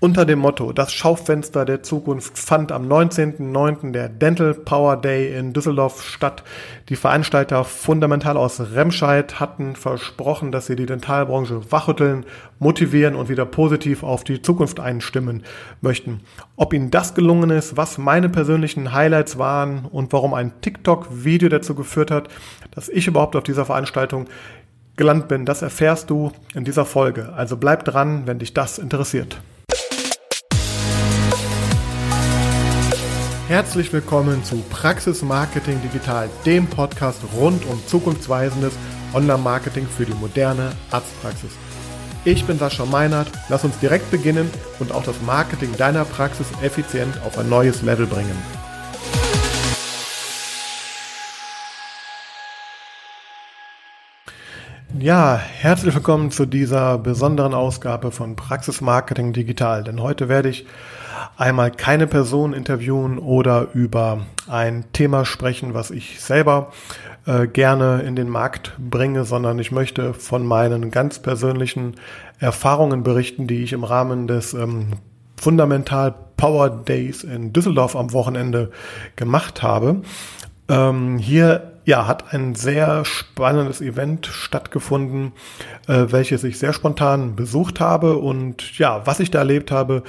Unter 0.00 0.24
dem 0.24 0.38
Motto 0.38 0.72
Das 0.72 0.92
Schaufenster 0.92 1.64
der 1.64 1.82
Zukunft 1.82 2.38
fand 2.38 2.70
am 2.70 2.86
19.09. 2.86 3.90
der 3.90 4.08
Dental 4.08 4.54
Power 4.54 4.96
Day 4.96 5.36
in 5.36 5.52
Düsseldorf 5.52 6.04
statt. 6.04 6.44
Die 6.88 6.94
Veranstalter 6.94 7.64
fundamental 7.64 8.36
aus 8.36 8.60
Remscheid 8.60 9.40
hatten 9.40 9.74
versprochen, 9.74 10.52
dass 10.52 10.66
sie 10.66 10.76
die 10.76 10.86
Dentalbranche 10.86 11.72
wachrütteln, 11.72 12.26
motivieren 12.60 13.16
und 13.16 13.28
wieder 13.28 13.44
positiv 13.44 14.04
auf 14.04 14.22
die 14.22 14.40
Zukunft 14.40 14.78
einstimmen 14.78 15.42
möchten. 15.80 16.20
Ob 16.54 16.72
ihnen 16.72 16.92
das 16.92 17.14
gelungen 17.14 17.50
ist, 17.50 17.76
was 17.76 17.98
meine 17.98 18.28
persönlichen 18.28 18.92
Highlights 18.92 19.36
waren 19.36 19.84
und 19.84 20.12
warum 20.12 20.32
ein 20.32 20.52
TikTok-Video 20.60 21.48
dazu 21.48 21.74
geführt 21.74 22.12
hat, 22.12 22.28
dass 22.70 22.88
ich 22.88 23.08
überhaupt 23.08 23.34
auf 23.34 23.42
dieser 23.42 23.64
Veranstaltung 23.64 24.26
gelandet 24.96 25.26
bin, 25.26 25.44
das 25.44 25.62
erfährst 25.62 26.08
du 26.08 26.30
in 26.54 26.62
dieser 26.62 26.84
Folge. 26.84 27.32
Also 27.34 27.56
bleib 27.56 27.84
dran, 27.84 28.28
wenn 28.28 28.38
dich 28.38 28.54
das 28.54 28.78
interessiert. 28.78 29.40
Herzlich 33.48 33.90
willkommen 33.94 34.44
zu 34.44 34.56
Praxis 34.68 35.22
Marketing 35.22 35.80
Digital, 35.80 36.28
dem 36.44 36.66
Podcast 36.66 37.22
rund 37.34 37.64
um 37.64 37.80
zukunftsweisendes 37.86 38.74
Online-Marketing 39.14 39.86
für 39.86 40.04
die 40.04 40.12
moderne 40.12 40.72
Arztpraxis. 40.90 41.52
Ich 42.26 42.44
bin 42.44 42.58
Sascha 42.58 42.84
Meinert, 42.84 43.32
lass 43.48 43.64
uns 43.64 43.78
direkt 43.78 44.10
beginnen 44.10 44.50
und 44.80 44.92
auch 44.92 45.02
das 45.02 45.22
Marketing 45.22 45.74
deiner 45.78 46.04
Praxis 46.04 46.46
effizient 46.60 47.18
auf 47.24 47.38
ein 47.38 47.48
neues 47.48 47.80
Level 47.80 48.04
bringen. 48.04 48.36
Ja, 54.98 55.36
herzlich 55.38 55.94
willkommen 55.94 56.30
zu 56.30 56.44
dieser 56.44 56.98
besonderen 56.98 57.54
Ausgabe 57.54 58.12
von 58.12 58.36
Praxis 58.36 58.82
Marketing 58.82 59.32
Digital, 59.32 59.84
denn 59.84 60.02
heute 60.02 60.28
werde 60.28 60.50
ich 60.50 60.66
einmal 61.36 61.70
keine 61.70 62.06
Person 62.06 62.52
interviewen 62.52 63.18
oder 63.18 63.68
über 63.74 64.26
ein 64.48 64.84
Thema 64.92 65.24
sprechen, 65.24 65.74
was 65.74 65.90
ich 65.90 66.20
selber 66.20 66.72
äh, 67.26 67.46
gerne 67.46 68.02
in 68.02 68.16
den 68.16 68.28
Markt 68.28 68.72
bringe, 68.78 69.24
sondern 69.24 69.58
ich 69.58 69.72
möchte 69.72 70.14
von 70.14 70.46
meinen 70.46 70.90
ganz 70.90 71.18
persönlichen 71.18 71.96
Erfahrungen 72.38 73.02
berichten, 73.02 73.46
die 73.46 73.62
ich 73.62 73.72
im 73.72 73.84
Rahmen 73.84 74.26
des 74.26 74.54
ähm, 74.54 74.94
Fundamental 75.36 76.14
Power 76.36 76.70
Days 76.70 77.24
in 77.24 77.52
Düsseldorf 77.52 77.96
am 77.96 78.12
Wochenende 78.12 78.70
gemacht 79.16 79.62
habe. 79.62 80.02
Ähm, 80.68 81.18
hier 81.18 81.72
ja, 81.88 82.06
hat 82.06 82.34
ein 82.34 82.54
sehr 82.54 83.06
spannendes 83.06 83.80
Event 83.80 84.26
stattgefunden, 84.26 85.32
äh, 85.86 86.04
welches 86.10 86.44
ich 86.44 86.58
sehr 86.58 86.74
spontan 86.74 87.34
besucht 87.34 87.80
habe 87.80 88.18
und 88.18 88.78
ja, 88.78 89.06
was 89.06 89.20
ich 89.20 89.30
da 89.30 89.38
erlebt 89.38 89.70
habe, 89.70 90.02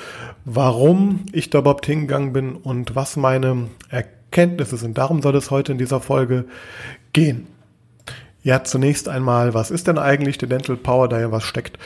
warum 0.44 1.24
ich 1.32 1.50
da 1.50 1.60
überhaupt 1.60 1.86
hingegangen 1.86 2.34
bin 2.34 2.56
und 2.56 2.98
was 2.98 3.16
meine 3.16 3.70
Erkenntnisse 3.88 4.76
sind. 4.76 4.98
Darum 4.98 5.22
soll 5.22 5.38
es 5.38 5.52
heute 5.52 5.72
in 5.72 5.78
dieser 5.78 6.02
Folge 6.02 6.44
gehen. 7.14 7.48
Ja, 8.44 8.66
zunächst 8.66 9.08
einmal, 9.08 9.54
was 9.54 9.72
ist 9.72 9.88
denn 9.88 9.98
eigentlich 9.98 10.38
der 10.38 10.50
Dental 10.50 10.76
Power 10.76 11.08
Day? 11.08 11.32
Was 11.32 11.44
steckt 11.44 11.78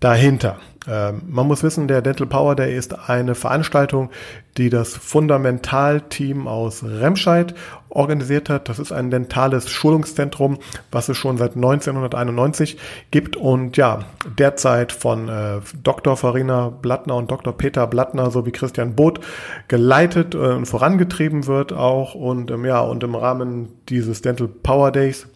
dahinter? 0.00 0.58
Ähm, 0.88 1.22
man 1.28 1.46
muss 1.46 1.62
wissen, 1.62 1.88
der 1.88 2.00
Dental 2.00 2.26
Power 2.26 2.56
Day 2.56 2.74
ist 2.74 3.08
eine 3.08 3.34
Veranstaltung, 3.34 4.10
die 4.56 4.70
das 4.70 4.96
Fundamentalteam 4.96 6.48
aus 6.48 6.82
Remscheid 6.82 7.54
organisiert 7.90 8.48
hat. 8.48 8.68
Das 8.68 8.78
ist 8.78 8.92
ein 8.92 9.10
dentales 9.10 9.68
Schulungszentrum, 9.68 10.58
was 10.90 11.08
es 11.10 11.18
schon 11.18 11.36
seit 11.36 11.54
1991 11.54 12.78
gibt 13.10 13.36
und 13.36 13.76
ja, 13.76 14.00
derzeit 14.38 14.92
von 14.92 15.28
äh, 15.28 15.60
Dr. 15.82 16.16
Farina 16.16 16.70
Blattner 16.70 17.16
und 17.16 17.30
Dr. 17.30 17.52
Peter 17.52 17.86
Blattner 17.86 18.30
sowie 18.30 18.52
Christian 18.52 18.94
Both 18.94 19.20
geleitet 19.68 20.34
äh, 20.34 20.38
und 20.38 20.66
vorangetrieben 20.66 21.46
wird 21.46 21.74
auch 21.74 22.14
und 22.14 22.50
ähm, 22.50 22.64
ja, 22.64 22.80
und 22.80 23.04
im 23.04 23.14
Rahmen 23.14 23.68
dieses 23.88 24.22
Dental 24.22 24.48
Power 24.48 24.92
Days 24.92 25.26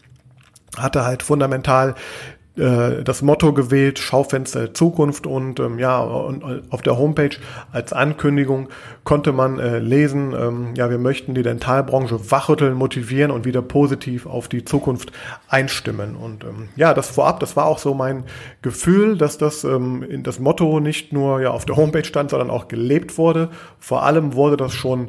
hatte 0.76 1.04
halt 1.04 1.22
fundamental 1.22 1.94
das 2.56 3.20
Motto 3.22 3.52
gewählt, 3.52 3.98
Schaufenster 3.98 4.60
der 4.60 4.74
Zukunft 4.74 5.26
und 5.26 5.58
ähm, 5.58 5.80
ja, 5.80 5.98
und, 5.98 6.44
und 6.44 6.62
auf 6.70 6.82
der 6.82 6.96
Homepage 6.96 7.36
als 7.72 7.92
Ankündigung 7.92 8.68
konnte 9.02 9.32
man 9.32 9.58
äh, 9.58 9.80
lesen, 9.80 10.32
ähm, 10.38 10.68
ja, 10.76 10.88
wir 10.88 10.98
möchten 10.98 11.34
die 11.34 11.42
Dentalbranche 11.42 12.30
wachrütteln, 12.30 12.74
motivieren 12.74 13.32
und 13.32 13.44
wieder 13.44 13.60
positiv 13.60 14.26
auf 14.26 14.46
die 14.46 14.64
Zukunft 14.64 15.10
einstimmen. 15.48 16.14
Und 16.14 16.44
ähm, 16.44 16.68
ja, 16.76 16.94
das 16.94 17.08
vorab, 17.08 17.40
das 17.40 17.56
war 17.56 17.66
auch 17.66 17.78
so 17.78 17.92
mein 17.92 18.22
Gefühl, 18.62 19.18
dass 19.18 19.36
das 19.36 19.64
ähm, 19.64 20.04
in 20.04 20.22
das 20.22 20.38
Motto 20.38 20.78
nicht 20.78 21.12
nur 21.12 21.40
ja 21.40 21.50
auf 21.50 21.64
der 21.64 21.74
Homepage 21.74 22.04
stand, 22.04 22.30
sondern 22.30 22.50
auch 22.50 22.68
gelebt 22.68 23.18
wurde. 23.18 23.48
Vor 23.80 24.04
allem 24.04 24.34
wurde 24.34 24.56
das 24.56 24.72
schon 24.72 25.08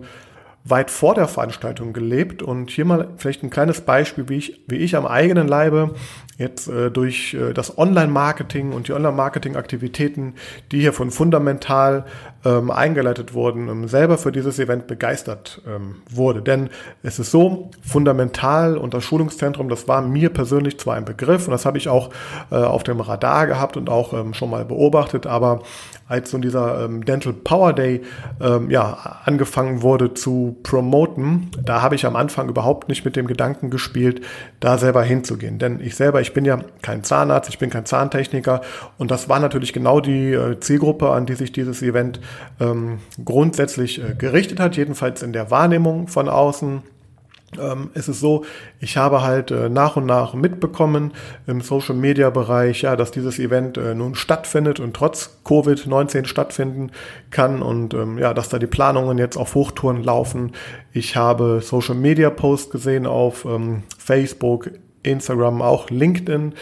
weit 0.66 0.90
vor 0.90 1.14
der 1.14 1.28
Veranstaltung 1.28 1.94
gelebt. 1.94 2.42
Und 2.42 2.72
hier 2.72 2.86
mal 2.86 3.10
vielleicht 3.18 3.44
ein 3.44 3.52
kleines 3.52 3.82
Beispiel, 3.82 4.28
wie 4.28 4.38
ich, 4.38 4.62
wie 4.68 4.78
ich 4.78 4.96
am 4.96 5.06
eigenen 5.06 5.48
Leibe 5.48 5.94
jetzt 6.38 6.68
äh, 6.68 6.92
durch 6.92 7.36
äh, 7.36 7.54
das 7.54 7.78
Online-Marketing 7.78 8.74
und 8.74 8.88
die 8.88 8.94
Online-Marketing-Aktivitäten, 8.94 10.34
die 10.72 10.82
hier 10.82 10.92
von 10.92 11.12
Fundamental 11.12 12.06
ähm, 12.46 12.72
eingeleitet 12.72 13.34
wurden, 13.34 13.68
ähm, 13.68 13.88
selber 13.88 14.18
für 14.18 14.32
dieses 14.32 14.60
Event 14.60 14.88
begeistert 14.88 15.62
ähm, 15.68 16.04
wurde. 16.10 16.42
Denn 16.42 16.70
es 17.04 17.20
ist 17.20 17.32
so, 17.32 17.72
Fundamental 17.82 18.78
und 18.78 18.94
das 18.94 19.04
Schulungszentrum, 19.04 19.68
das 19.68 19.88
war 19.88 20.02
mir 20.02 20.30
persönlich 20.30 20.80
zwar 20.80 20.96
ein 20.96 21.06
Begriff 21.06 21.48
und 21.48 21.52
das 21.52 21.66
habe 21.66 21.78
ich 21.78 21.90
auch 21.90 22.12
äh, 22.52 22.56
auf 22.56 22.84
dem 22.84 23.00
Radar 23.00 23.48
gehabt 23.48 23.78
und 23.78 23.90
auch 23.90 24.14
ähm, 24.14 24.34
schon 24.34 24.50
mal 24.50 24.64
beobachtet, 24.64 25.26
aber 25.26 25.62
als 26.08 26.30
so 26.30 26.38
dieser 26.38 26.86
ähm, 26.86 27.04
Dental 27.04 27.34
Power 27.34 27.74
Day 27.74 28.04
ähm, 28.40 28.70
ja, 28.70 29.22
angefangen 29.26 29.82
wurde 29.82 30.14
zu 30.14 30.58
promoten, 30.62 31.50
da 31.64 31.82
habe 31.82 31.96
ich 31.96 32.06
am 32.06 32.16
Anfang 32.16 32.48
überhaupt 32.48 32.90
nicht 32.90 33.04
mit 33.06 33.16
dem 33.16 33.26
Gedanken 33.26 33.72
gespielt, 33.72 34.22
da 34.60 34.78
selber 34.78 35.02
hinzugehen. 35.02 35.58
Denn 35.58 35.80
ich 35.80 35.96
selber, 35.96 36.22
ich 36.22 36.34
bin 36.34 36.46
ja 36.46 36.60
kein 36.84 37.04
Zahnarzt, 37.04 37.50
ich 37.50 37.58
bin 37.58 37.72
kein 37.72 37.86
Zahntechniker 37.86 38.62
und 39.00 39.10
das 39.10 39.30
war 39.30 39.40
natürlich 39.40 39.74
genau 39.74 40.00
die 40.00 40.34
äh, 40.34 40.60
Zielgruppe, 40.60 41.10
an 41.10 41.26
die 41.26 41.34
sich 41.34 41.52
dieses 41.52 41.82
Event 41.82 42.20
ähm, 42.60 43.00
grundsätzlich 43.24 44.02
äh, 44.04 44.16
gerichtet 44.16 44.60
hat, 44.60 44.78
jedenfalls 44.78 45.22
in 45.24 45.34
der 45.34 45.52
Wahrnehmung 45.52 46.08
von 46.08 46.30
außen 46.30 46.84
ähm, 47.60 47.90
es 47.94 48.08
ist 48.08 48.20
so, 48.20 48.46
ich 48.80 48.98
habe 48.98 49.22
halt 49.22 49.52
äh, 49.52 49.70
nach 49.70 49.96
und 49.96 50.06
nach 50.06 50.34
mitbekommen 50.34 51.14
im 51.48 51.62
Social 51.62 51.96
Media 51.96 52.30
Bereich, 52.30 52.82
ja, 52.82 52.96
dass 52.96 53.12
dieses 53.12 53.40
Event 53.40 53.78
äh, 53.78 53.96
nun 53.96 54.16
stattfindet 54.16 54.80
und 54.80 54.96
trotz 54.96 55.38
Covid-19 55.46 56.26
stattfinden 56.26 56.92
kann 57.32 57.62
und 57.62 57.94
ähm, 57.94 58.18
ja, 58.18 58.34
dass 58.34 58.50
da 58.50 58.60
die 58.60 58.68
Planungen 58.68 59.18
jetzt 59.18 59.38
auf 59.38 59.56
Hochtouren 59.56 60.04
laufen. 60.04 60.52
Ich 60.92 61.16
habe 61.16 61.62
Social 61.62 61.96
Media 61.96 62.30
Posts 62.30 62.72
gesehen 62.72 63.06
auf 63.06 63.46
ähm, 63.46 63.84
Facebook, 63.98 64.72
Instagram, 65.12 65.62
auch 65.62 65.90
LinkedIn, 65.90 66.54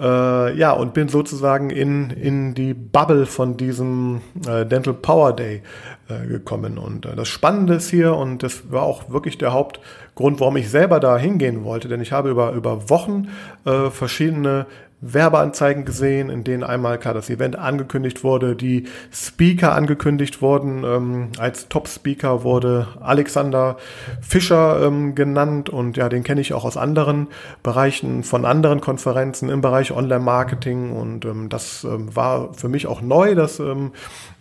äh, 0.00 0.56
ja, 0.56 0.72
und 0.72 0.94
bin 0.94 1.08
sozusagen 1.08 1.70
in, 1.70 2.10
in 2.10 2.54
die 2.54 2.74
Bubble 2.74 3.26
von 3.26 3.56
diesem 3.56 4.20
äh, 4.46 4.66
Dental 4.66 4.94
Power 4.94 5.34
Day 5.34 5.62
äh, 6.08 6.26
gekommen. 6.26 6.78
Und 6.78 7.06
äh, 7.06 7.14
das 7.14 7.28
Spannende 7.28 7.74
ist 7.74 7.90
hier, 7.90 8.14
und 8.14 8.42
das 8.42 8.70
war 8.70 8.82
auch 8.82 9.10
wirklich 9.10 9.38
der 9.38 9.52
Hauptgrund, 9.52 10.40
warum 10.40 10.56
ich 10.56 10.70
selber 10.70 11.00
da 11.00 11.16
hingehen 11.16 11.64
wollte, 11.64 11.88
denn 11.88 12.00
ich 12.00 12.12
habe 12.12 12.30
über, 12.30 12.52
über 12.52 12.90
Wochen 12.90 13.28
äh, 13.64 13.90
verschiedene 13.90 14.66
Werbeanzeigen 15.02 15.84
gesehen, 15.84 16.30
in 16.30 16.44
denen 16.44 16.62
einmal 16.62 16.96
klar 16.96 17.12
das 17.12 17.28
Event 17.28 17.58
angekündigt 17.58 18.22
wurde, 18.22 18.54
die 18.54 18.84
Speaker 19.12 19.74
angekündigt 19.74 20.40
wurden. 20.40 20.84
Ähm, 20.84 21.28
als 21.38 21.68
Top-Speaker 21.68 22.44
wurde 22.44 22.86
Alexander 23.00 23.76
Fischer 24.20 24.80
ähm, 24.86 25.16
genannt 25.16 25.68
und 25.68 25.96
ja, 25.96 26.08
den 26.08 26.22
kenne 26.22 26.40
ich 26.40 26.54
auch 26.54 26.64
aus 26.64 26.76
anderen 26.76 27.26
Bereichen, 27.64 28.22
von 28.22 28.44
anderen 28.44 28.80
Konferenzen 28.80 29.48
im 29.48 29.60
Bereich 29.60 29.90
Online-Marketing 29.90 30.92
und 30.92 31.24
ähm, 31.24 31.48
das 31.48 31.82
ähm, 31.82 32.14
war 32.14 32.54
für 32.54 32.68
mich 32.68 32.86
auch 32.86 33.02
neu, 33.02 33.34
dass 33.34 33.58
ähm, 33.58 33.90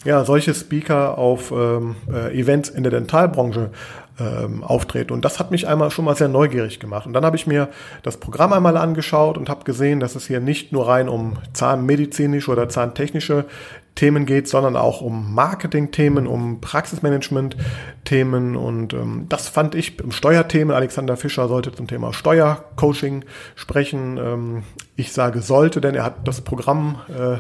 ja, 0.06 0.24
solche 0.26 0.54
Speaker 0.54 1.18
auf 1.18 1.52
ähm, 1.52 1.96
äh, 2.12 2.40
Events 2.40 2.70
in 2.70 2.84
der 2.84 2.92
Dentalbranche 2.92 3.72
ähm, 4.22 4.64
auftreten. 4.64 5.14
Und 5.14 5.26
das 5.26 5.40
hat 5.40 5.52
mich 5.52 5.68
einmal 5.68 5.92
schon 5.92 6.06
mal 6.06 6.16
sehr 6.16 6.28
neugierig 6.28 6.80
gemacht. 6.80 7.08
Und 7.08 7.14
dann 7.14 7.26
habe 7.26 7.36
ich 7.36 7.48
mir 7.48 7.70
das 8.04 8.18
Programm 8.18 8.54
einmal 8.54 8.78
angeschaut 8.78 9.38
und 9.38 9.50
habe 9.50 9.64
gesehen, 9.64 10.00
dass 10.00 10.16
es 10.16 10.28
hier 10.28 10.40
nicht 10.40 10.72
nur 10.72 10.88
rein 10.88 11.10
um 11.10 11.38
zahnmedizinische 11.54 12.52
oder 12.52 12.70
zahntechnische 12.70 13.46
Themen 14.02 14.26
geht, 14.26 14.48
sondern 14.48 14.76
auch 14.78 15.02
um 15.02 15.36
Marketing-Themen, 15.36 16.26
um 16.26 16.60
Praxismanagement-Themen 16.60 18.56
und 18.56 18.94
ähm, 18.94 19.28
das 19.30 19.48
fand 19.48 19.76
ich 19.76 20.00
im 20.00 20.12
Steuerthemen. 20.12 20.76
Alexander 20.76 21.18
Fischer 21.18 21.48
sollte 21.48 21.72
zum 21.72 21.86
Thema 21.86 22.12
Steuercoaching 22.12 23.24
sprechen. 23.54 24.18
Ähm, 24.18 24.64
ich 24.96 25.14
sage 25.14 25.42
sollte, 25.42 25.82
denn 25.82 25.94
er 25.94 26.04
hat 26.04 26.28
das 26.28 26.42
Programm 26.42 27.00
äh, 27.10 27.38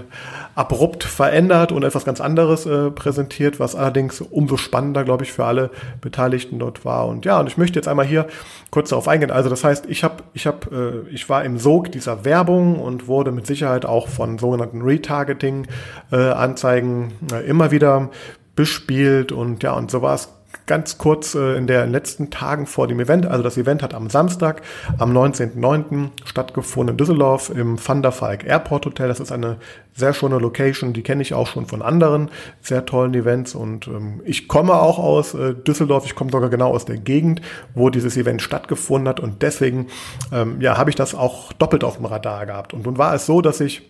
abrupt 0.53 1.03
verändert 1.03 1.71
und 1.71 1.83
etwas 1.83 2.05
ganz 2.05 2.21
anderes 2.21 2.67
äh, 2.67 2.91
präsentiert, 2.91 3.59
was 3.59 3.75
allerdings 3.75 4.21
umso 4.21 4.57
spannender, 4.57 5.03
glaube 5.03 5.23
ich, 5.23 5.31
für 5.31 5.45
alle 5.45 5.71
Beteiligten 5.99 6.59
dort 6.59 6.85
war. 6.85 7.07
Und 7.07 7.25
ja, 7.25 7.39
und 7.39 7.47
ich 7.47 7.57
möchte 7.57 7.79
jetzt 7.79 7.87
einmal 7.87 8.05
hier 8.05 8.27
kurz 8.69 8.89
darauf 8.89 9.07
eingehen. 9.07 9.31
Also 9.31 9.49
das 9.49 9.63
heißt, 9.63 9.85
ich 9.87 10.03
habe, 10.03 10.23
ich 10.33 10.45
habe, 10.45 11.05
äh, 11.07 11.13
ich 11.13 11.27
war 11.27 11.43
im 11.43 11.57
Sog 11.57 11.91
dieser 11.91 12.23
Werbung 12.23 12.79
und 12.79 13.07
wurde 13.07 13.31
mit 13.31 13.47
Sicherheit 13.47 13.85
auch 13.85 14.07
von 14.07 14.37
sogenannten 14.37 14.81
Retargeting 14.81 15.67
äh, 16.11 16.17
Anzeigen 16.51 17.13
äh, 17.31 17.45
immer 17.47 17.71
wieder 17.71 18.09
bespielt 18.55 19.31
und 19.31 19.63
ja, 19.63 19.73
und 19.73 19.89
so 19.89 20.01
war 20.01 20.15
es 20.15 20.29
ganz 20.65 20.97
kurz 20.97 21.33
äh, 21.33 21.55
in 21.55 21.65
den 21.65 21.91
letzten 21.91 22.29
Tagen 22.29 22.65
vor 22.65 22.87
dem 22.87 22.99
Event. 22.99 23.25
Also 23.25 23.43
das 23.43 23.57
Event 23.57 23.81
hat 23.81 23.93
am 23.93 24.09
Samstag, 24.09 24.61
am 24.97 25.15
19.09. 25.15 26.09
stattgefunden 26.25 26.93
in 26.93 26.97
Düsseldorf 26.97 27.49
im 27.49 27.77
Van 27.85 28.01
der 28.01 28.19
Valk 28.19 28.45
Airport 28.45 28.85
Hotel. 28.85 29.07
Das 29.07 29.19
ist 29.19 29.31
eine 29.31 29.57
sehr 29.93 30.13
schöne 30.13 30.37
Location, 30.37 30.93
die 30.93 31.03
kenne 31.03 31.21
ich 31.21 31.33
auch 31.33 31.47
schon 31.47 31.65
von 31.65 31.81
anderen 31.81 32.29
sehr 32.61 32.85
tollen 32.85 33.13
Events 33.13 33.55
und 33.55 33.87
ähm, 33.87 34.21
ich 34.25 34.47
komme 34.47 34.73
auch 34.73 34.99
aus 34.99 35.33
äh, 35.33 35.53
Düsseldorf, 35.53 36.05
ich 36.05 36.15
komme 36.15 36.31
sogar 36.31 36.49
genau 36.49 36.71
aus 36.71 36.85
der 36.85 36.97
Gegend, 36.97 37.41
wo 37.73 37.89
dieses 37.89 38.15
Event 38.15 38.41
stattgefunden 38.41 39.09
hat 39.09 39.19
und 39.19 39.41
deswegen 39.41 39.87
ähm, 40.31 40.61
ja, 40.61 40.77
habe 40.77 40.89
ich 40.89 40.95
das 40.95 41.15
auch 41.15 41.53
doppelt 41.53 41.83
auf 41.83 41.97
dem 41.97 42.05
Radar 42.05 42.45
gehabt. 42.45 42.73
Und 42.73 42.85
nun 42.85 42.97
war 42.97 43.13
es 43.13 43.25
so, 43.25 43.41
dass 43.41 43.59
ich 43.59 43.89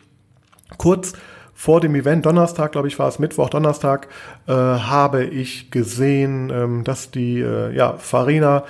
kurz 0.77 1.13
vor 1.61 1.79
dem 1.79 1.93
Event, 1.93 2.25
Donnerstag, 2.25 2.71
glaube 2.71 2.87
ich, 2.87 2.97
war 2.97 3.07
es 3.07 3.19
Mittwoch, 3.19 3.47
Donnerstag, 3.47 4.07
äh, 4.47 4.51
habe 4.51 5.25
ich 5.25 5.69
gesehen, 5.69 6.51
ähm, 6.51 6.83
dass 6.83 7.11
die 7.11 7.39
äh, 7.39 7.71
ja, 7.75 7.97
Farina 7.97 8.63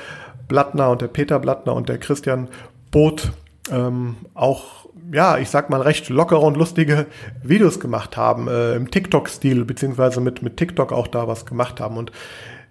Blattner 0.49 0.89
und 0.89 1.01
der 1.01 1.07
Peter 1.07 1.39
Blattner 1.39 1.73
und 1.73 1.87
der 1.87 1.99
Christian 1.99 2.49
Boot 2.91 3.31
ähm, 3.71 4.17
auch, 4.33 4.89
ja, 5.09 5.37
ich 5.37 5.49
sag 5.49 5.69
mal, 5.69 5.79
recht 5.79 6.09
lockere 6.09 6.41
und 6.41 6.57
lustige 6.57 7.05
Videos 7.41 7.79
gemacht 7.79 8.17
haben, 8.17 8.49
äh, 8.49 8.75
im 8.75 8.91
TikTok-Stil, 8.91 9.63
beziehungsweise 9.63 10.19
mit, 10.19 10.41
mit 10.41 10.57
TikTok 10.57 10.91
auch 10.91 11.07
da 11.07 11.29
was 11.29 11.45
gemacht 11.45 11.79
haben. 11.79 11.95
Und 11.95 12.11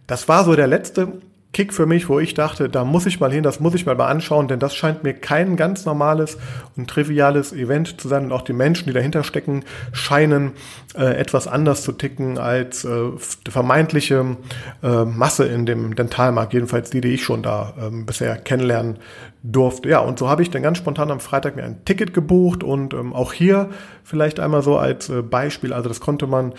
das 0.07 0.29
war 0.29 0.45
so 0.45 0.55
der 0.55 0.67
letzte 0.67 1.15
Kick 1.53 1.75
für 1.75 1.87
mich, 1.87 2.09
wo 2.09 2.21
ich 2.21 2.35
dachte, 2.35 2.69
da 2.69 2.85
muss 2.85 3.07
ich 3.07 3.19
mal 3.19 3.33
hin, 3.33 3.43
das 3.43 3.59
muss 3.59 3.75
ich 3.75 3.85
mal 3.85 3.97
mal 3.97 4.07
anschauen, 4.07 4.47
denn 4.47 4.61
das 4.61 4.75
scheint 4.75 5.03
mir 5.03 5.15
kein 5.15 5.57
ganz 5.57 5.85
normales 5.85 6.39
und 6.77 6.89
triviales 6.89 7.53
Event 7.53 8.01
zu 8.01 8.07
sein 8.07 8.27
und 8.27 8.33
auch 8.33 8.43
die 8.43 8.53
Menschen, 8.53 8.87
die 8.87 8.93
dahinter 8.93 9.25
stecken, 9.25 9.65
scheinen 9.93 10.53
äh, 10.95 11.17
etwas 11.19 11.49
anders 11.49 11.83
zu 11.83 11.91
ticken 11.91 12.39
als 12.39 12.85
äh, 12.85 13.11
vermeintliche 13.49 14.37
äh, 14.85 15.05
Masse 15.05 15.47
in 15.47 15.67
dem 15.67 15.97
Dentalmarkt, 15.97 16.53
jedenfalls 16.53 16.91
die, 16.91 17.01
die 17.01 17.15
ich 17.15 17.25
schon 17.25 17.43
da 17.43 17.75
ähm, 17.81 18.07
bisher 18.07 18.37
kennenlernen 18.37 18.99
durfte. 19.43 19.89
Ja, 19.89 20.01
und 20.01 20.21
so 20.21 20.29
habe 20.29 20.43
ich 20.43 20.51
dann 20.51 20.63
ganz 20.63 20.79
spontan 20.79 21.11
am 21.11 21.19
Freitag 21.19 21.57
mir 21.57 21.65
ein 21.65 21.85
Ticket 21.85 22.15
gebucht 22.15 22.63
und 22.63 22.95
ähm, 22.95 23.13
auch 23.13 23.33
hier 23.33 23.71
vielleicht 24.05 24.39
einmal 24.39 24.63
so 24.63 24.77
als 24.77 25.09
äh, 25.09 25.23
Beispiel, 25.23 25.73
also 25.73 25.89
das 25.89 25.99
konnte 25.99 26.29
man 26.29 26.53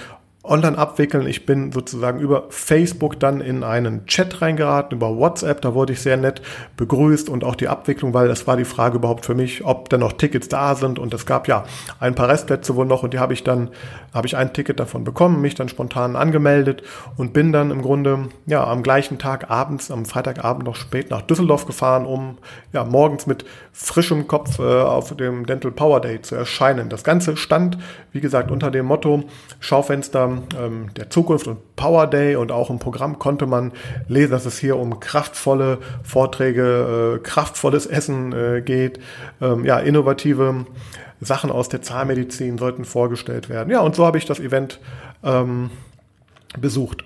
online 0.44 0.76
abwickeln. 0.76 1.28
Ich 1.28 1.46
bin 1.46 1.72
sozusagen 1.72 2.20
über 2.20 2.46
Facebook 2.50 3.20
dann 3.20 3.42
in 3.42 3.64
einen 3.64 4.08
Chat 4.08 4.42
reingeraten, 4.42 4.98
über 4.98 5.16
WhatsApp. 5.16 5.62
Da 5.62 5.76
wurde 5.76 5.94
ich 5.94 6.02
sehr 6.02 6.18
nett 6.18 6.42
begrüßt 6.78 7.30
und 7.30 7.44
auch 7.44 7.56
die 7.56 7.68
Abwicklung, 7.68 8.16
weil 8.16 8.28
das 8.28 8.48
war 8.48 8.58
die 8.58 8.66
Frage 8.66 8.98
überhaupt 8.98 9.26
für 9.26 9.36
mich, 9.36 9.64
ob 9.64 9.90
denn 9.90 10.00
noch 10.00 10.14
Tickets 10.14 10.48
da 10.48 10.74
sind. 10.74 10.98
Und 10.98 11.14
es 11.14 11.28
gab 11.28 11.48
ja 11.48 11.64
ein 12.00 12.16
paar 12.16 12.28
Restplätze 12.28 12.76
wohl 12.76 12.88
noch 12.88 13.04
und 13.04 13.14
die 13.14 13.20
habe 13.20 13.34
ich 13.34 13.44
dann, 13.44 13.70
habe 14.16 14.26
ich 14.26 14.36
ein 14.36 14.52
Ticket 14.52 14.80
davon 14.80 15.04
bekommen, 15.04 15.42
mich 15.42 15.54
dann 15.54 15.70
spontan 15.70 16.16
angemeldet 16.16 16.82
und 17.18 17.34
bin 17.34 17.52
dann 17.52 17.70
im 17.70 17.84
Grunde 17.84 18.30
ja 18.48 18.66
am 18.66 18.82
gleichen 18.82 19.20
Tag 19.20 19.52
abends, 19.52 19.92
am 19.92 20.06
Freitagabend 20.06 20.66
noch 20.66 20.76
spät 20.76 21.12
nach 21.12 21.22
Düsseldorf 21.22 21.68
gefahren, 21.68 22.08
um 22.08 22.40
ja 22.74 22.84
morgens 22.84 23.28
mit 23.28 23.46
frischem 23.74 24.28
Kopf 24.28 24.58
äh, 24.58 24.64
auf 24.64 25.16
dem 25.16 25.46
Dental 25.46 25.72
Power 25.72 26.02
Day 26.02 26.20
zu 26.22 26.34
erscheinen. 26.34 26.90
Das 26.90 27.04
Ganze 27.04 27.38
stand, 27.38 27.78
wie 28.12 28.22
gesagt, 28.22 28.50
unter 28.50 28.72
dem 28.72 28.88
Motto 28.88 29.24
Schaufenster 29.60 30.31
ähm, 30.60 30.94
der 30.96 31.10
Zukunft 31.10 31.48
und 31.48 31.76
Power 31.76 32.08
Day 32.08 32.36
und 32.36 32.52
auch 32.52 32.70
im 32.70 32.80
Programm 32.80 33.20
konnte 33.20 33.46
man 33.46 33.72
lesen, 34.08 34.32
dass 34.32 34.46
es 34.46 34.58
hier 34.58 34.78
um 34.78 35.00
kraftvolle 35.00 35.80
Vorträge, 36.04 37.18
äh, 37.18 37.24
kraftvolles 37.24 37.86
Essen 37.86 38.34
äh, 38.34 38.62
geht, 38.62 39.00
ähm, 39.42 39.66
ja, 39.66 39.80
innovative 39.80 40.66
Sachen 41.20 41.52
aus 41.52 41.70
der 41.70 41.82
Zahnmedizin 41.82 42.58
sollten 42.58 42.86
vorgestellt 42.86 43.50
werden. 43.50 43.70
Ja, 43.70 43.82
und 43.82 43.96
so 43.96 44.06
habe 44.06 44.18
ich 44.18 44.26
das 44.26 44.40
Event 44.40 44.80
ähm, 45.24 45.70
besucht. 46.60 47.04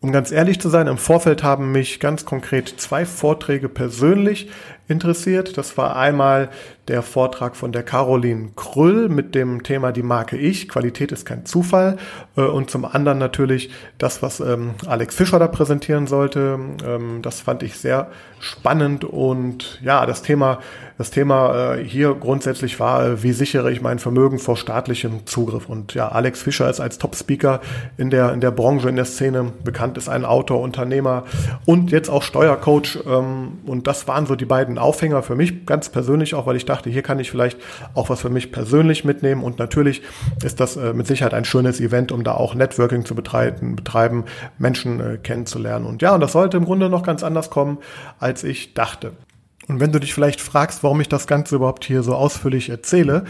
Um 0.00 0.12
ganz 0.12 0.30
ehrlich 0.30 0.60
zu 0.60 0.68
sein, 0.68 0.86
im 0.86 0.98
Vorfeld 0.98 1.42
haben 1.42 1.72
mich 1.72 1.98
ganz 1.98 2.26
konkret 2.26 2.68
zwei 2.76 3.06
Vorträge 3.06 3.70
persönlich 3.70 4.50
interessiert. 4.88 5.56
Das 5.56 5.76
war 5.78 5.96
einmal 5.96 6.50
der 6.88 7.02
Vortrag 7.02 7.56
von 7.56 7.72
der 7.72 7.82
Caroline 7.82 8.50
Krüll 8.56 9.08
mit 9.08 9.34
dem 9.34 9.62
Thema 9.62 9.92
Die 9.92 10.02
Marke 10.02 10.36
Ich, 10.36 10.68
Qualität 10.68 11.12
ist 11.12 11.24
kein 11.24 11.46
Zufall. 11.46 11.96
Äh, 12.36 12.42
und 12.42 12.70
zum 12.70 12.84
anderen 12.84 13.18
natürlich 13.18 13.70
das, 13.98 14.22
was 14.22 14.40
ähm, 14.40 14.74
Alex 14.86 15.14
Fischer 15.14 15.38
da 15.38 15.48
präsentieren 15.48 16.06
sollte. 16.06 16.58
Ähm, 16.86 17.22
das 17.22 17.40
fand 17.40 17.62
ich 17.62 17.78
sehr 17.78 18.08
spannend 18.44 19.04
und 19.04 19.80
ja, 19.82 20.04
das 20.04 20.20
Thema, 20.20 20.58
das 20.98 21.10
Thema 21.10 21.76
äh, 21.76 21.84
hier 21.84 22.14
grundsätzlich 22.14 22.78
war, 22.78 23.06
äh, 23.06 23.22
wie 23.22 23.32
sichere 23.32 23.72
ich 23.72 23.80
mein 23.80 23.98
Vermögen 23.98 24.38
vor 24.38 24.58
staatlichem 24.58 25.26
Zugriff. 25.26 25.68
Und 25.68 25.94
ja, 25.94 26.08
Alex 26.08 26.42
Fischer 26.42 26.68
ist 26.68 26.80
als 26.80 26.98
Top-Speaker 26.98 27.60
in 27.96 28.10
der, 28.10 28.34
in 28.34 28.40
der 28.42 28.50
Branche, 28.50 28.90
in 28.90 28.96
der 28.96 29.06
Szene 29.06 29.52
bekannt, 29.64 29.96
ist 29.96 30.10
ein 30.10 30.26
Autor, 30.26 30.60
Unternehmer 30.60 31.24
und 31.64 31.90
jetzt 31.90 32.10
auch 32.10 32.22
Steuercoach. 32.22 32.98
Ähm, 33.06 33.60
und 33.64 33.86
das 33.86 34.06
waren 34.06 34.26
so 34.26 34.36
die 34.36 34.44
beiden 34.44 34.73
ein 34.74 34.78
Aufhänger 34.78 35.22
für 35.22 35.36
mich 35.36 35.66
ganz 35.66 35.88
persönlich 35.88 36.34
auch, 36.34 36.46
weil 36.46 36.56
ich 36.56 36.66
dachte, 36.66 36.90
hier 36.90 37.02
kann 37.02 37.18
ich 37.18 37.30
vielleicht 37.30 37.58
auch 37.94 38.10
was 38.10 38.20
für 38.20 38.30
mich 38.30 38.52
persönlich 38.52 39.04
mitnehmen 39.04 39.42
und 39.42 39.58
natürlich 39.58 40.02
ist 40.44 40.60
das 40.60 40.76
äh, 40.76 40.92
mit 40.92 41.06
Sicherheit 41.06 41.34
ein 41.34 41.44
schönes 41.44 41.80
Event, 41.80 42.12
um 42.12 42.24
da 42.24 42.34
auch 42.34 42.54
Networking 42.54 43.04
zu 43.04 43.14
betreiben, 43.14 43.76
betreiben 43.76 44.24
Menschen 44.58 45.00
äh, 45.00 45.18
kennenzulernen. 45.18 45.86
Und 45.86 46.02
ja, 46.02 46.14
und 46.14 46.20
das 46.20 46.32
sollte 46.32 46.56
im 46.56 46.64
Grunde 46.64 46.88
noch 46.88 47.02
ganz 47.02 47.22
anders 47.22 47.50
kommen, 47.50 47.78
als 48.18 48.44
ich 48.44 48.74
dachte. 48.74 49.12
Und 49.68 49.80
wenn 49.80 49.92
du 49.92 50.00
dich 50.00 50.12
vielleicht 50.12 50.40
fragst, 50.40 50.82
warum 50.82 51.00
ich 51.00 51.08
das 51.08 51.26
Ganze 51.26 51.56
überhaupt 51.56 51.84
hier 51.84 52.02
so 52.02 52.14
ausführlich 52.14 52.68
erzähle, 52.68 53.24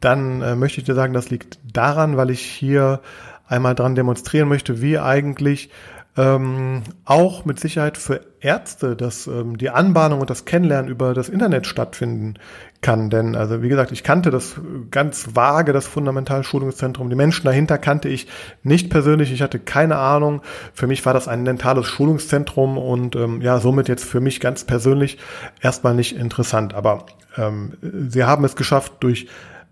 dann 0.00 0.42
äh, 0.42 0.54
möchte 0.54 0.80
ich 0.80 0.84
dir 0.84 0.94
sagen, 0.94 1.12
das 1.12 1.30
liegt 1.30 1.58
daran, 1.64 2.16
weil 2.16 2.30
ich 2.30 2.42
hier 2.42 3.00
einmal 3.46 3.74
dran 3.74 3.94
demonstrieren 3.94 4.48
möchte, 4.48 4.80
wie 4.80 4.98
eigentlich 4.98 5.70
ähm, 6.16 6.82
auch 7.04 7.44
mit 7.44 7.58
Sicherheit 7.58 7.98
für 7.98 8.20
Ärzte, 8.40 8.94
dass 8.94 9.26
ähm, 9.26 9.58
die 9.58 9.70
Anbahnung 9.70 10.20
und 10.20 10.30
das 10.30 10.44
Kennenlernen 10.44 10.88
über 10.88 11.12
das 11.12 11.28
Internet 11.28 11.66
stattfinden 11.66 12.34
kann. 12.82 13.10
Denn, 13.10 13.34
also 13.34 13.62
wie 13.62 13.68
gesagt, 13.68 13.90
ich 13.90 14.04
kannte 14.04 14.30
das 14.30 14.60
ganz 14.90 15.34
vage, 15.34 15.72
das 15.72 15.88
Fundamentalschulungszentrum. 15.88 17.08
Die 17.08 17.16
Menschen 17.16 17.44
dahinter 17.44 17.78
kannte 17.78 18.08
ich 18.08 18.28
nicht 18.62 18.90
persönlich. 18.90 19.32
Ich 19.32 19.42
hatte 19.42 19.58
keine 19.58 19.96
Ahnung. 19.96 20.42
Für 20.72 20.86
mich 20.86 21.04
war 21.04 21.14
das 21.14 21.26
ein 21.26 21.44
dentales 21.44 21.86
Schulungszentrum 21.86 22.78
und 22.78 23.16
ähm, 23.16 23.40
ja, 23.40 23.58
somit 23.58 23.88
jetzt 23.88 24.04
für 24.04 24.20
mich 24.20 24.38
ganz 24.38 24.64
persönlich 24.64 25.18
erstmal 25.60 25.94
nicht 25.94 26.16
interessant. 26.16 26.74
Aber 26.74 27.06
ähm, 27.36 27.72
sie 28.08 28.22
haben 28.22 28.44
es 28.44 28.54
geschafft, 28.54 28.92
durch 29.00 29.26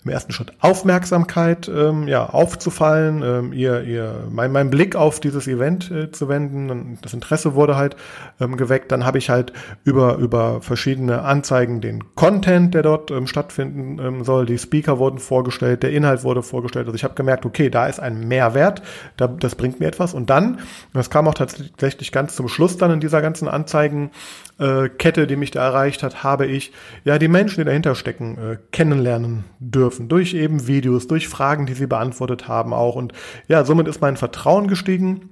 im 0.05 0.11
ersten 0.11 0.33
Schritt 0.33 0.53
Aufmerksamkeit 0.61 1.69
ähm, 1.69 2.09
ja, 2.09 2.27
aufzufallen, 2.29 3.23
ähm, 3.23 3.53
ihr, 3.53 3.83
ihr, 3.85 4.27
mein, 4.31 4.51
mein 4.51 4.71
Blick 4.71 4.97
auf 4.97 5.21
dieses 5.21 5.47
Event 5.47 5.91
äh, 5.91 6.11
zu 6.11 6.29
wenden. 6.29 6.99
Das 7.03 7.15
Interesse 7.15 7.55
wurde 7.55 7.77
halt 7.77 7.97
ähm, 8.41 8.57
geweckt. 8.57 8.91
Dann 8.91 9.05
habe 9.05 9.19
ich 9.19 9.31
halt 9.31 9.53
über, 9.85 10.17
über 10.17 10.61
verschiedene 10.61 11.23
Anzeigen 11.23 11.81
den 11.81 12.15
Content, 12.15 12.75
der 12.75 12.83
dort 12.83 13.11
ähm, 13.11 13.27
stattfinden 13.27 13.99
ähm, 14.01 14.25
soll, 14.25 14.47
die 14.47 14.59
Speaker 14.59 14.99
wurden 14.99 15.19
vorgestellt, 15.19 15.83
der 15.83 15.93
Inhalt 15.93 16.25
wurde 16.25 16.43
vorgestellt. 16.43 16.87
Also 16.87 16.97
ich 16.97 17.05
habe 17.05 17.15
gemerkt, 17.15 17.47
okay, 17.47 17.71
da 17.71 17.87
ist 17.87 18.01
ein 18.01 18.27
Mehrwert, 18.27 18.83
da, 19.17 19.29
das 19.29 19.55
bringt 19.55 19.79
mir 19.79 19.87
etwas. 19.87 20.15
Und 20.15 20.31
dann, 20.31 20.61
das 20.93 21.11
kam 21.11 21.29
auch 21.29 21.35
tatsächlich 21.35 22.11
ganz 22.11 22.35
zum 22.35 22.49
Schluss 22.49 22.77
dann 22.77 22.91
in 22.91 23.01
dieser 23.01 23.23
ganzen 23.23 23.47
Anzeigen, 23.47 24.11
äh, 24.59 24.89
Kette, 24.89 25.27
die 25.27 25.37
mich 25.37 25.51
da 25.51 25.65
erreicht 25.65 26.03
hat, 26.03 26.23
habe 26.23 26.47
ich 26.47 26.73
ja 27.05 27.19
die 27.19 27.29
Menschen, 27.29 27.61
die 27.61 27.65
dahinter 27.65 27.95
stecken, 27.95 28.39
äh, 28.39 28.59
kennenlernen 28.71 29.45
dürfen. 29.59 30.09
Durch 30.09 30.35
eben 30.35 30.67
Videos, 30.67 31.07
durch 31.07 31.29
Fragen, 31.29 31.67
die 31.67 31.75
sie 31.75 31.87
beantwortet 31.87 32.49
haben 32.49 32.73
auch. 32.73 32.95
Und 32.95 33.13
ja, 33.49 33.65
somit 33.65 33.89
ist 33.89 34.01
mein 34.01 34.17
Vertrauen 34.17 34.69
gestiegen 34.69 35.31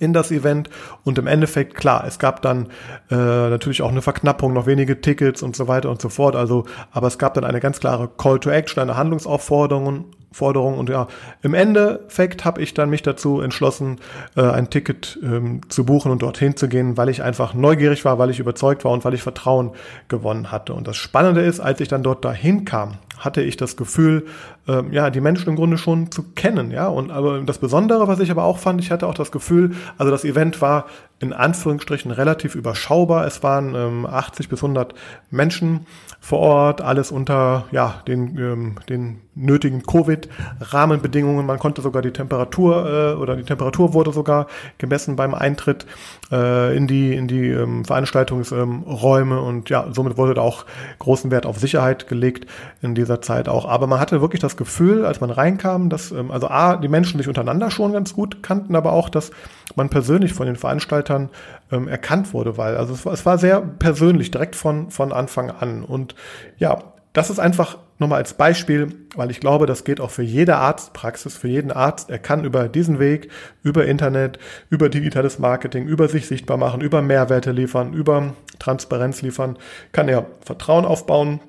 in 0.00 0.12
das 0.12 0.30
Event 0.30 0.68
und 1.04 1.18
im 1.18 1.26
Endeffekt 1.26 1.74
klar, 1.74 2.04
es 2.06 2.18
gab 2.18 2.42
dann 2.42 2.66
äh, 3.10 3.14
natürlich 3.14 3.80
auch 3.80 3.90
eine 3.90 4.02
Verknappung, 4.02 4.52
noch 4.52 4.66
wenige 4.66 5.00
Tickets 5.00 5.42
und 5.42 5.56
so 5.56 5.66
weiter 5.66 5.90
und 5.90 6.00
so 6.00 6.08
fort. 6.08 6.36
Also, 6.36 6.66
aber 6.90 7.06
es 7.06 7.18
gab 7.18 7.34
dann 7.34 7.44
eine 7.44 7.60
ganz 7.60 7.80
klare 7.80 8.08
Call 8.08 8.38
to 8.38 8.50
Action, 8.50 8.82
eine 8.82 8.96
Handlungsaufforderung 8.96 10.06
Forderung. 10.32 10.78
Und 10.78 10.88
ja, 10.88 11.08
im 11.42 11.54
Endeffekt 11.54 12.44
habe 12.44 12.60
ich 12.62 12.74
dann 12.74 12.90
mich 12.90 13.02
dazu 13.02 13.40
entschlossen, 13.40 13.98
äh, 14.36 14.42
ein 14.42 14.70
Ticket 14.70 15.18
ähm, 15.22 15.60
zu 15.68 15.84
buchen 15.84 16.12
und 16.12 16.22
dorthin 16.22 16.56
zu 16.56 16.68
gehen, 16.68 16.96
weil 16.96 17.08
ich 17.08 17.22
einfach 17.22 17.54
neugierig 17.54 18.04
war, 18.04 18.18
weil 18.18 18.30
ich 18.30 18.38
überzeugt 18.38 18.84
war 18.84 18.92
und 18.92 19.04
weil 19.04 19.14
ich 19.14 19.22
Vertrauen 19.22 19.72
gewonnen 20.08 20.52
hatte. 20.52 20.74
Und 20.74 20.86
das 20.86 20.96
Spannende 20.96 21.40
ist, 21.40 21.60
als 21.60 21.80
ich 21.80 21.88
dann 21.88 22.02
dort 22.02 22.24
dahin 22.24 22.64
kam, 22.64 22.98
hatte 23.18 23.42
ich 23.42 23.56
das 23.56 23.76
Gefühl, 23.76 24.26
ähm, 24.68 24.92
ja, 24.92 25.10
die 25.10 25.20
Menschen 25.20 25.48
im 25.48 25.56
Grunde 25.56 25.78
schon 25.78 26.12
zu 26.12 26.22
kennen, 26.34 26.70
ja. 26.70 26.86
Und 26.86 27.10
aber 27.10 27.40
das 27.40 27.58
Besondere, 27.58 28.06
was 28.06 28.20
ich 28.20 28.30
aber 28.30 28.44
auch 28.44 28.58
fand, 28.58 28.80
ich 28.80 28.90
hatte 28.90 29.06
auch 29.06 29.14
das 29.14 29.32
Gefühl, 29.32 29.72
also 29.96 30.10
das 30.10 30.24
Event 30.24 30.60
war 30.60 30.86
in 31.20 31.32
Anführungsstrichen 31.32 32.10
relativ 32.10 32.54
überschaubar. 32.54 33.26
Es 33.26 33.42
waren 33.42 33.74
ähm, 33.74 34.06
80 34.06 34.48
bis 34.48 34.62
100 34.62 34.94
Menschen 35.30 35.86
vor 36.20 36.38
Ort, 36.38 36.80
alles 36.80 37.10
unter 37.10 37.64
ja, 37.72 38.02
den, 38.06 38.38
ähm, 38.38 38.76
den 38.88 39.20
nötigen 39.34 39.82
Covid-Rahmenbedingungen. 39.82 41.46
Man 41.46 41.58
konnte 41.58 41.82
sogar 41.82 42.02
die 42.02 42.12
Temperatur 42.12 43.14
äh, 43.14 43.20
oder 43.20 43.36
die 43.36 43.42
Temperatur 43.42 43.94
wurde 43.94 44.12
sogar 44.12 44.46
gemessen 44.78 45.16
beim 45.16 45.34
Eintritt 45.34 45.86
äh, 46.30 46.76
in 46.76 46.86
die, 46.86 47.14
in 47.14 47.26
die 47.26 47.48
ähm, 47.48 47.84
Veranstaltungsräume 47.84 49.40
und 49.40 49.70
ja, 49.70 49.86
somit 49.90 50.16
wurde 50.16 50.34
da 50.34 50.42
auch 50.42 50.66
großen 50.98 51.30
Wert 51.30 51.46
auf 51.46 51.58
Sicherheit 51.58 52.08
gelegt 52.08 52.48
in, 52.82 52.94
dieser 52.94 53.20
Zeit 53.22 53.48
auch. 53.48 53.68
Aber 53.68 53.86
man 53.86 54.00
hatte 54.00 54.20
wirklich 54.20 54.40
das 54.40 54.56
Gefühl, 54.58 55.06
als 55.06 55.22
man 55.22 55.30
reinkam, 55.30 55.88
dass 55.88 56.10
ähm, 56.10 56.30
also 56.30 56.48
A, 56.48 56.76
die 56.76 56.88
Menschen 56.88 57.16
sich 57.16 57.28
untereinander 57.28 57.70
schon 57.70 57.92
ganz 57.92 58.12
gut 58.12 58.42
kannten, 58.42 58.76
aber 58.76 58.92
auch, 58.92 59.08
dass 59.08 59.30
man 59.76 59.88
persönlich 59.88 60.34
von 60.34 60.46
den 60.46 60.56
Veranstaltern 60.56 61.30
ähm, 61.72 61.88
erkannt 61.88 62.34
wurde, 62.34 62.58
weil 62.58 62.76
also 62.76 62.92
es 62.92 63.06
war, 63.06 63.14
es 63.14 63.24
war 63.24 63.38
sehr 63.38 63.62
persönlich, 63.62 64.30
direkt 64.30 64.56
von, 64.56 64.90
von 64.90 65.12
Anfang 65.12 65.50
an. 65.50 65.82
Und 65.82 66.14
ja, 66.58 66.82
das 67.14 67.30
ist 67.30 67.38
einfach 67.38 67.78
nochmal 67.98 68.18
als 68.18 68.34
Beispiel, 68.34 68.94
weil 69.14 69.30
ich 69.30 69.40
glaube, 69.40 69.66
das 69.66 69.84
geht 69.84 70.00
auch 70.00 70.10
für 70.10 70.22
jede 70.22 70.56
Arztpraxis, 70.56 71.36
für 71.36 71.48
jeden 71.48 71.70
Arzt. 71.70 72.10
Er 72.10 72.18
kann 72.18 72.44
über 72.44 72.68
diesen 72.68 72.98
Weg, 72.98 73.30
über 73.62 73.86
Internet, 73.86 74.38
über 74.70 74.88
digitales 74.88 75.38
Marketing, 75.38 75.86
über 75.86 76.08
sich 76.08 76.26
sichtbar 76.26 76.56
machen, 76.56 76.80
über 76.80 77.00
Mehrwerte 77.00 77.52
liefern, 77.52 77.92
über 77.92 78.34
Transparenz 78.58 79.22
liefern, 79.22 79.56
kann 79.92 80.08
er 80.08 80.26
Vertrauen 80.44 80.84
aufbauen, 80.84 81.40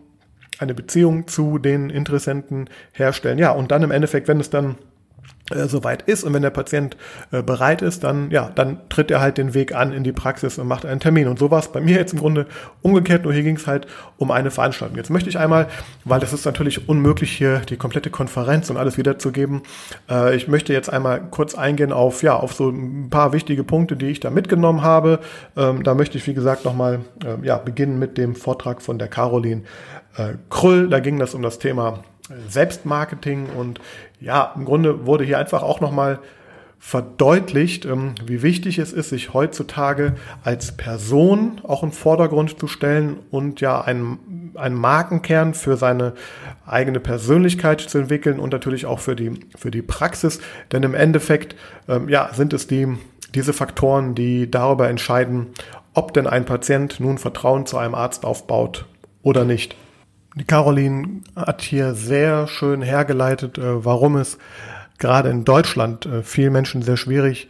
eine 0.60 0.74
Beziehung 0.74 1.28
zu 1.28 1.58
den 1.58 1.90
Interessenten 1.90 2.70
herstellen. 2.94 3.40
Ja, 3.40 3.52
und 3.52 3.72
dann 3.72 3.84
im 3.84 3.92
Endeffekt, 3.92 4.28
wenn 4.28 4.40
es 4.40 4.50
dann 4.50 4.76
äh, 5.52 5.68
soweit 5.68 6.04
ist 6.04 6.24
und 6.24 6.34
wenn 6.34 6.44
der 6.44 6.52
Patient 6.52 6.96
äh, 7.32 7.42
bereit 7.42 7.82
ist, 7.82 8.04
dann 8.04 8.30
ja, 8.30 8.52
dann 8.54 8.78
tritt 8.90 9.10
er 9.10 9.20
halt 9.20 9.38
den 9.38 9.56
Weg 9.56 9.74
an 9.74 9.92
in 9.92 10.04
die 10.04 10.12
Praxis 10.12 10.60
und 10.60 10.68
macht 10.68 10.86
einen 10.86 11.00
Termin. 11.00 11.28
Und 11.28 11.40
so 11.40 11.50
war 11.50 11.60
es 11.60 11.70
bei 11.70 11.82
mir 11.82 11.96
jetzt 11.96 12.14
im 12.14 12.20
Grunde 12.20 12.46
umgekehrt, 12.84 13.24
nur 13.24 13.34
hier 13.34 13.42
ging 13.42 13.56
es 13.56 13.66
halt 13.66 13.88
um 14.18 14.30
eine 14.30 14.52
Veranstaltung. 14.52 14.98
Jetzt 14.98 15.10
möchte 15.10 15.30
ich 15.30 15.40
einmal, 15.40 15.68
weil 16.06 16.20
das 16.20 16.34
ist 16.34 16.46
natürlich 16.46 16.88
unmöglich 16.88 17.32
hier 17.32 17.60
die 17.60 17.78
komplette 17.78 18.12
Konferenz 18.12 18.70
und 18.70 18.78
alles 18.78 18.98
wiederzugeben, 18.98 19.62
äh, 20.10 20.36
ich 20.36 20.48
möchte 20.48 20.72
jetzt 20.72 20.92
einmal 20.92 21.22
kurz 21.32 21.56
eingehen 21.56 21.92
auf 21.92 22.22
ja 22.22 22.36
auf 22.36 22.54
so 22.54 22.70
ein 22.70 23.10
paar 23.10 23.34
wichtige 23.34 23.64
Punkte, 23.64 23.96
die 23.96 24.08
ich 24.08 24.20
da 24.20 24.30
mitgenommen 24.30 24.84
habe. 24.84 25.20
Ähm, 25.58 25.84
da 25.84 25.96
möchte 25.96 26.18
ich 26.18 26.28
wie 26.28 26.36
gesagt 26.36 26.64
nochmal 26.64 27.00
äh, 27.26 27.44
ja 27.46 27.58
beginnen 27.58 27.98
mit 27.98 28.20
dem 28.20 28.36
Vortrag 28.36 28.84
von 28.84 29.00
der 29.00 29.08
Caroline 29.08 29.64
äh, 30.20 30.36
Krüll. 30.50 30.90
Da 30.90 31.00
ging 31.00 31.18
das 31.18 31.34
um 31.34 31.42
das 31.42 31.60
Thema 31.60 32.04
Selbstmarketing 32.48 33.48
und 33.58 33.80
ja, 34.20 34.54
im 34.56 34.66
Grunde 34.66 35.06
wurde 35.06 35.24
hier 35.24 35.40
einfach 35.40 35.64
auch 35.64 35.80
nochmal 35.80 36.20
verdeutlicht, 36.78 37.86
ähm, 37.86 38.16
wie 38.26 38.42
wichtig 38.42 38.80
es 38.80 38.94
ist, 38.94 39.10
sich 39.10 39.34
heutzutage 39.34 40.16
als 40.44 40.78
Person 40.78 41.60
auch 41.64 41.84
im 41.84 41.92
Vordergrund 41.92 42.58
zu 42.58 42.68
stellen 42.68 43.18
und 43.32 43.60
ja 43.60 43.82
einen, 43.82 44.52
einen 44.56 44.76
Markenkern 44.76 45.54
für 45.54 45.76
seine 45.76 46.14
eigene 46.66 47.02
Persönlichkeit 47.02 47.82
zu 47.82 47.98
entwickeln 47.98 48.40
und 48.40 48.54
natürlich 48.54 48.86
auch 48.86 49.00
für 49.00 49.16
die, 49.16 49.32
für 49.58 49.72
die 49.72 49.82
Praxis. 49.82 50.40
Denn 50.72 50.84
im 50.84 50.94
Endeffekt, 50.94 51.56
ähm, 51.90 52.08
ja, 52.08 52.30
sind 52.34 52.54
es 52.54 52.68
die, 52.68 52.88
diese 53.36 53.52
Faktoren, 53.52 54.16
die 54.16 54.50
darüber 54.50 54.88
entscheiden, 54.88 55.48
ob 55.94 56.14
denn 56.14 56.28
ein 56.28 56.46
Patient 56.46 57.00
nun 57.00 57.18
Vertrauen 57.18 57.66
zu 57.66 57.78
einem 57.78 57.96
Arzt 57.96 58.24
aufbaut 58.24 58.86
oder 59.22 59.44
nicht. 59.44 59.76
Die 60.40 60.46
Caroline 60.46 61.22
hat 61.36 61.62
hier 61.62 61.94
sehr 61.96 62.48
schön 62.48 62.82
hergeleitet, 62.82 63.58
äh, 63.58 63.84
warum 63.84 64.16
es 64.16 64.38
gerade 64.98 65.30
in 65.30 65.44
Deutschland 65.44 66.06
äh, 66.06 66.24
vielen 66.24 66.54
Menschen 66.54 66.82
sehr 66.82 66.96
schwierig 66.96 67.50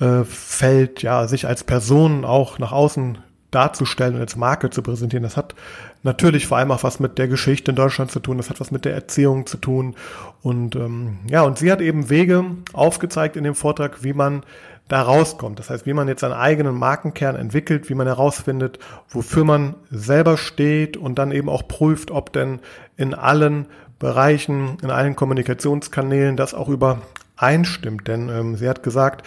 äh, 0.00 0.24
fällt, 0.24 1.02
ja, 1.02 1.28
sich 1.28 1.46
als 1.46 1.62
Person 1.62 2.24
auch 2.24 2.58
nach 2.58 2.72
außen 2.72 3.18
darzustellen 3.54 4.14
und 4.14 4.20
als 4.20 4.36
Marke 4.36 4.70
zu 4.70 4.82
präsentieren. 4.82 5.22
Das 5.22 5.36
hat 5.36 5.54
natürlich 6.02 6.46
vor 6.46 6.58
allem 6.58 6.70
auch 6.70 6.82
was 6.82 7.00
mit 7.00 7.18
der 7.18 7.28
Geschichte 7.28 7.70
in 7.70 7.76
Deutschland 7.76 8.10
zu 8.10 8.20
tun, 8.20 8.36
das 8.36 8.50
hat 8.50 8.60
was 8.60 8.70
mit 8.70 8.84
der 8.84 8.94
Erziehung 8.94 9.46
zu 9.46 9.56
tun. 9.56 9.94
Und 10.42 10.76
ähm, 10.76 11.18
ja, 11.28 11.42
und 11.42 11.58
sie 11.58 11.70
hat 11.70 11.80
eben 11.80 12.10
Wege 12.10 12.44
aufgezeigt 12.72 13.36
in 13.36 13.44
dem 13.44 13.54
Vortrag, 13.54 14.02
wie 14.02 14.12
man 14.12 14.42
da 14.88 15.02
rauskommt. 15.02 15.58
Das 15.58 15.70
heißt, 15.70 15.86
wie 15.86 15.94
man 15.94 16.08
jetzt 16.08 16.20
seinen 16.20 16.34
eigenen 16.34 16.74
Markenkern 16.74 17.36
entwickelt, 17.36 17.88
wie 17.88 17.94
man 17.94 18.06
herausfindet, 18.06 18.78
wofür 19.08 19.44
man 19.44 19.74
selber 19.90 20.36
steht 20.36 20.96
und 20.96 21.18
dann 21.18 21.32
eben 21.32 21.48
auch 21.48 21.66
prüft, 21.66 22.10
ob 22.10 22.32
denn 22.32 22.60
in 22.96 23.14
allen 23.14 23.66
Bereichen, 23.98 24.76
in 24.82 24.90
allen 24.90 25.16
Kommunikationskanälen 25.16 26.36
das 26.36 26.52
auch 26.52 26.68
übereinstimmt. 26.68 28.06
Denn 28.08 28.28
ähm, 28.28 28.56
sie 28.56 28.68
hat 28.68 28.82
gesagt, 28.82 29.26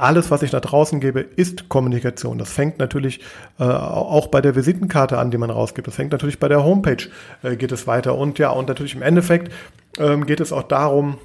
alles, 0.00 0.30
was 0.30 0.42
ich 0.42 0.50
da 0.50 0.60
draußen 0.60 1.00
gebe, 1.00 1.20
ist 1.20 1.68
Kommunikation. 1.68 2.38
Das 2.38 2.52
fängt 2.52 2.78
natürlich 2.78 3.20
äh, 3.58 3.64
auch 3.64 4.28
bei 4.28 4.40
der 4.40 4.56
Visitenkarte 4.56 5.18
an, 5.18 5.30
die 5.30 5.38
man 5.38 5.50
rausgibt. 5.50 5.86
Das 5.86 5.94
fängt 5.94 6.12
natürlich 6.12 6.38
bei 6.38 6.48
der 6.48 6.64
Homepage, 6.64 7.08
äh, 7.42 7.56
geht 7.56 7.72
es 7.72 7.86
weiter. 7.86 8.16
Und 8.16 8.38
ja, 8.38 8.50
und 8.50 8.68
natürlich 8.68 8.94
im 8.94 9.02
Endeffekt 9.02 9.52
ähm, 9.98 10.26
geht 10.26 10.40
es 10.40 10.52
auch 10.52 10.62
darum, 10.62 11.18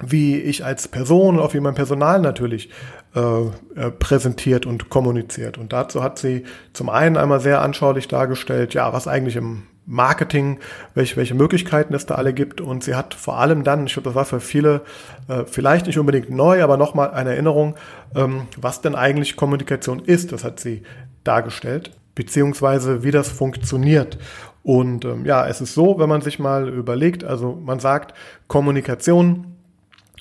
wie 0.00 0.38
ich 0.38 0.64
als 0.64 0.88
Person 0.88 1.36
und 1.36 1.42
auch 1.42 1.54
wie 1.54 1.60
mein 1.60 1.74
Personal 1.74 2.20
natürlich 2.20 2.70
äh, 3.14 3.20
äh, 3.20 3.90
präsentiert 3.90 4.66
und 4.66 4.88
kommuniziert. 4.90 5.58
Und 5.58 5.72
dazu 5.72 6.02
hat 6.02 6.18
sie 6.18 6.44
zum 6.72 6.88
einen 6.88 7.16
einmal 7.16 7.40
sehr 7.40 7.62
anschaulich 7.62 8.08
dargestellt, 8.08 8.74
ja, 8.74 8.92
was 8.92 9.08
eigentlich 9.08 9.36
im 9.36 9.64
Marketing, 9.88 10.58
welche, 10.94 11.16
welche 11.16 11.34
Möglichkeiten 11.34 11.94
es 11.94 12.04
da 12.04 12.16
alle 12.16 12.34
gibt. 12.34 12.60
Und 12.60 12.84
sie 12.84 12.94
hat 12.94 13.14
vor 13.14 13.38
allem 13.38 13.64
dann, 13.64 13.86
ich 13.86 13.94
glaube, 13.94 14.10
das 14.10 14.14
war 14.14 14.26
für 14.26 14.40
viele 14.40 14.82
äh, 15.28 15.44
vielleicht 15.46 15.86
nicht 15.86 15.98
unbedingt 15.98 16.30
neu, 16.30 16.62
aber 16.62 16.76
nochmal 16.76 17.10
eine 17.12 17.30
Erinnerung, 17.30 17.74
ähm, 18.14 18.42
was 18.56 18.82
denn 18.82 18.94
eigentlich 18.94 19.34
Kommunikation 19.34 20.00
ist. 20.00 20.30
Das 20.32 20.44
hat 20.44 20.60
sie 20.60 20.82
dargestellt, 21.24 21.92
beziehungsweise 22.14 23.02
wie 23.02 23.10
das 23.10 23.28
funktioniert. 23.28 24.18
Und 24.62 25.06
ähm, 25.06 25.24
ja, 25.24 25.48
es 25.48 25.62
ist 25.62 25.72
so, 25.72 25.98
wenn 25.98 26.08
man 26.08 26.20
sich 26.20 26.38
mal 26.38 26.68
überlegt, 26.68 27.24
also 27.24 27.58
man 27.64 27.80
sagt, 27.80 28.12
Kommunikation 28.46 29.57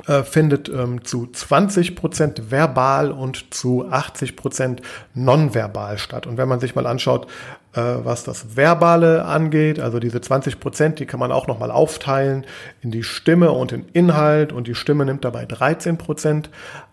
äh, 0.06 0.24
findet 0.24 0.70
ähm, 0.70 1.04
zu 1.04 1.28
20 1.28 1.96
Prozent 1.96 2.52
verbal 2.52 3.12
und 3.12 3.54
zu 3.54 3.88
80 3.90 4.36
Prozent 4.36 4.82
nonverbal 5.14 5.98
statt. 5.98 6.28
Und 6.28 6.38
wenn 6.38 6.48
man 6.48 6.60
sich 6.60 6.76
mal 6.76 6.86
anschaut, 6.86 7.28
äh, 7.74 7.82
was 7.82 8.24
das 8.24 8.56
Verbale 8.56 9.26
angeht, 9.26 9.80
also 9.80 10.00
diese 10.00 10.22
20 10.22 10.60
Prozent, 10.60 11.00
die 11.00 11.06
kann 11.06 11.20
man 11.20 11.32
auch 11.32 11.48
nochmal 11.48 11.72
aufteilen 11.72 12.46
in 12.82 12.92
die 12.92 13.04
Stimme 13.04 13.52
und 13.52 13.72
den 13.72 13.86
Inhalt 13.94 14.54
und 14.54 14.68
die 14.68 14.76
Stimme 14.76 15.06
nimmt 15.06 15.26
dabei 15.26 15.46
13 15.46 15.98
Prozent 15.98 16.50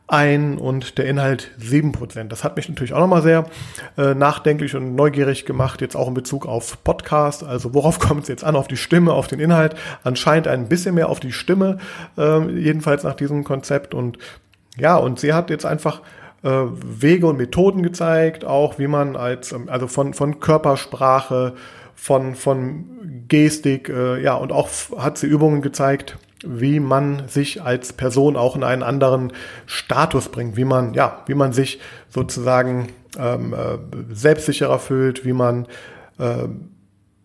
ein 0.06 0.58
und 0.58 0.98
der 0.98 1.06
Inhalt 1.06 1.50
sieben 1.56 1.92
Prozent. 1.92 2.30
Das 2.30 2.44
hat 2.44 2.56
mich 2.56 2.68
natürlich 2.68 2.92
auch 2.92 3.00
nochmal 3.00 3.22
sehr 3.22 3.46
äh, 3.96 4.14
nachdenklich 4.14 4.76
und 4.76 4.94
neugierig 4.94 5.46
gemacht, 5.46 5.80
jetzt 5.80 5.96
auch 5.96 6.08
in 6.08 6.14
Bezug 6.14 6.46
auf 6.46 6.82
Podcast. 6.84 7.42
Also 7.42 7.72
worauf 7.72 7.98
kommt 8.00 8.24
es 8.24 8.28
jetzt 8.28 8.44
an? 8.44 8.56
Auf 8.56 8.68
die 8.68 8.76
Stimme, 8.76 9.12
auf 9.12 9.28
den 9.28 9.40
Inhalt? 9.40 9.74
Anscheinend 10.02 10.46
ein 10.46 10.68
bisschen 10.68 10.94
mehr 10.94 11.08
auf 11.08 11.20
die 11.20 11.32
Stimme, 11.32 11.78
äh, 12.18 12.46
jedenfalls 12.50 13.02
nach 13.02 13.14
diesem 13.14 13.44
Konzept. 13.44 13.94
Und 13.94 14.18
ja, 14.76 14.96
und 14.96 15.20
sie 15.20 15.32
hat 15.32 15.48
jetzt 15.48 15.64
einfach 15.64 16.02
äh, 16.42 16.50
Wege 16.50 17.26
und 17.26 17.38
Methoden 17.38 17.82
gezeigt, 17.82 18.44
auch 18.44 18.78
wie 18.78 18.88
man 18.88 19.16
als, 19.16 19.52
ähm, 19.52 19.68
also 19.68 19.86
von, 19.86 20.12
von 20.12 20.38
Körpersprache, 20.38 21.54
von, 21.94 22.34
von 22.34 22.84
Gestik, 23.28 23.88
äh, 23.88 24.20
ja, 24.22 24.34
und 24.34 24.52
auch 24.52 24.68
hat 24.98 25.16
sie 25.16 25.26
Übungen 25.26 25.62
gezeigt, 25.62 26.18
wie 26.46 26.80
man 26.80 27.28
sich 27.28 27.62
als 27.62 27.92
Person 27.92 28.36
auch 28.36 28.56
in 28.56 28.64
einen 28.64 28.82
anderen 28.82 29.32
Status 29.66 30.28
bringt, 30.28 30.56
wie 30.56 30.64
man, 30.64 30.94
ja, 30.94 31.22
wie 31.26 31.34
man 31.34 31.52
sich 31.52 31.80
sozusagen 32.08 32.88
ähm, 33.18 33.54
äh, 33.54 33.78
selbstsicherer 34.14 34.78
fühlt, 34.78 35.24
wie 35.24 35.32
man 35.32 35.66
äh, 36.18 36.48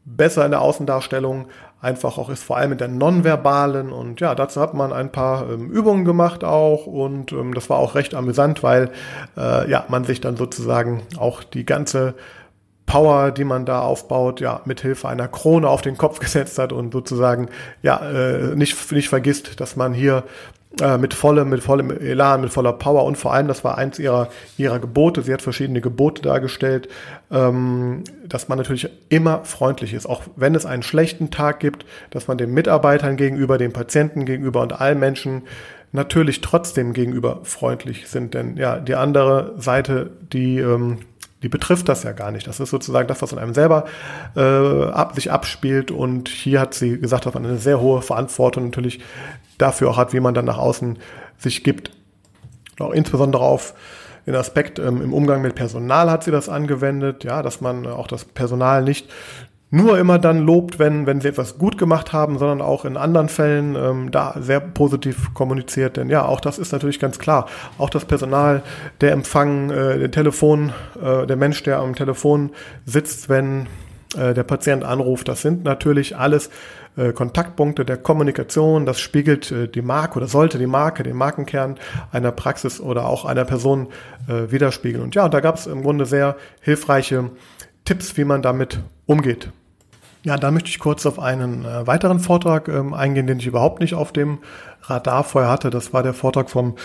besser 0.05 0.45
in 0.45 0.51
der 0.51 0.61
Außendarstellung 0.61 1.47
einfach 1.81 2.17
auch 2.17 2.29
ist, 2.29 2.43
vor 2.43 2.57
allem 2.57 2.71
mit 2.71 2.81
der 2.81 2.87
nonverbalen. 2.87 3.91
Und 3.91 4.19
ja, 4.19 4.35
dazu 4.35 4.59
hat 4.59 4.73
man 4.73 4.91
ein 4.91 5.11
paar 5.11 5.49
ähm, 5.49 5.69
Übungen 5.69 6.05
gemacht 6.05 6.43
auch 6.43 6.85
und 6.85 7.31
ähm, 7.31 7.53
das 7.53 7.69
war 7.69 7.77
auch 7.77 7.95
recht 7.95 8.15
amüsant, 8.15 8.63
weil 8.63 8.91
äh, 9.37 9.69
ja, 9.69 9.85
man 9.87 10.03
sich 10.03 10.19
dann 10.19 10.35
sozusagen 10.35 11.03
auch 11.17 11.43
die 11.43 11.65
ganze 11.65 12.15
Power, 12.89 13.29
die 13.29 13.43
man 13.43 13.65
da 13.67 13.81
aufbaut, 13.81 14.41
ja, 14.41 14.61
mit 14.65 14.81
Hilfe 14.81 15.07
einer 15.07 15.27
Krone 15.27 15.69
auf 15.69 15.83
den 15.83 15.95
Kopf 15.95 16.19
gesetzt 16.19 16.57
hat 16.57 16.73
und 16.73 16.91
sozusagen, 16.91 17.49
ja, 17.83 17.97
äh, 17.97 18.55
nicht, 18.55 18.91
nicht 18.91 19.09
vergisst, 19.09 19.61
dass 19.61 19.75
man 19.75 19.93
hier 19.93 20.23
äh, 20.81 20.97
mit 20.97 21.13
vollem, 21.13 21.49
mit 21.49 21.61
vollem 21.61 21.91
Elan, 21.91 22.41
mit 22.41 22.49
voller 22.49 22.73
Power 22.73 23.03
und 23.03 23.15
vor 23.15 23.31
allem, 23.31 23.47
das 23.47 23.63
war 23.63 23.77
eins 23.77 23.99
ihrer, 23.99 24.29
ihrer 24.57 24.79
Gebote, 24.79 25.21
sie 25.21 25.31
hat 25.31 25.43
verschiedene 25.43 25.81
Gebote 25.81 26.23
dargestellt, 26.23 26.89
ähm, 27.31 28.03
dass 28.27 28.47
man 28.47 28.57
natürlich 28.57 28.89
immer 29.09 29.45
freundlich 29.45 29.93
ist, 29.93 30.07
auch 30.07 30.23
wenn 30.35 30.55
es 30.55 30.65
einen 30.65 30.81
schlechten 30.81 31.29
Tag 31.29 31.59
gibt, 31.59 31.85
dass 32.09 32.27
man 32.27 32.39
den 32.39 32.51
Mitarbeitern 32.55 33.17
gegenüber, 33.17 33.59
den 33.59 33.71
Patienten 33.71 34.25
gegenüber 34.25 34.61
und 34.61 34.81
allen 34.81 34.97
Menschen 34.97 35.43
natürlich 35.91 36.41
trotzdem 36.41 36.93
gegenüber 36.93 37.41
freundlich 37.43 38.07
sind, 38.07 38.33
denn 38.33 38.57
ja, 38.57 38.79
die 38.79 38.95
andere 38.95 39.53
Seite, 39.57 40.09
die 40.33 40.57
ähm, 40.57 40.99
die 41.41 41.49
betrifft 41.49 41.87
das 41.87 42.03
ja 42.03 42.11
gar 42.11 42.31
nicht. 42.31 42.47
Das 42.47 42.59
ist 42.59 42.69
sozusagen 42.69 43.07
das, 43.07 43.21
was 43.21 43.31
in 43.31 43.39
einem 43.39 43.53
selber 43.53 43.85
äh, 44.35 44.41
ab, 44.41 45.15
sich 45.15 45.31
abspielt. 45.31 45.89
Und 45.91 46.27
hier 46.27 46.59
hat 46.59 46.73
sie 46.73 46.99
gesagt, 46.99 47.25
dass 47.25 47.33
man 47.33 47.45
eine 47.45 47.57
sehr 47.57 47.79
hohe 47.79 48.01
Verantwortung 48.01 48.65
natürlich 48.65 48.99
dafür 49.57 49.89
auch 49.89 49.97
hat, 49.97 50.13
wie 50.13 50.19
man 50.19 50.33
dann 50.33 50.45
nach 50.45 50.57
außen 50.57 50.99
sich 51.37 51.63
gibt. 51.63 51.91
Auch 52.79 52.91
insbesondere 52.91 53.43
auf 53.43 53.73
den 54.25 54.35
Aspekt 54.35 54.79
ähm, 54.79 55.01
im 55.01 55.13
Umgang 55.13 55.41
mit 55.41 55.55
Personal 55.55 56.11
hat 56.11 56.23
sie 56.23 56.31
das 56.31 56.49
angewendet, 56.49 57.23
ja, 57.23 57.41
dass 57.41 57.61
man 57.61 57.87
auch 57.87 58.07
das 58.07 58.25
Personal 58.25 58.83
nicht 58.83 59.09
nur 59.71 59.99
immer 59.99 60.17
dann 60.17 60.39
lobt, 60.39 60.79
wenn, 60.79 61.05
wenn 61.05 61.21
sie 61.21 61.27
etwas 61.27 61.57
gut 61.57 61.77
gemacht 61.77 62.11
haben, 62.11 62.39
sondern 62.39 62.61
auch 62.61 62.85
in 62.85 62.97
anderen 62.97 63.29
Fällen 63.29 63.75
ähm, 63.75 64.11
da 64.11 64.35
sehr 64.39 64.59
positiv 64.59 65.33
kommuniziert. 65.33 65.97
Denn 65.97 66.09
ja, 66.09 66.25
auch 66.25 66.41
das 66.41 66.57
ist 66.57 66.71
natürlich 66.71 66.99
ganz 66.99 67.19
klar. 67.19 67.47
Auch 67.77 67.89
das 67.89 68.05
Personal, 68.05 68.63
der 69.01 69.11
Empfang, 69.11 69.69
äh, 69.69 69.99
der 69.99 70.11
Telefon, 70.11 70.73
äh, 71.01 71.27
der 71.27 71.35
Mensch, 71.35 71.61
der 71.63 71.79
am 71.79 71.95
Telefon 71.95 72.51
sitzt, 72.85 73.29
wenn 73.29 73.67
äh, 74.17 74.33
der 74.33 74.43
Patient 74.43 74.83
anruft, 74.83 75.27
das 75.27 75.43
sind 75.43 75.63
natürlich 75.63 76.17
alles 76.17 76.49
äh, 76.97 77.13
Kontaktpunkte 77.13 77.85
der 77.85 77.97
Kommunikation. 77.97 78.87
Das 78.87 78.99
spiegelt 78.99 79.51
äh, 79.51 79.67
die 79.67 79.83
Marke 79.83 80.17
oder 80.17 80.27
sollte 80.27 80.57
die 80.57 80.65
Marke, 80.65 81.03
den 81.03 81.15
Markenkern 81.15 81.77
einer 82.11 82.31
Praxis 82.31 82.81
oder 82.81 83.05
auch 83.05 83.23
einer 83.23 83.45
Person 83.45 83.89
äh, 84.27 84.51
widerspiegeln. 84.51 85.03
Und 85.03 85.13
ja, 85.13 85.29
da 85.29 85.41
gab 85.41 85.57
es 85.57 85.67
im 85.67 85.83
Grunde 85.83 86.07
sehr 86.07 86.37
hilfreiche 86.61 87.29
Tipps, 87.85 88.17
wie 88.17 88.23
man 88.23 88.41
damit 88.41 88.79
umgeht. 89.05 89.51
Ja, 90.29 90.37
da 90.37 90.51
möchte 90.51 90.69
ich 90.69 90.77
kurz 90.77 91.07
auf 91.07 91.17
einen 91.17 91.65
äh, 91.65 91.87
weiteren 91.87 92.19
Vortrag 92.19 92.67
ähm, 92.67 92.93
eingehen, 92.93 93.25
den 93.25 93.39
ich 93.39 93.47
überhaupt 93.47 93.79
nicht 93.79 93.95
auf 93.95 94.11
dem 94.11 94.37
Radar 94.83 95.23
vorher 95.23 95.49
hatte. 95.49 95.71
Das 95.71 95.91
war 95.91 96.03
der 96.03 96.13
Vortrag 96.13 96.51
vom 96.51 96.75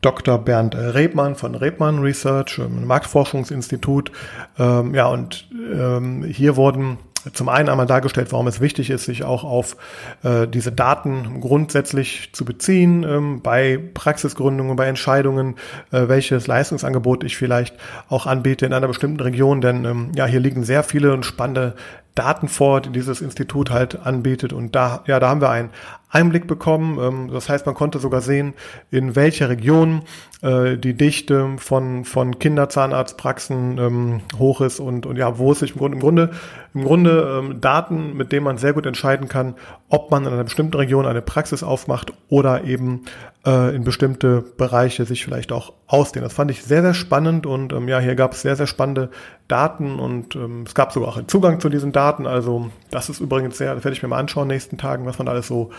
Dr. 0.00 0.36
Bernd 0.36 0.74
Rebmann 0.74 1.36
von 1.36 1.54
Rebmann 1.54 2.00
Research, 2.00 2.58
ähm, 2.58 2.88
Marktforschungsinstitut. 2.88 4.10
Ähm, 4.58 4.96
ja, 4.96 5.06
und 5.06 5.48
ähm, 5.72 6.24
hier 6.24 6.56
wurden 6.56 6.98
zum 7.32 7.48
einen 7.48 7.68
einmal 7.68 7.86
dargestellt, 7.86 8.32
warum 8.32 8.46
es 8.46 8.60
wichtig 8.60 8.90
ist, 8.90 9.04
sich 9.04 9.24
auch 9.24 9.44
auf 9.44 9.76
äh, 10.22 10.46
diese 10.46 10.72
Daten 10.72 11.40
grundsätzlich 11.40 12.30
zu 12.32 12.44
beziehen, 12.44 13.04
ähm, 13.04 13.42
bei 13.42 13.78
Praxisgründungen, 13.94 14.76
bei 14.76 14.86
Entscheidungen, 14.86 15.56
äh, 15.90 16.08
welches 16.08 16.46
Leistungsangebot 16.46 17.24
ich 17.24 17.36
vielleicht 17.36 17.76
auch 18.08 18.26
anbiete 18.26 18.66
in 18.66 18.72
einer 18.72 18.88
bestimmten 18.88 19.20
Region. 19.20 19.60
Denn 19.60 19.84
ähm, 19.84 20.12
ja, 20.14 20.26
hier 20.26 20.40
liegen 20.40 20.64
sehr 20.64 20.82
viele 20.82 21.12
und 21.12 21.24
spannende 21.24 21.74
Daten 22.18 22.48
vor, 22.48 22.80
die 22.80 22.90
dieses 22.90 23.20
Institut 23.20 23.70
halt 23.70 24.04
anbietet. 24.04 24.52
Und 24.52 24.74
da, 24.74 25.04
ja, 25.06 25.20
da 25.20 25.28
haben 25.28 25.40
wir 25.40 25.50
einen 25.50 25.70
Einblick 26.10 26.48
bekommen. 26.48 26.98
Ähm, 26.98 27.30
das 27.32 27.48
heißt, 27.48 27.64
man 27.64 27.76
konnte 27.76 28.00
sogar 28.00 28.22
sehen, 28.22 28.54
in 28.90 29.14
welcher 29.14 29.48
Region 29.48 30.02
äh, 30.42 30.76
die 30.76 30.94
Dichte 30.94 31.56
von, 31.58 32.04
von 32.04 32.38
Kinderzahnarztpraxen 32.40 33.78
ähm, 33.78 34.20
hoch 34.36 34.60
ist 34.62 34.80
und, 34.80 35.06
und 35.06 35.16
ja, 35.16 35.38
wo 35.38 35.52
es 35.52 35.60
sich 35.60 35.72
im 35.72 35.78
Grunde, 35.78 35.96
im 35.96 36.00
Grunde, 36.00 36.30
im 36.78 36.84
Grunde 36.84 37.38
ähm, 37.38 37.60
Daten, 37.60 38.16
mit 38.16 38.30
denen 38.30 38.44
man 38.44 38.56
sehr 38.56 38.72
gut 38.72 38.86
entscheiden 38.86 39.28
kann, 39.28 39.54
ob 39.88 40.10
man 40.10 40.24
in 40.24 40.32
einer 40.32 40.44
bestimmten 40.44 40.76
Region 40.76 41.06
eine 41.06 41.22
Praxis 41.22 41.62
aufmacht 41.62 42.12
oder 42.28 42.64
eben 42.64 43.04
äh, 43.44 43.74
in 43.74 43.82
bestimmte 43.82 44.42
Bereiche 44.56 45.04
sich 45.04 45.24
vielleicht 45.24 45.50
auch 45.50 45.72
ausdehnt. 45.88 46.24
Das 46.24 46.32
fand 46.32 46.50
ich 46.50 46.62
sehr, 46.62 46.82
sehr 46.82 46.94
spannend 46.94 47.46
und 47.46 47.72
ähm, 47.72 47.88
ja, 47.88 47.98
hier 47.98 48.14
gab 48.14 48.32
es 48.32 48.42
sehr, 48.42 48.54
sehr 48.54 48.68
spannende 48.68 49.10
Daten 49.48 49.98
und 49.98 50.36
ähm, 50.36 50.64
es 50.66 50.74
gab 50.74 50.92
sogar 50.92 51.08
auch 51.08 51.16
einen 51.16 51.28
Zugang 51.28 51.58
zu 51.58 51.68
diesen 51.68 51.90
Daten. 51.90 52.26
Also 52.26 52.70
das 52.90 53.08
ist 53.08 53.20
übrigens 53.20 53.58
sehr, 53.58 53.74
das 53.74 53.84
werde 53.84 53.96
ich 53.96 54.02
mir 54.02 54.08
mal 54.08 54.18
anschauen 54.18 54.44
in 54.44 54.48
den 54.50 54.56
nächsten 54.56 54.78
Tagen, 54.78 55.04
was 55.04 55.18
man 55.18 55.26
alles 55.26 55.48
so 55.48 55.70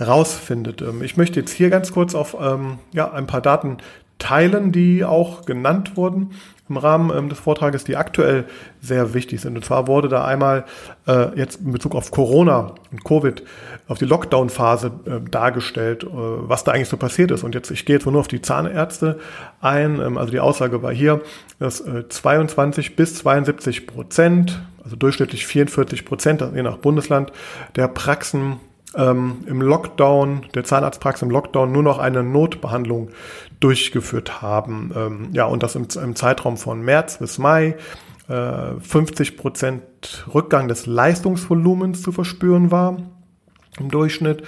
rausfindet. 0.00 0.80
Ähm, 0.80 1.02
ich 1.02 1.18
möchte 1.18 1.38
jetzt 1.38 1.52
hier 1.52 1.68
ganz 1.68 1.92
kurz 1.92 2.14
auf 2.14 2.36
ähm, 2.40 2.78
ja, 2.92 3.12
ein 3.12 3.26
paar 3.26 3.42
Daten 3.42 3.78
teilen, 4.18 4.72
die 4.72 5.04
auch 5.04 5.44
genannt 5.44 5.96
wurden 5.96 6.30
im 6.68 6.76
Rahmen 6.76 7.16
ähm, 7.16 7.28
des 7.28 7.38
Vortrages, 7.38 7.84
die 7.84 7.96
aktuell 7.96 8.44
sehr 8.80 9.14
wichtig 9.14 9.40
sind. 9.40 9.56
Und 9.56 9.64
zwar 9.64 9.86
wurde 9.86 10.08
da 10.08 10.24
einmal 10.24 10.64
äh, 11.06 11.36
jetzt 11.38 11.60
in 11.60 11.72
Bezug 11.72 11.94
auf 11.94 12.10
Corona 12.10 12.74
und 12.90 13.04
Covid, 13.04 13.42
auf 13.88 13.98
die 13.98 14.04
Lockdown-Phase 14.04 14.90
äh, 15.06 15.30
dargestellt, 15.30 16.04
äh, 16.04 16.08
was 16.10 16.64
da 16.64 16.72
eigentlich 16.72 16.88
so 16.88 16.96
passiert 16.96 17.30
ist. 17.30 17.44
Und 17.44 17.54
jetzt, 17.54 17.70
ich 17.70 17.84
gehe 17.84 17.96
jetzt 17.96 18.06
nur 18.06 18.18
auf 18.18 18.28
die 18.28 18.42
Zahnärzte 18.42 19.18
ein. 19.60 20.00
Ähm, 20.00 20.18
also 20.18 20.30
die 20.30 20.40
Aussage 20.40 20.82
war 20.82 20.92
hier, 20.92 21.20
dass 21.58 21.80
äh, 21.80 22.08
22 22.08 22.96
bis 22.96 23.14
72 23.16 23.86
Prozent, 23.86 24.60
also 24.82 24.96
durchschnittlich 24.96 25.46
44 25.46 26.04
Prozent, 26.04 26.44
je 26.54 26.62
nach 26.62 26.78
Bundesland, 26.78 27.32
der 27.76 27.88
Praxen 27.88 28.56
ähm, 28.96 29.44
im 29.46 29.60
Lockdown, 29.60 30.46
der 30.54 30.64
Zahnarztpraxis 30.64 31.22
im 31.22 31.30
Lockdown 31.30 31.70
nur 31.70 31.82
noch 31.82 31.98
eine 31.98 32.22
Notbehandlung 32.22 33.10
durchgeführt 33.60 34.42
haben. 34.42 34.92
Ähm, 34.96 35.28
ja, 35.32 35.44
und 35.44 35.62
das 35.62 35.74
im, 35.74 35.86
im, 36.02 36.16
Zeitraum 36.16 36.56
von 36.56 36.82
März 36.82 37.18
bis 37.18 37.38
Mai. 37.38 37.76
Äh, 38.28 38.80
50 38.80 39.36
Prozent 39.36 39.82
Rückgang 40.34 40.68
des 40.68 40.86
Leistungsvolumens 40.86 42.02
zu 42.02 42.10
verspüren 42.10 42.70
war 42.70 42.96
im 43.78 43.90
Durchschnitt. 43.90 44.42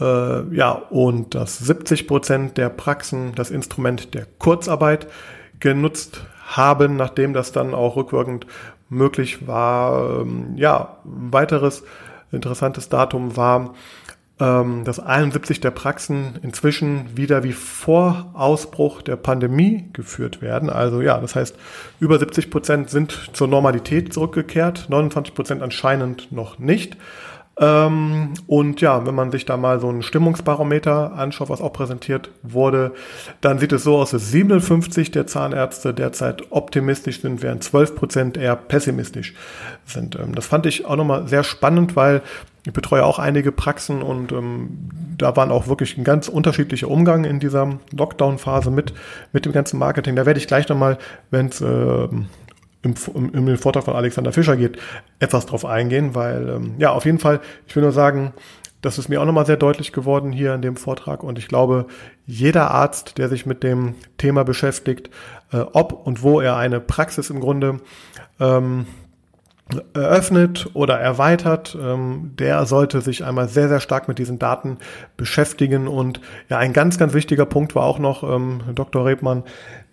Äh, 0.00 0.54
ja, 0.54 0.72
und 0.72 1.34
dass 1.34 1.58
70 1.58 2.08
Prozent 2.08 2.56
der 2.56 2.70
Praxen 2.70 3.34
das 3.34 3.50
Instrument 3.50 4.14
der 4.14 4.26
Kurzarbeit 4.38 5.06
genutzt 5.60 6.22
haben, 6.46 6.96
nachdem 6.96 7.32
das 7.32 7.52
dann 7.52 7.74
auch 7.74 7.96
rückwirkend 7.96 8.46
möglich 8.88 9.46
war. 9.46 10.20
Ähm, 10.20 10.54
ja, 10.56 10.96
weiteres 11.04 11.84
interessantes 12.32 12.88
Datum 12.88 13.36
war, 13.36 13.74
ähm, 14.40 14.84
dass 14.84 14.98
71 14.98 15.60
der 15.60 15.70
Praxen 15.70 16.38
inzwischen 16.42 17.16
wieder 17.16 17.44
wie 17.44 17.52
vor 17.52 18.30
Ausbruch 18.34 19.02
der 19.02 19.16
Pandemie 19.16 19.88
geführt 19.92 20.42
werden. 20.42 20.70
Also 20.70 21.00
ja, 21.00 21.20
das 21.20 21.36
heißt, 21.36 21.56
über 22.00 22.18
70 22.18 22.50
Prozent 22.50 22.90
sind 22.90 23.30
zur 23.34 23.46
Normalität 23.46 24.12
zurückgekehrt, 24.12 24.86
29 24.88 25.34
Prozent 25.34 25.62
anscheinend 25.62 26.32
noch 26.32 26.58
nicht. 26.58 26.96
Ähm, 27.62 28.34
und 28.48 28.80
ja, 28.80 29.06
wenn 29.06 29.14
man 29.14 29.30
sich 29.30 29.44
da 29.44 29.56
mal 29.56 29.78
so 29.78 29.88
ein 29.88 30.02
Stimmungsbarometer 30.02 31.12
anschaut, 31.12 31.48
was 31.48 31.60
auch 31.60 31.72
präsentiert 31.72 32.30
wurde, 32.42 32.90
dann 33.40 33.60
sieht 33.60 33.70
es 33.70 33.84
so 33.84 33.98
aus, 33.98 34.10
dass 34.10 34.32
57 34.32 35.12
der 35.12 35.28
Zahnärzte 35.28 35.94
derzeit 35.94 36.50
optimistisch 36.50 37.20
sind, 37.20 37.40
während 37.40 37.62
12 37.62 37.94
Prozent 37.94 38.36
eher 38.36 38.56
pessimistisch 38.56 39.34
sind. 39.86 40.16
Ähm, 40.16 40.34
das 40.34 40.46
fand 40.46 40.66
ich 40.66 40.86
auch 40.86 40.96
nochmal 40.96 41.28
sehr 41.28 41.44
spannend, 41.44 41.94
weil 41.94 42.22
ich 42.66 42.72
betreue 42.72 43.04
auch 43.04 43.20
einige 43.20 43.52
Praxen 43.52 44.02
und 44.02 44.32
ähm, 44.32 44.88
da 45.18 45.36
waren 45.36 45.52
auch 45.52 45.68
wirklich 45.68 45.96
ein 45.96 46.04
ganz 46.04 46.28
unterschiedlicher 46.28 46.88
Umgang 46.88 47.24
in 47.24 47.38
dieser 47.38 47.78
Lockdown-Phase 47.92 48.72
mit, 48.72 48.92
mit 49.32 49.44
dem 49.44 49.52
ganzen 49.52 49.78
Marketing. 49.78 50.16
Da 50.16 50.26
werde 50.26 50.38
ich 50.38 50.48
gleich 50.48 50.68
nochmal, 50.68 50.98
wenn 51.30 51.46
es 51.46 51.60
äh, 51.60 52.08
im, 52.82 52.94
im, 53.14 53.48
im 53.48 53.58
Vortrag 53.58 53.84
von 53.84 53.94
Alexander 53.94 54.32
Fischer 54.32 54.56
geht, 54.56 54.78
etwas 55.18 55.46
drauf 55.46 55.64
eingehen, 55.64 56.14
weil 56.14 56.48
ähm, 56.48 56.74
ja, 56.78 56.90
auf 56.90 57.04
jeden 57.04 57.18
Fall, 57.18 57.40
ich 57.66 57.74
will 57.76 57.82
nur 57.82 57.92
sagen, 57.92 58.32
das 58.80 58.98
ist 58.98 59.08
mir 59.08 59.20
auch 59.20 59.24
nochmal 59.24 59.46
sehr 59.46 59.56
deutlich 59.56 59.92
geworden 59.92 60.32
hier 60.32 60.54
in 60.54 60.62
dem 60.62 60.76
Vortrag 60.76 61.22
und 61.22 61.38
ich 61.38 61.46
glaube, 61.46 61.86
jeder 62.26 62.72
Arzt, 62.72 63.16
der 63.18 63.28
sich 63.28 63.46
mit 63.46 63.62
dem 63.62 63.94
Thema 64.18 64.44
beschäftigt, 64.44 65.10
äh, 65.52 65.58
ob 65.58 65.92
und 66.06 66.22
wo 66.22 66.40
er 66.40 66.56
eine 66.56 66.80
Praxis 66.80 67.30
im 67.30 67.38
Grunde 67.38 67.80
ähm, 68.40 68.86
eröffnet 69.94 70.70
oder 70.74 70.98
erweitert, 70.98 71.76
ähm, 71.80 72.32
der 72.38 72.66
sollte 72.66 73.00
sich 73.00 73.24
einmal 73.24 73.48
sehr, 73.48 73.68
sehr 73.68 73.80
stark 73.80 74.08
mit 74.08 74.18
diesen 74.18 74.38
Daten 74.38 74.78
beschäftigen. 75.16 75.88
Und 75.88 76.20
ja, 76.48 76.58
ein 76.58 76.72
ganz, 76.72 76.98
ganz 76.98 77.14
wichtiger 77.14 77.46
Punkt 77.46 77.74
war 77.74 77.84
auch 77.84 77.98
noch, 77.98 78.22
ähm, 78.22 78.62
Dr. 78.74 79.06
Rebmann, 79.06 79.44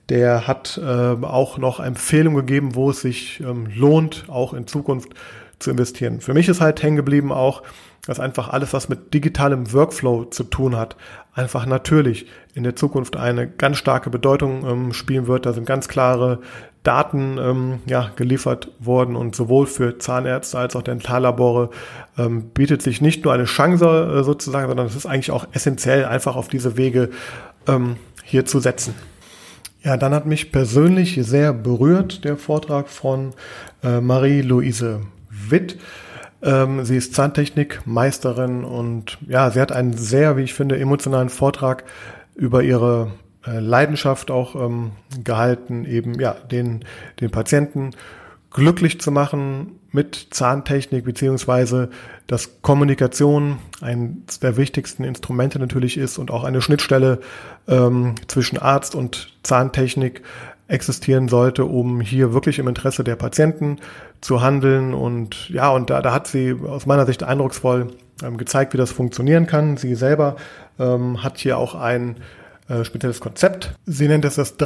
der 0.09 0.47
hat 0.47 0.79
äh, 0.83 1.15
auch 1.23 1.57
noch 1.57 1.79
Empfehlungen 1.79 2.45
gegeben, 2.45 2.75
wo 2.75 2.89
es 2.89 3.01
sich 3.01 3.41
ähm, 3.41 3.67
lohnt, 3.73 4.25
auch 4.27 4.53
in 4.53 4.67
Zukunft 4.67 5.09
zu 5.59 5.71
investieren. 5.71 6.21
Für 6.21 6.33
mich 6.33 6.49
ist 6.49 6.61
halt 6.61 6.81
hängen 6.81 6.95
geblieben 6.95 7.31
auch, 7.31 7.63
dass 8.05 8.19
einfach 8.19 8.49
alles, 8.49 8.73
was 8.73 8.89
mit 8.89 9.13
digitalem 9.13 9.71
Workflow 9.71 10.25
zu 10.25 10.43
tun 10.45 10.75
hat, 10.75 10.95
einfach 11.33 11.65
natürlich 11.65 12.25
in 12.55 12.63
der 12.63 12.75
Zukunft 12.75 13.17
eine 13.17 13.47
ganz 13.47 13.77
starke 13.77 14.09
Bedeutung 14.09 14.65
ähm, 14.65 14.93
spielen 14.93 15.27
wird. 15.27 15.45
Da 15.45 15.53
sind 15.53 15.67
ganz 15.67 15.87
klare 15.87 16.39
Daten 16.83 17.37
ähm, 17.37 17.79
ja, 17.85 18.09
geliefert 18.15 18.71
worden 18.79 19.15
und 19.15 19.35
sowohl 19.35 19.67
für 19.67 19.99
Zahnärzte 19.99 20.57
als 20.57 20.75
auch 20.75 20.81
Dentallabore 20.81 21.69
ähm, 22.17 22.49
bietet 22.49 22.81
sich 22.81 23.01
nicht 23.01 23.25
nur 23.25 23.33
eine 23.33 23.43
Chance 23.43 24.19
äh, 24.19 24.23
sozusagen, 24.23 24.67
sondern 24.67 24.87
es 24.87 24.95
ist 24.95 25.05
eigentlich 25.05 25.31
auch 25.31 25.45
essentiell, 25.51 26.05
einfach 26.05 26.35
auf 26.35 26.47
diese 26.47 26.77
Wege 26.77 27.09
ähm, 27.67 27.97
hier 28.23 28.45
zu 28.45 28.59
setzen. 28.59 28.95
Ja, 29.81 29.95
dann 29.95 30.13
hat 30.13 30.25
mich 30.25 30.51
persönlich 30.51 31.19
sehr 31.21 31.53
berührt 31.53 32.25
der 32.25 32.35
Vortrag 32.35 32.89
von 32.89 33.33
äh, 33.81 34.01
Marie-Louise 34.01 35.01
Witt. 35.29 35.79
Ähm, 36.41 36.83
sie 36.83 36.97
ist 36.97 37.13
Zahntechnikmeisterin 37.13 38.65
und 38.65 39.17
ja, 39.27 39.49
sie 39.51 39.61
hat 39.61 39.71
einen 39.71 39.93
sehr, 39.93 40.35
wie 40.35 40.43
ich 40.43 40.53
finde, 40.53 40.79
emotionalen 40.79 41.29
Vortrag 41.29 41.85
über 42.35 42.61
ihre 42.61 43.11
äh, 43.45 43.59
Leidenschaft 43.59 44.31
auch 44.31 44.55
ähm, 44.55 44.91
gehalten, 45.23 45.85
eben 45.85 46.19
ja, 46.19 46.33
den, 46.33 46.83
den 47.21 47.31
Patienten 47.31 47.91
glücklich 48.51 48.99
zu 48.99 49.11
machen 49.11 49.78
mit 49.91 50.27
Zahntechnik, 50.31 51.05
beziehungsweise 51.05 51.89
dass 52.27 52.61
Kommunikation 52.61 53.59
eines 53.81 54.39
der 54.39 54.57
wichtigsten 54.57 55.03
Instrumente 55.03 55.59
natürlich 55.59 55.97
ist 55.97 56.17
und 56.17 56.31
auch 56.31 56.43
eine 56.43 56.61
Schnittstelle 56.61 57.19
ähm, 57.67 58.15
zwischen 58.27 58.57
Arzt 58.59 58.95
und 58.95 59.33
Zahntechnik 59.43 60.21
existieren 60.67 61.27
sollte, 61.27 61.65
um 61.65 61.99
hier 61.99 62.33
wirklich 62.33 62.59
im 62.59 62.67
Interesse 62.67 63.03
der 63.03 63.15
Patienten 63.15 63.77
zu 64.21 64.41
handeln. 64.41 64.93
Und 64.93 65.49
ja, 65.49 65.69
und 65.69 65.89
da, 65.89 66.01
da 66.01 66.13
hat 66.13 66.27
sie 66.27 66.55
aus 66.63 66.85
meiner 66.85 67.07
Sicht 67.07 67.23
eindrucksvoll 67.23 67.87
ähm, 68.23 68.37
gezeigt, 68.37 68.73
wie 68.73 68.77
das 68.77 68.91
funktionieren 68.91 69.47
kann. 69.47 69.77
Sie 69.77 69.95
selber 69.95 70.35
ähm, 70.77 71.23
hat 71.23 71.39
hier 71.39 71.57
auch 71.57 71.73
ein 71.73 72.17
äh, 72.67 72.83
spezielles 72.83 73.19
Konzept. 73.19 73.73
Sie 73.87 74.07
nennt 74.07 74.25
es 74.25 74.35
das 74.35 74.57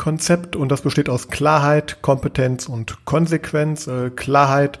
3K-Patienten-Konzept 0.00 0.56
und 0.56 0.70
das 0.70 0.82
besteht 0.82 1.08
aus 1.08 1.28
Klarheit, 1.28 2.02
Kompetenz 2.02 2.66
und 2.66 3.04
Konsequenz. 3.04 3.86
Äh, 3.86 4.10
Klarheit 4.10 4.78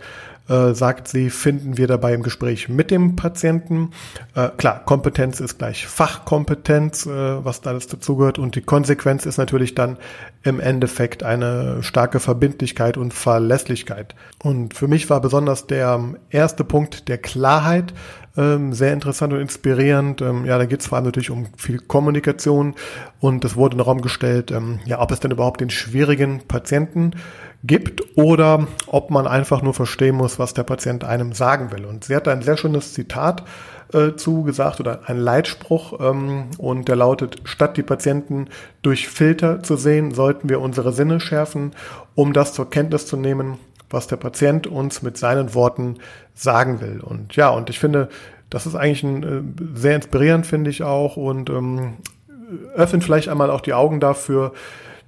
äh, 0.48 0.74
sagt 0.74 1.08
sie, 1.08 1.30
finden 1.30 1.76
wir 1.76 1.86
dabei 1.86 2.14
im 2.14 2.22
Gespräch 2.22 2.68
mit 2.68 2.90
dem 2.90 3.16
Patienten. 3.16 3.90
Äh, 4.34 4.48
klar, 4.56 4.82
Kompetenz 4.84 5.40
ist 5.40 5.58
gleich 5.58 5.86
Fachkompetenz, 5.86 7.06
äh, 7.06 7.44
was 7.44 7.60
da 7.60 7.70
alles 7.70 7.86
dazugehört. 7.86 8.38
Und 8.38 8.56
die 8.56 8.62
Konsequenz 8.62 9.26
ist 9.26 9.36
natürlich 9.36 9.74
dann 9.74 9.96
im 10.42 10.58
Endeffekt 10.58 11.22
eine 11.22 11.82
starke 11.82 12.18
Verbindlichkeit 12.18 12.96
und 12.96 13.12
Verlässlichkeit. 13.12 14.14
Und 14.42 14.74
für 14.74 14.88
mich 14.88 15.10
war 15.10 15.20
besonders 15.20 15.66
der 15.66 16.02
erste 16.30 16.64
Punkt 16.64 17.08
der 17.08 17.18
Klarheit 17.18 17.92
ähm, 18.40 18.72
sehr 18.72 18.92
interessant 18.92 19.32
und 19.32 19.40
inspirierend. 19.40 20.22
Ähm, 20.22 20.46
ja, 20.46 20.56
da 20.56 20.64
geht 20.64 20.80
es 20.80 20.86
vor 20.86 20.96
allem 20.96 21.04
natürlich 21.04 21.30
um 21.30 21.46
viel 21.56 21.78
Kommunikation 21.78 22.74
und 23.20 23.44
es 23.44 23.54
wurde 23.54 23.74
in 23.74 23.78
den 23.78 23.84
Raum 23.84 24.00
gestellt, 24.00 24.50
ähm, 24.50 24.80
ja, 24.86 25.00
ob 25.00 25.12
es 25.12 25.20
denn 25.20 25.30
überhaupt 25.30 25.60
den 25.60 25.70
schwierigen 25.70 26.40
Patienten 26.48 27.12
gibt 27.62 28.16
oder 28.16 28.66
ob 28.86 29.10
man 29.10 29.26
einfach 29.26 29.60
nur 29.60 29.74
verstehen 29.74 30.16
muss, 30.16 30.38
was 30.38 30.54
der 30.54 30.62
Patient 30.62 31.04
einem 31.04 31.32
sagen 31.32 31.70
will. 31.72 31.84
Und 31.84 32.04
sie 32.04 32.16
hat 32.16 32.26
ein 32.26 32.40
sehr 32.40 32.56
schönes 32.56 32.94
Zitat 32.94 33.44
äh, 33.92 34.14
zugesagt 34.16 34.80
oder 34.80 35.00
ein 35.06 35.18
Leitspruch 35.18 36.00
ähm, 36.00 36.46
und 36.56 36.88
der 36.88 36.96
lautet, 36.96 37.42
statt 37.44 37.76
die 37.76 37.82
Patienten 37.82 38.46
durch 38.80 39.08
Filter 39.08 39.62
zu 39.62 39.76
sehen, 39.76 40.14
sollten 40.14 40.48
wir 40.48 40.60
unsere 40.60 40.92
Sinne 40.94 41.20
schärfen, 41.20 41.72
um 42.14 42.32
das 42.32 42.54
zur 42.54 42.70
Kenntnis 42.70 43.06
zu 43.06 43.18
nehmen, 43.18 43.58
was 43.90 44.06
der 44.06 44.16
Patient 44.16 44.66
uns 44.66 45.02
mit 45.02 45.18
seinen 45.18 45.52
Worten 45.54 45.96
sagen 46.42 46.80
will. 46.80 47.00
Und 47.00 47.36
ja, 47.36 47.50
und 47.50 47.70
ich 47.70 47.78
finde, 47.78 48.08
das 48.48 48.66
ist 48.66 48.74
eigentlich 48.74 49.02
ein, 49.02 49.22
äh, 49.22 49.78
sehr 49.78 49.96
inspirierend, 49.96 50.46
finde 50.46 50.70
ich 50.70 50.82
auch, 50.82 51.16
und 51.16 51.50
ähm, 51.50 51.98
öffnet 52.74 53.04
vielleicht 53.04 53.28
einmal 53.28 53.50
auch 53.50 53.60
die 53.60 53.74
Augen 53.74 54.00
dafür, 54.00 54.52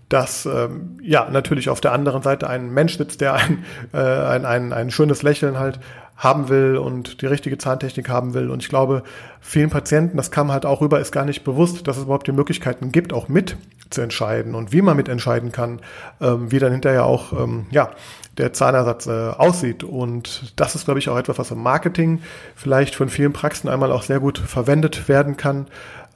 dass 0.08 0.44
ähm, 0.46 0.98
ja 1.02 1.28
natürlich 1.30 1.70
auf 1.70 1.80
der 1.80 1.92
anderen 1.92 2.22
Seite 2.22 2.48
ein 2.48 2.72
Mensch 2.72 2.98
sitzt, 2.98 3.20
der 3.20 3.34
ein, 3.34 3.64
äh, 3.92 3.98
ein, 3.98 4.44
ein, 4.44 4.72
ein 4.72 4.90
schönes 4.90 5.22
Lächeln 5.22 5.58
halt 5.58 5.80
haben 6.22 6.48
will 6.48 6.76
und 6.76 7.20
die 7.20 7.26
richtige 7.26 7.58
Zahntechnik 7.58 8.08
haben 8.08 8.32
will. 8.32 8.48
Und 8.48 8.62
ich 8.62 8.68
glaube, 8.68 9.02
vielen 9.40 9.70
Patienten, 9.70 10.16
das 10.16 10.30
kam 10.30 10.52
halt 10.52 10.64
auch 10.64 10.80
rüber, 10.80 11.00
ist 11.00 11.10
gar 11.10 11.24
nicht 11.24 11.42
bewusst, 11.42 11.88
dass 11.88 11.96
es 11.96 12.04
überhaupt 12.04 12.28
die 12.28 12.32
Möglichkeiten 12.32 12.92
gibt, 12.92 13.12
auch 13.12 13.28
mit 13.28 13.56
zu 13.90 14.00
entscheiden 14.00 14.54
und 14.54 14.72
wie 14.72 14.80
man 14.80 14.96
mitentscheiden 14.96 15.52
kann, 15.52 15.80
ähm, 16.20 16.50
wie 16.50 16.60
dann 16.60 16.72
hinterher 16.72 17.04
auch 17.04 17.32
ähm, 17.32 17.66
ja 17.70 17.90
der 18.38 18.52
Zahnersatz 18.52 19.06
äh, 19.06 19.10
aussieht. 19.10 19.82
Und 19.84 20.54
das 20.56 20.76
ist, 20.76 20.84
glaube 20.84 21.00
ich, 21.00 21.08
auch 21.08 21.18
etwas, 21.18 21.38
was 21.38 21.50
im 21.50 21.62
Marketing 21.62 22.22
vielleicht 22.54 22.94
von 22.94 23.08
vielen 23.08 23.32
Praxen 23.32 23.68
einmal 23.68 23.90
auch 23.90 24.02
sehr 24.02 24.20
gut 24.20 24.38
verwendet 24.38 25.08
werden 25.08 25.36
kann 25.36 25.66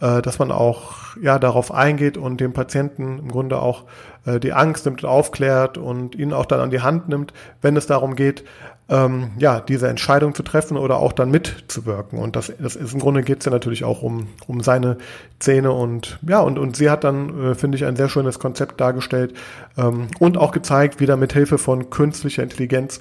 äh, 0.01 0.23
dass 0.23 0.39
man 0.39 0.53
auch 0.53 1.17
ja 1.21 1.39
darauf 1.39 1.73
eingeht 1.73 2.17
und 2.19 2.41
dem 2.41 2.53
Patienten 2.53 3.19
im 3.19 3.29
Grunde 3.29 3.59
auch 3.61 3.85
äh, 4.27 4.39
die 4.39 4.53
Angst 4.53 4.85
nimmt 4.85 5.05
aufklärt 5.05 5.79
und 5.79 6.15
ihn 6.15 6.33
auch 6.33 6.47
dann 6.47 6.61
an 6.61 6.71
die 6.71 6.81
Hand 6.81 7.09
nimmt, 7.09 7.33
wenn 7.63 7.77
es 7.77 7.87
darum 7.87 8.17
geht, 8.17 8.45
ähm, 8.89 9.33
ja, 9.39 9.61
diese 9.61 9.89
Entscheidung 9.89 10.35
zu 10.35 10.45
treffen 10.45 10.77
oder 10.77 10.99
auch 10.99 11.13
dann 11.13 11.31
mitzuwirken. 11.31 12.19
Und 12.19 12.37
das, 12.37 12.53
das 12.59 12.77
ist 12.77 12.95
im 12.95 13.01
Grunde 13.01 13.23
geht 13.23 13.41
es 13.41 13.45
ja 13.45 13.51
natürlich 13.51 13.83
auch 13.83 14.03
um, 14.03 14.29
um 14.47 14.61
seine 14.61 14.97
Zähne 15.41 15.73
und 15.73 16.19
ja, 16.27 16.41
und, 16.41 16.59
und 16.59 16.77
sie 16.77 16.89
hat 16.89 17.03
dann, 17.03 17.51
äh, 17.51 17.55
finde 17.55 17.77
ich, 17.77 17.85
ein 17.85 17.97
sehr 17.97 18.09
schönes 18.09 18.39
Konzept 18.39 18.81
dargestellt 18.81 19.35
ähm, 19.77 20.07
und 20.21 20.39
auch 20.39 20.53
gezeigt, 20.53 21.01
wie 21.01 21.07
da 21.07 21.17
mit 21.17 21.33
Hilfe 21.33 21.59
von 21.59 21.91
künstlicher 21.91 22.45
Intelligenz 22.45 23.01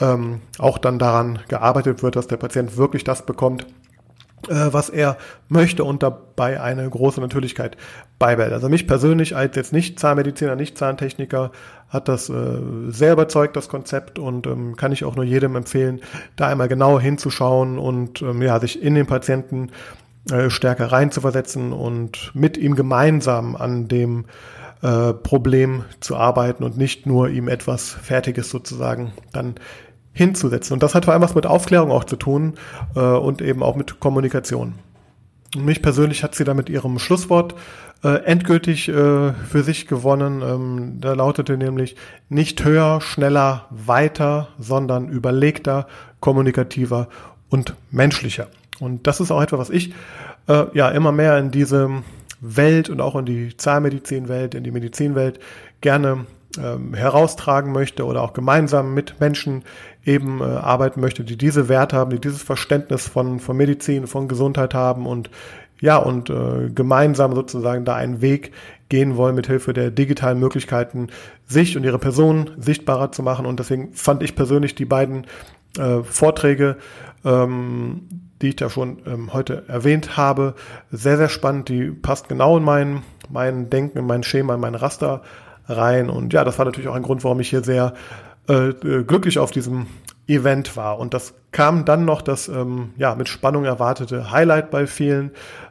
ähm, 0.00 0.40
auch 0.58 0.78
dann 0.78 0.98
daran 0.98 1.40
gearbeitet 1.48 2.02
wird, 2.02 2.16
dass 2.16 2.28
der 2.28 2.38
Patient 2.38 2.76
wirklich 2.78 3.04
das 3.04 3.26
bekommt, 3.26 3.66
was 4.48 4.90
er 4.90 5.16
möchte 5.48 5.82
und 5.82 6.02
dabei 6.02 6.60
eine 6.60 6.88
große 6.88 7.20
Natürlichkeit 7.20 7.76
beibehält. 8.18 8.52
Also 8.52 8.68
mich 8.68 8.86
persönlich 8.86 9.34
als 9.36 9.56
jetzt 9.56 9.72
nicht 9.72 9.98
Zahnmediziner, 9.98 10.56
nicht 10.56 10.78
Zahntechniker 10.78 11.50
hat 11.88 12.08
das 12.08 12.28
äh, 12.28 12.58
sehr 12.88 13.12
überzeugt, 13.12 13.56
das 13.56 13.68
Konzept 13.68 14.18
und 14.18 14.46
ähm, 14.46 14.76
kann 14.76 14.92
ich 14.92 15.04
auch 15.04 15.16
nur 15.16 15.24
jedem 15.24 15.56
empfehlen, 15.56 16.00
da 16.34 16.48
einmal 16.48 16.68
genau 16.68 16.98
hinzuschauen 16.98 17.78
und 17.78 18.22
ähm, 18.22 18.42
ja, 18.42 18.58
sich 18.58 18.82
in 18.82 18.94
den 18.94 19.06
Patienten 19.06 19.70
äh, 20.30 20.50
stärker 20.50 20.90
reinzuversetzen 20.90 21.72
und 21.72 22.32
mit 22.34 22.56
ihm 22.56 22.74
gemeinsam 22.74 23.54
an 23.54 23.86
dem 23.86 24.24
äh, 24.82 25.12
Problem 25.12 25.84
zu 26.00 26.16
arbeiten 26.16 26.64
und 26.64 26.76
nicht 26.76 27.06
nur 27.06 27.28
ihm 27.28 27.48
etwas 27.48 27.90
Fertiges 27.90 28.50
sozusagen 28.50 29.12
dann 29.32 29.54
hinzusetzen. 30.16 30.72
Und 30.72 30.82
das 30.82 30.94
hat 30.94 31.04
vor 31.04 31.12
allem 31.12 31.22
was 31.22 31.34
mit 31.34 31.46
Aufklärung 31.46 31.90
auch 31.90 32.04
zu 32.04 32.16
tun 32.16 32.54
äh, 32.94 33.00
und 33.00 33.42
eben 33.42 33.62
auch 33.62 33.76
mit 33.76 34.00
Kommunikation. 34.00 34.74
Und 35.54 35.64
mich 35.64 35.82
persönlich 35.82 36.24
hat 36.24 36.34
sie 36.34 36.44
da 36.44 36.54
mit 36.54 36.70
ihrem 36.70 36.98
Schlusswort 36.98 37.54
äh, 38.02 38.24
endgültig 38.24 38.88
äh, 38.88 38.92
für 39.32 39.62
sich 39.62 39.86
gewonnen. 39.86 40.40
Ähm, 40.42 41.00
da 41.00 41.12
lautete 41.12 41.58
nämlich 41.58 41.96
nicht 42.30 42.64
höher, 42.64 43.02
schneller, 43.02 43.66
weiter, 43.70 44.48
sondern 44.58 45.08
überlegter, 45.10 45.86
kommunikativer 46.20 47.08
und 47.50 47.74
menschlicher. 47.90 48.48
Und 48.80 49.06
das 49.06 49.20
ist 49.20 49.30
auch 49.30 49.42
etwas, 49.42 49.60
was 49.60 49.70
ich 49.70 49.92
äh, 50.48 50.64
ja 50.72 50.88
immer 50.88 51.12
mehr 51.12 51.36
in 51.36 51.50
diese 51.50 51.90
Welt 52.40 52.88
und 52.88 53.02
auch 53.02 53.16
in 53.16 53.26
die 53.26 53.54
Zahnmedizinwelt, 53.54 54.54
in 54.54 54.64
die 54.64 54.70
Medizinwelt 54.70 55.40
gerne 55.82 56.24
ähm, 56.58 56.94
heraustragen 56.94 57.72
möchte 57.72 58.04
oder 58.04 58.22
auch 58.22 58.32
gemeinsam 58.32 58.94
mit 58.94 59.20
Menschen 59.20 59.62
eben 60.04 60.40
äh, 60.40 60.44
arbeiten 60.44 61.00
möchte, 61.00 61.24
die 61.24 61.36
diese 61.36 61.68
Werte 61.68 61.96
haben, 61.96 62.10
die 62.10 62.20
dieses 62.20 62.42
Verständnis 62.42 63.08
von, 63.08 63.40
von 63.40 63.56
Medizin, 63.56 64.06
von 64.06 64.28
Gesundheit 64.28 64.74
haben 64.74 65.06
und 65.06 65.30
ja, 65.80 65.98
und 65.98 66.30
äh, 66.30 66.70
gemeinsam 66.74 67.34
sozusagen 67.34 67.84
da 67.84 67.94
einen 67.94 68.22
Weg 68.22 68.52
gehen 68.88 69.16
wollen, 69.16 69.34
mit 69.34 69.46
Hilfe 69.46 69.72
der 69.72 69.90
digitalen 69.90 70.38
Möglichkeiten, 70.38 71.08
sich 71.46 71.76
und 71.76 71.84
ihre 71.84 71.98
Person 71.98 72.50
sichtbarer 72.56 73.12
zu 73.12 73.22
machen. 73.22 73.46
Und 73.46 73.60
deswegen 73.60 73.92
fand 73.92 74.22
ich 74.22 74.36
persönlich 74.36 74.74
die 74.74 74.84
beiden 74.84 75.26
äh, 75.78 76.02
Vorträge, 76.02 76.76
ähm, 77.24 78.08
die 78.40 78.48
ich 78.48 78.56
da 78.56 78.70
schon 78.70 78.98
ähm, 79.06 79.32
heute 79.32 79.64
erwähnt 79.68 80.16
habe, 80.16 80.54
sehr, 80.90 81.16
sehr 81.16 81.28
spannend. 81.28 81.68
Die 81.68 81.90
passt 81.90 82.28
genau 82.28 82.56
in 82.56 82.64
mein, 82.64 83.02
mein 83.28 83.70
Denken, 83.70 83.98
in 83.98 84.06
mein 84.06 84.22
Schema, 84.22 84.54
in 84.54 84.60
mein 84.60 84.74
Raster 84.74 85.22
rein. 85.68 86.10
Und 86.10 86.32
ja, 86.32 86.44
das 86.44 86.58
war 86.58 86.64
natürlich 86.64 86.88
auch 86.88 86.94
ein 86.94 87.02
Grund, 87.02 87.24
warum 87.24 87.40
ich 87.40 87.50
hier 87.50 87.62
sehr 87.62 87.94
äh, 88.48 88.72
glücklich 88.72 89.38
auf 89.38 89.50
diesem 89.50 89.86
Event 90.28 90.76
war. 90.76 90.98
Und 90.98 91.14
das 91.14 91.34
kam 91.52 91.84
dann 91.84 92.04
noch 92.04 92.22
das 92.22 92.48
ähm, 92.48 92.90
ja, 92.96 93.14
mit 93.14 93.28
Spannung 93.28 93.64
erwartete 93.64 94.30
Highlight 94.30 94.70
bei 94.70 94.86
vielen, 94.86 95.30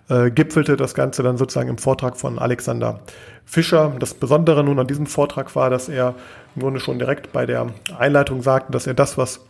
äh, 0.10 0.32
gipfelte 0.32 0.78
das 0.78 0.94
Ganze 0.94 1.24
dann 1.24 1.38
sozusagen 1.38 1.70
im 1.70 1.78
Vortrag 1.78 2.18
von 2.18 2.40
Alexander 2.40 3.00
Fischer. 3.46 3.94
Das 4.00 4.14
Besondere 4.14 4.64
nun 4.64 4.80
an 4.80 4.88
diesem 4.88 5.08
Vortrag 5.08 5.56
war, 5.56 5.70
dass 5.70 5.90
er 5.90 6.16
im 6.56 6.62
Grunde 6.62 6.80
schon 6.80 7.00
direkt 7.00 7.34
bei 7.34 7.46
der 7.46 7.68
Einleitung 7.98 8.42
sagte, 8.42 8.72
dass 8.72 8.88
er 8.88 8.94
das, 8.94 9.18
was 9.18 9.42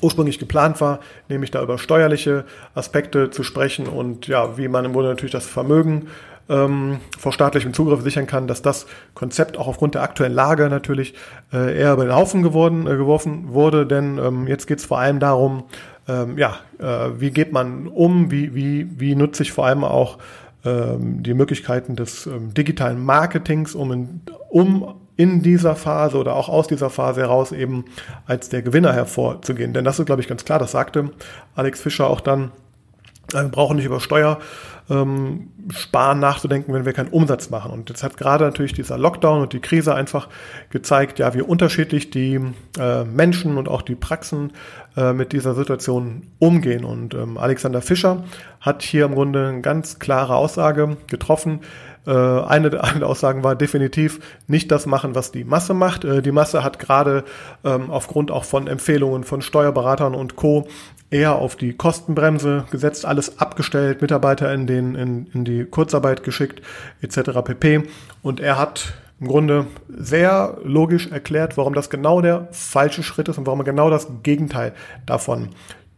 ursprünglich 0.00 0.38
geplant 0.38 0.80
war, 0.80 1.00
nämlich 1.28 1.50
da 1.50 1.62
über 1.62 1.78
steuerliche 1.78 2.44
Aspekte 2.74 3.30
zu 3.30 3.42
sprechen 3.42 3.86
und 3.86 4.26
ja, 4.26 4.58
wie 4.58 4.68
man 4.68 4.84
im 4.84 4.92
Grunde 4.92 5.08
natürlich 5.08 5.32
das 5.32 5.46
Vermögen 5.46 6.08
ähm, 6.48 7.00
vor 7.18 7.32
staatlichem 7.32 7.74
Zugriff 7.74 8.02
sichern 8.02 8.26
kann, 8.26 8.46
dass 8.46 8.62
das 8.62 8.86
Konzept 9.14 9.58
auch 9.58 9.66
aufgrund 9.66 9.94
der 9.94 10.02
aktuellen 10.02 10.32
Lage 10.32 10.68
natürlich 10.68 11.14
äh, 11.52 11.78
eher 11.78 11.92
über 11.92 12.04
den 12.04 12.14
Haufen 12.14 12.42
geworden, 12.42 12.86
äh, 12.86 12.96
geworfen 12.96 13.52
wurde, 13.52 13.86
denn 13.86 14.18
ähm, 14.18 14.46
jetzt 14.46 14.66
geht 14.66 14.78
es 14.78 14.86
vor 14.86 14.98
allem 14.98 15.20
darum, 15.20 15.64
ähm, 16.06 16.38
ja, 16.38 16.56
äh, 16.78 17.20
wie 17.20 17.30
geht 17.30 17.52
man 17.52 17.86
um, 17.86 18.30
wie, 18.30 18.54
wie, 18.54 18.88
wie 18.98 19.14
nutze 19.14 19.42
ich 19.42 19.52
vor 19.52 19.66
allem 19.66 19.84
auch 19.84 20.18
ähm, 20.64 21.22
die 21.22 21.34
Möglichkeiten 21.34 21.96
des 21.96 22.26
ähm, 22.26 22.54
digitalen 22.54 23.04
Marketings, 23.04 23.74
um 23.74 23.92
in, 23.92 24.20
um 24.48 24.94
in 25.18 25.42
dieser 25.42 25.74
Phase 25.74 26.16
oder 26.16 26.36
auch 26.36 26.48
aus 26.48 26.68
dieser 26.68 26.90
Phase 26.90 27.22
heraus 27.22 27.50
eben 27.50 27.84
als 28.26 28.48
der 28.48 28.62
Gewinner 28.62 28.92
hervorzugehen. 28.92 29.72
Denn 29.72 29.84
das 29.84 29.98
ist, 29.98 30.06
glaube 30.06 30.22
ich, 30.22 30.28
ganz 30.28 30.44
klar, 30.44 30.60
das 30.60 30.70
sagte 30.70 31.10
Alex 31.56 31.80
Fischer 31.80 32.08
auch 32.08 32.20
dann, 32.20 32.52
wir 33.32 33.42
brauchen 33.44 33.76
nicht 33.76 33.84
über 33.84 34.00
Steuer 34.00 34.38
ähm, 34.88 35.50
sparen 35.70 36.20
nachzudenken, 36.20 36.72
wenn 36.72 36.86
wir 36.86 36.92
keinen 36.92 37.08
Umsatz 37.08 37.50
machen. 37.50 37.72
Und 37.72 37.88
jetzt 37.90 38.02
hat 38.02 38.16
gerade 38.16 38.44
natürlich 38.44 38.72
dieser 38.72 38.96
Lockdown 38.96 39.42
und 39.42 39.52
die 39.52 39.60
Krise 39.60 39.94
einfach 39.94 40.28
gezeigt, 40.70 41.18
ja, 41.18 41.34
wie 41.34 41.42
unterschiedlich 41.42 42.10
die 42.10 42.40
äh, 42.78 43.04
Menschen 43.04 43.58
und 43.58 43.68
auch 43.68 43.82
die 43.82 43.96
Praxen 43.96 44.52
äh, 44.96 45.12
mit 45.12 45.32
dieser 45.32 45.54
Situation 45.54 46.28
umgehen. 46.38 46.84
Und 46.84 47.14
ähm, 47.14 47.36
Alexander 47.38 47.82
Fischer 47.82 48.24
hat 48.60 48.82
hier 48.82 49.04
im 49.04 49.14
Grunde 49.14 49.48
eine 49.48 49.60
ganz 49.60 49.98
klare 49.98 50.36
Aussage 50.36 50.96
getroffen. 51.08 51.60
Äh, 52.08 52.12
eine, 52.48 52.70
der 52.70 53.06
Aussagen 53.06 53.44
war 53.44 53.54
definitiv 53.54 54.20
nicht 54.46 54.70
das 54.70 54.86
machen, 54.86 55.14
was 55.14 55.30
die 55.30 55.44
Masse 55.44 55.74
macht. 55.74 56.04
Äh, 56.04 56.22
die 56.22 56.32
Masse 56.32 56.64
hat 56.64 56.78
gerade 56.78 57.24
ähm, 57.64 57.90
aufgrund 57.90 58.30
auch 58.30 58.44
von 58.44 58.66
Empfehlungen 58.66 59.24
von 59.24 59.42
Steuerberatern 59.42 60.14
und 60.14 60.34
Co 60.36 60.66
eher 61.10 61.36
auf 61.36 61.56
die 61.56 61.74
Kostenbremse 61.74 62.64
gesetzt, 62.70 63.06
alles 63.06 63.38
abgestellt, 63.38 64.02
Mitarbeiter 64.02 64.52
in, 64.52 64.66
den, 64.66 64.94
in, 64.94 65.26
in 65.32 65.44
die 65.44 65.64
Kurzarbeit 65.64 66.22
geschickt, 66.22 66.62
etc. 67.00 67.30
pp. 67.44 67.82
Und 68.22 68.40
er 68.40 68.58
hat 68.58 68.94
im 69.20 69.28
Grunde 69.28 69.66
sehr 69.88 70.58
logisch 70.62 71.10
erklärt, 71.10 71.56
warum 71.56 71.74
das 71.74 71.90
genau 71.90 72.20
der 72.20 72.48
falsche 72.52 73.02
Schritt 73.02 73.28
ist 73.28 73.38
und 73.38 73.46
warum 73.46 73.58
man 73.58 73.64
genau 73.64 73.90
das 73.90 74.08
Gegenteil 74.22 74.74
davon 75.06 75.48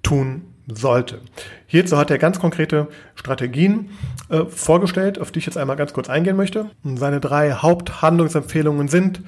tun 0.02 0.49
sollte. 0.76 1.20
Hierzu 1.66 1.96
hat 1.96 2.10
er 2.10 2.18
ganz 2.18 2.40
konkrete 2.40 2.88
Strategien 3.14 3.90
äh, 4.28 4.44
vorgestellt, 4.44 5.20
auf 5.20 5.30
die 5.30 5.40
ich 5.40 5.46
jetzt 5.46 5.58
einmal 5.58 5.76
ganz 5.76 5.92
kurz 5.92 6.08
eingehen 6.08 6.36
möchte. 6.36 6.70
Und 6.82 6.98
seine 6.98 7.20
drei 7.20 7.52
Haupthandlungsempfehlungen 7.52 8.88
sind 8.88 9.22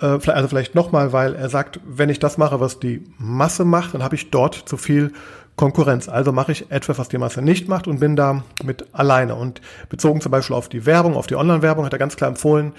äh, 0.00 0.18
also 0.30 0.48
vielleicht 0.48 0.74
nochmal, 0.74 1.12
weil 1.12 1.34
er 1.34 1.48
sagt, 1.48 1.80
wenn 1.86 2.08
ich 2.08 2.18
das 2.18 2.38
mache, 2.38 2.60
was 2.60 2.80
die 2.80 3.04
Masse 3.18 3.64
macht, 3.64 3.94
dann 3.94 4.02
habe 4.02 4.14
ich 4.14 4.30
dort 4.30 4.54
zu 4.54 4.76
viel 4.76 5.12
Konkurrenz. 5.56 6.08
Also 6.08 6.32
mache 6.32 6.52
ich 6.52 6.70
etwas, 6.70 6.98
was 6.98 7.08
die 7.08 7.18
Masse 7.18 7.42
nicht 7.42 7.68
macht 7.68 7.86
und 7.86 8.00
bin 8.00 8.16
da 8.16 8.44
mit 8.64 8.86
alleine. 8.92 9.34
Und 9.34 9.60
bezogen 9.88 10.20
zum 10.20 10.32
Beispiel 10.32 10.56
auf 10.56 10.68
die 10.68 10.86
Werbung, 10.86 11.16
auf 11.16 11.26
die 11.26 11.36
Online-Werbung, 11.36 11.84
hat 11.84 11.92
er 11.92 11.98
ganz 11.98 12.16
klar 12.16 12.30
empfohlen, 12.30 12.72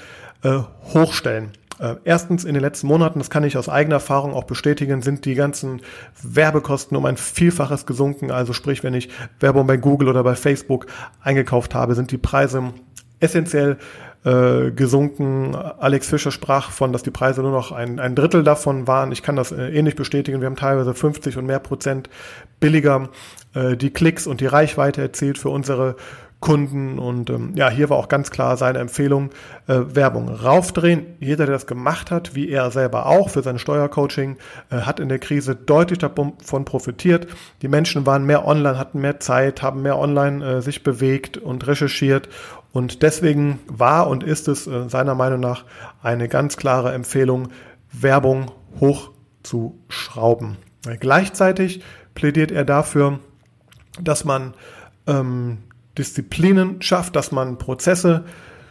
äh, 0.43 0.59
hochstellen. 0.93 1.51
Äh, 1.79 1.95
erstens, 2.03 2.43
in 2.43 2.53
den 2.53 2.61
letzten 2.61 2.87
Monaten, 2.87 3.19
das 3.19 3.29
kann 3.29 3.43
ich 3.43 3.57
aus 3.57 3.69
eigener 3.69 3.95
Erfahrung 3.95 4.33
auch 4.33 4.43
bestätigen, 4.43 5.01
sind 5.01 5.25
die 5.25 5.35
ganzen 5.35 5.81
Werbekosten 6.21 6.97
um 6.97 7.05
ein 7.05 7.17
Vielfaches 7.17 7.85
gesunken. 7.85 8.31
Also 8.31 8.53
sprich, 8.53 8.83
wenn 8.83 8.93
ich 8.93 9.09
Werbung 9.39 9.65
bei 9.65 9.77
Google 9.77 10.09
oder 10.09 10.23
bei 10.23 10.35
Facebook 10.35 10.87
eingekauft 11.21 11.73
habe, 11.73 11.95
sind 11.95 12.11
die 12.11 12.17
Preise 12.17 12.73
essentiell 13.19 13.77
äh, 14.25 14.71
gesunken. 14.71 15.55
Alex 15.55 16.09
Fischer 16.09 16.31
sprach 16.31 16.71
von, 16.71 16.91
dass 16.91 17.03
die 17.03 17.11
Preise 17.11 17.41
nur 17.41 17.51
noch 17.51 17.71
ein, 17.71 17.99
ein 17.99 18.15
Drittel 18.15 18.43
davon 18.43 18.85
waren. 18.85 19.13
Ich 19.13 19.23
kann 19.23 19.37
das 19.37 19.53
äh, 19.53 19.69
ähnlich 19.69 19.95
bestätigen. 19.95 20.41
Wir 20.41 20.47
haben 20.47 20.57
teilweise 20.57 20.93
50 20.93 21.37
und 21.37 21.45
mehr 21.45 21.59
Prozent 21.59 22.09
billiger 22.59 23.09
äh, 23.53 23.77
die 23.77 23.91
Klicks 23.91 24.27
und 24.27 24.41
die 24.41 24.45
Reichweite 24.45 25.01
erzielt 25.01 25.37
für 25.37 25.49
unsere 25.49 25.95
Kunden. 26.39 26.99
Und 26.99 27.29
ähm, 27.29 27.53
ja, 27.55 27.69
hier 27.69 27.89
war 27.89 27.97
auch 27.97 28.07
ganz 28.07 28.31
klar 28.31 28.55
seine 28.55 28.79
Empfehlung, 28.79 29.31
äh, 29.67 29.79
Werbung 29.93 30.29
raufdrehen. 30.29 31.05
Jeder, 31.19 31.45
der 31.45 31.53
das 31.53 31.67
gemacht 31.67 32.11
hat, 32.11 32.33
wie 32.33 32.49
er 32.49 32.71
selber 32.71 33.07
auch 33.07 33.29
für 33.29 33.41
sein 33.41 33.59
Steuercoaching, 33.59 34.37
äh, 34.69 34.77
hat 34.77 34.99
in 34.99 35.09
der 35.09 35.19
Krise 35.19 35.55
deutlich 35.55 35.99
davon 35.99 36.65
profitiert. 36.65 37.27
Die 37.61 37.67
Menschen 37.67 38.05
waren 38.05 38.25
mehr 38.25 38.47
online, 38.47 38.77
hatten 38.77 39.01
mehr 39.01 39.19
Zeit, 39.19 39.61
haben 39.61 39.81
mehr 39.81 39.97
online 39.97 40.45
äh, 40.45 40.61
sich 40.61 40.83
bewegt 40.83 41.37
und 41.37 41.67
recherchiert. 41.67 42.29
Und 42.71 43.01
deswegen 43.01 43.59
war 43.67 44.07
und 44.07 44.23
ist 44.23 44.47
es 44.47 44.65
äh, 44.65 44.87
seiner 44.87 45.15
Meinung 45.15 45.41
nach 45.41 45.65
eine 46.01 46.29
ganz 46.29 46.55
klare 46.55 46.93
Empfehlung, 46.93 47.49
Werbung 47.91 48.51
hochzuschrauben. 48.79 50.57
Gleichzeitig 50.99 51.83
plädiert 52.15 52.51
er 52.51 52.63
dafür, 52.63 53.19
dass 54.01 54.23
man 54.23 54.53
ähm, 55.07 55.57
Disziplinen 55.99 56.81
schafft, 56.81 57.15
dass 57.15 57.31
man 57.31 57.57
Prozesse 57.57 58.23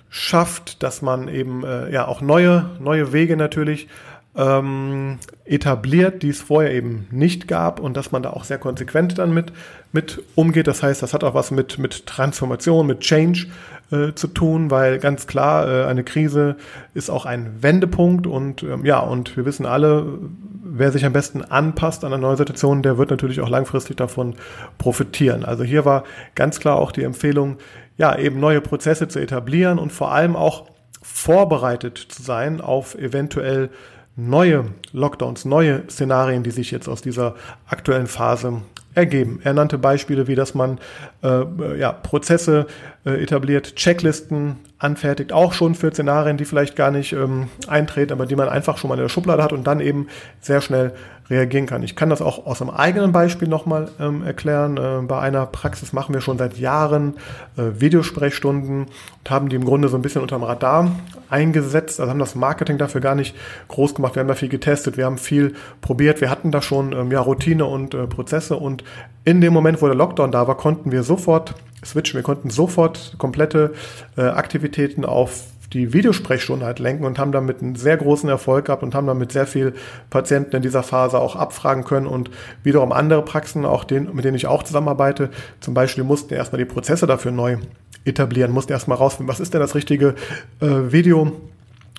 schafft, 0.09 0.83
dass 0.83 1.03
man 1.03 1.29
eben 1.29 1.63
äh, 1.65 1.93
ja 1.93 2.09
auch 2.09 2.23
neue, 2.23 2.71
neue 2.81 3.13
Wege 3.13 3.37
natürlich 3.37 3.89
ähm, 4.35 5.19
etabliert, 5.45 6.23
die 6.23 6.31
es 6.31 6.41
vorher 6.41 6.73
eben 6.73 7.07
nicht 7.11 7.47
gab 7.47 7.81
und 7.81 7.97
dass 7.97 8.13
man 8.13 8.23
da 8.23 8.31
auch 8.31 8.45
sehr 8.45 8.59
konsequent 8.59 9.19
dann 9.19 9.35
mit, 9.35 9.53
mit 9.93 10.23
umgeht. 10.35 10.67
Das 10.67 10.83
heißt, 10.83 11.03
das 11.03 11.13
hat 11.13 11.25
auch 11.25 11.35
was 11.35 11.51
mit, 11.51 11.79
mit 11.79 12.07
Transformation, 12.07 12.87
mit 12.87 13.01
Change 13.01 13.47
äh, 13.91 14.13
zu 14.15 14.29
tun, 14.29 14.71
weil 14.71 14.99
ganz 14.99 15.27
klar, 15.27 15.67
äh, 15.67 15.85
eine 15.87 16.05
Krise 16.05 16.57
ist 16.95 17.11
auch 17.11 17.25
ein 17.25 17.63
Wendepunkt 17.63 18.27
und 18.27 18.63
ähm, 18.63 18.85
ja, 18.85 19.01
und 19.01 19.37
wir 19.37 19.47
wissen 19.47 19.65
alle, 19.65 20.19
wer 20.63 20.93
sich 20.93 21.05
am 21.05 21.13
besten 21.13 21.43
anpasst 21.43 22.05
an 22.05 22.13
eine 22.13 22.21
neue 22.21 22.37
Situation, 22.37 22.83
der 22.83 22.99
wird 22.99 23.11
natürlich 23.11 23.41
auch 23.41 23.49
langfristig 23.49 23.97
davon 23.97 24.35
profitieren. 24.77 25.45
Also 25.45 25.65
hier 25.65 25.85
war 25.85 26.05
ganz 26.35 26.61
klar 26.61 26.77
auch 26.77 26.93
die 26.93 27.03
Empfehlung, 27.03 27.57
ja, 27.97 28.17
eben 28.17 28.41
neue 28.41 28.61
Prozesse 28.61 29.09
zu 29.09 29.21
etablieren 29.21 29.79
und 29.79 29.91
vor 29.91 30.13
allem 30.13 30.37
auch 30.37 30.67
vorbereitet 31.03 31.97
zu 31.97 32.23
sein 32.23 32.61
auf 32.61 32.95
eventuell 32.95 33.71
neue 34.17 34.67
Lockdowns, 34.93 35.45
neue 35.45 35.89
Szenarien, 35.89 36.43
die 36.43 36.51
sich 36.51 36.71
jetzt 36.71 36.89
aus 36.89 37.01
dieser 37.01 37.37
aktuellen 37.67 38.07
Phase 38.07 38.61
ergeben. 38.99 39.41
Er 39.45 39.55
nannte 39.55 39.79
Beispiele, 39.79 40.27
wie 40.27 40.35
dass 40.35 40.55
man 40.55 40.79
äh, 41.23 41.79
ja, 41.79 41.93
Prozesse 41.93 42.67
äh, 43.07 43.23
etabliert, 43.23 43.77
Checklisten 43.77 44.57
anfertigt, 44.79 45.33
auch 45.33 45.53
schon 45.53 45.75
für 45.75 45.91
Szenarien, 45.91 46.37
die 46.37 46.45
vielleicht 46.45 46.77
gar 46.77 46.91
nicht 46.91 47.13
ähm, 47.13 47.49
eintreten, 47.67 48.13
aber 48.13 48.27
die 48.27 48.37
man 48.37 48.49
einfach 48.49 48.77
schon 48.77 48.89
mal 48.89 48.95
in 48.95 49.03
der 49.03 49.09
Schublade 49.09 49.43
hat 49.43 49.53
und 49.53 49.67
dann 49.67 49.81
eben 49.81 50.09
sehr 50.41 50.61
schnell 50.61 50.93
reagieren 51.31 51.67
kann. 51.67 51.83
Ich 51.83 51.95
kann 51.95 52.11
das 52.11 52.23
auch 52.23 52.47
aus 52.47 52.63
einem 52.63 52.71
eigenen 52.71 53.13
Beispiel 53.13 53.49
nochmal 53.49 53.91
ähm, 54.01 54.23
erklären. 54.23 54.77
Äh, 54.77 55.07
bei 55.07 55.21
einer 55.21 55.47
Praxis 55.47 55.93
machen 55.93 56.15
wir 56.15 56.21
schon 56.21 56.39
seit 56.39 56.59
Jahren 56.59 57.15
äh, 57.57 57.81
Videosprechstunden 57.81 58.87
und 58.87 59.31
haben 59.31 59.49
die 59.49 59.57
im 59.57 59.65
Grunde 59.65 59.89
so 59.89 59.97
ein 59.97 60.03
bisschen 60.03 60.23
unterm 60.23 60.43
Radar 60.43 60.91
eingesetzt, 61.29 62.01
also 62.01 62.11
haben 62.11 62.19
das 62.19 62.35
Marketing 62.35 62.79
dafür 62.79 63.01
gar 63.01 63.15
nicht 63.15 63.37
groß 63.69 63.95
gemacht. 63.95 64.15
Wir 64.15 64.21
haben 64.21 64.29
da 64.29 64.35
viel 64.35 64.49
getestet, 64.49 64.97
wir 64.97 65.05
haben 65.05 65.19
viel 65.19 65.55
probiert, 65.81 66.21
wir 66.21 66.31
hatten 66.31 66.51
da 66.51 66.63
schon 66.63 66.93
ähm, 66.93 67.11
ja, 67.11 67.21
Routine 67.21 67.67
und 67.67 67.95
äh, 67.95 68.07
Prozesse 68.07 68.57
und 68.57 68.85
in 69.25 69.41
dem 69.43 69.53
Moment, 69.53 69.83
wo 69.83 69.87
der 69.87 69.95
Lockdown 69.95 70.33
da 70.33 70.49
war, 70.49 70.57
konnten 70.57 70.91
wir 70.91 71.03
sofort 71.03 71.55
switchen. 71.85 72.17
Wir 72.17 72.23
konnten 72.23 72.51
sofort 72.51 73.15
komplette 73.19 73.75
äh, 74.17 74.23
Aktivitäten 74.23 75.05
auf 75.05 75.45
die 75.73 75.93
Videosprechstunde 75.93 76.65
halt 76.65 76.79
lenken 76.79 77.05
und 77.05 77.19
haben 77.19 77.33
damit 77.33 77.63
einen 77.63 77.75
sehr 77.75 77.97
großen 77.97 78.29
Erfolg 78.29 78.67
gehabt 78.67 78.83
und 78.83 78.95
haben 78.95 79.07
damit 79.07 79.33
sehr 79.33 79.47
viel 79.47 79.75
Patienten 80.09 80.57
in 80.57 80.63
dieser 80.63 80.83
Phase 80.83 81.19
auch 81.19 81.37
abfragen 81.37 81.85
können 81.85 82.07
und 82.07 82.31
wiederum 82.63 82.93
andere 82.93 83.23
Praxen, 83.23 83.65
auch 83.65 83.85
den, 83.85 84.15
mit 84.15 84.25
denen 84.25 84.37
ich 84.37 84.47
auch 84.47 84.63
zusammenarbeite, 84.63 85.31
zum 85.61 85.75
Beispiel 85.75 86.05
mussten 86.05 86.33
erstmal 86.35 86.59
die 86.59 86.65
Prozesse 86.65 87.07
dafür 87.07 87.33
neu 87.33 87.59
etablieren, 88.05 88.53
mussten 88.53 88.73
erstmal 88.73 88.99
rausfinden, 88.99 89.31
was 89.31 89.41
ist 89.41 89.53
denn 89.53 89.61
das 89.61 89.75
richtige 89.75 90.15
äh, 90.61 90.93
Video 90.93 91.33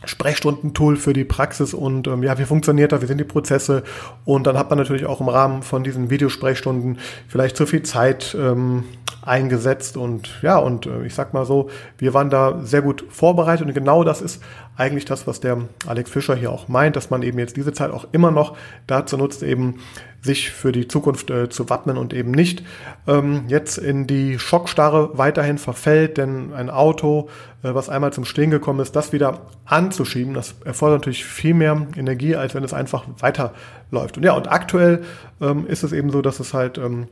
Sprechstundentool 0.06 0.96
für 0.96 1.14
die 1.14 1.26
Praxis 1.26 1.74
und 1.74 2.08
ähm, 2.08 2.24
ja, 2.24 2.38
wie 2.38 2.46
funktioniert 2.46 2.92
das, 2.92 3.02
wie 3.02 3.06
sind 3.06 3.20
die 3.20 3.26
Prozesse? 3.26 3.84
Und 4.26 4.48
dann 4.48 4.58
hat 4.58 4.70
man 4.70 4.80
natürlich 4.80 5.06
auch 5.06 5.20
im 5.20 5.28
Rahmen 5.28 5.62
von 5.62 5.84
diesen 5.84 6.10
Videosprechstunden 6.10 7.00
vielleicht 7.28 7.58
zu 7.58 7.66
viel 7.66 7.84
Zeit 7.84 8.36
ähm, 8.40 8.86
eingesetzt 9.22 9.98
und 9.98 10.42
ja, 10.42 10.58
und 10.58 10.86
äh, 10.86 11.06
ich 11.06 11.14
sag 11.14 11.34
mal 11.34 11.46
so, 11.46 11.70
wir 11.98 12.14
waren 12.14 12.30
da 12.30 12.60
sehr 12.64 12.82
gut 12.82 13.06
vorbereitet 13.10 13.68
und 13.68 13.74
genau 13.74 14.04
das 14.04 14.22
ist 14.22 14.42
eigentlich 14.78 15.06
das, 15.06 15.28
was 15.28 15.42
der 15.42 15.58
Alex 15.86 16.10
Fischer 16.10 16.36
hier 16.36 16.52
auch 16.52 16.70
meint, 16.70 16.96
dass 16.96 17.10
man 17.10 17.22
eben 17.22 17.38
jetzt 17.38 17.58
diese 17.58 17.74
Zeit 17.74 17.92
auch 17.92 18.08
immer 18.14 18.32
noch 18.32 18.56
dazu 18.88 19.18
nutzt, 19.18 19.44
eben 19.44 19.82
sich 20.22 20.52
für 20.52 20.72
die 20.72 20.88
Zukunft 20.88 21.30
äh, 21.30 21.50
zu 21.50 21.70
wappnen 21.70 21.98
und 21.98 22.14
eben 22.14 22.32
nicht 22.32 22.64
ähm, 23.08 23.44
jetzt 23.48 23.78
in 23.78 24.06
die 24.06 24.38
Schockstarre 24.38 25.18
weiterhin 25.18 25.58
verfällt, 25.58 26.18
denn 26.18 26.54
ein 26.54 26.70
Auto, 26.70 27.30
äh, 27.64 27.74
was 27.74 27.90
einmal 27.90 28.12
zum 28.12 28.26
Stehen 28.26 28.52
gekommen 28.52 28.82
ist, 28.82 28.96
das 28.96 29.14
wieder 29.14 29.42
anzuschieben, 29.66 30.34
das 30.34 30.56
erfordert 30.66 31.02
natürlich 31.02 31.26
viel 31.26 31.54
mehr 31.54 31.88
Energie, 31.96 32.36
als 32.36 32.54
wenn 32.54 32.64
es 32.64 32.74
einfach 32.74 33.06
weiterläuft. 33.20 34.18
Und 34.18 34.24
ja, 34.24 34.34
und 34.34 34.52
aktuell 34.52 35.04
ähm, 35.42 35.66
ist 35.68 35.84
es 35.84 35.94
eben 35.94 36.10
so, 36.10 36.22
dass 36.22 36.40
es 36.40 36.54
halt 36.54 36.78
ähm, 36.78 37.08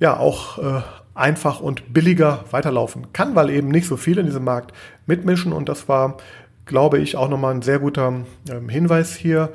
ja 0.00 0.16
auch 0.16 0.58
äh, 0.58 0.82
einfach 1.14 1.60
und 1.60 1.92
billiger 1.92 2.44
weiterlaufen 2.50 3.12
kann, 3.12 3.34
weil 3.34 3.50
eben 3.50 3.68
nicht 3.68 3.86
so 3.86 3.96
viele 3.96 4.20
in 4.20 4.26
diesem 4.26 4.44
Markt 4.44 4.72
mitmischen 5.06 5.52
und 5.52 5.68
das 5.68 5.88
war, 5.88 6.16
glaube 6.66 6.98
ich, 6.98 7.16
auch 7.16 7.28
nochmal 7.28 7.54
ein 7.54 7.62
sehr 7.62 7.78
guter 7.78 8.24
ähm, 8.50 8.68
Hinweis 8.68 9.14
hier. 9.14 9.50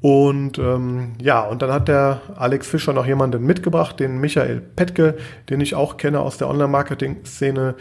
Und 0.00 0.58
ähm, 0.58 1.14
ja, 1.20 1.42
und 1.42 1.60
dann 1.62 1.72
hat 1.72 1.88
der 1.88 2.20
Alex 2.36 2.68
Fischer 2.68 2.92
noch 2.92 3.06
jemanden 3.06 3.44
mitgebracht, 3.44 3.98
den 3.98 4.18
Michael 4.18 4.60
Petke, 4.60 5.16
den 5.50 5.60
ich 5.60 5.74
auch 5.74 5.96
kenne 5.96 6.20
aus 6.20 6.38
der 6.38 6.48
Online-Marketing-Szene, 6.48 7.74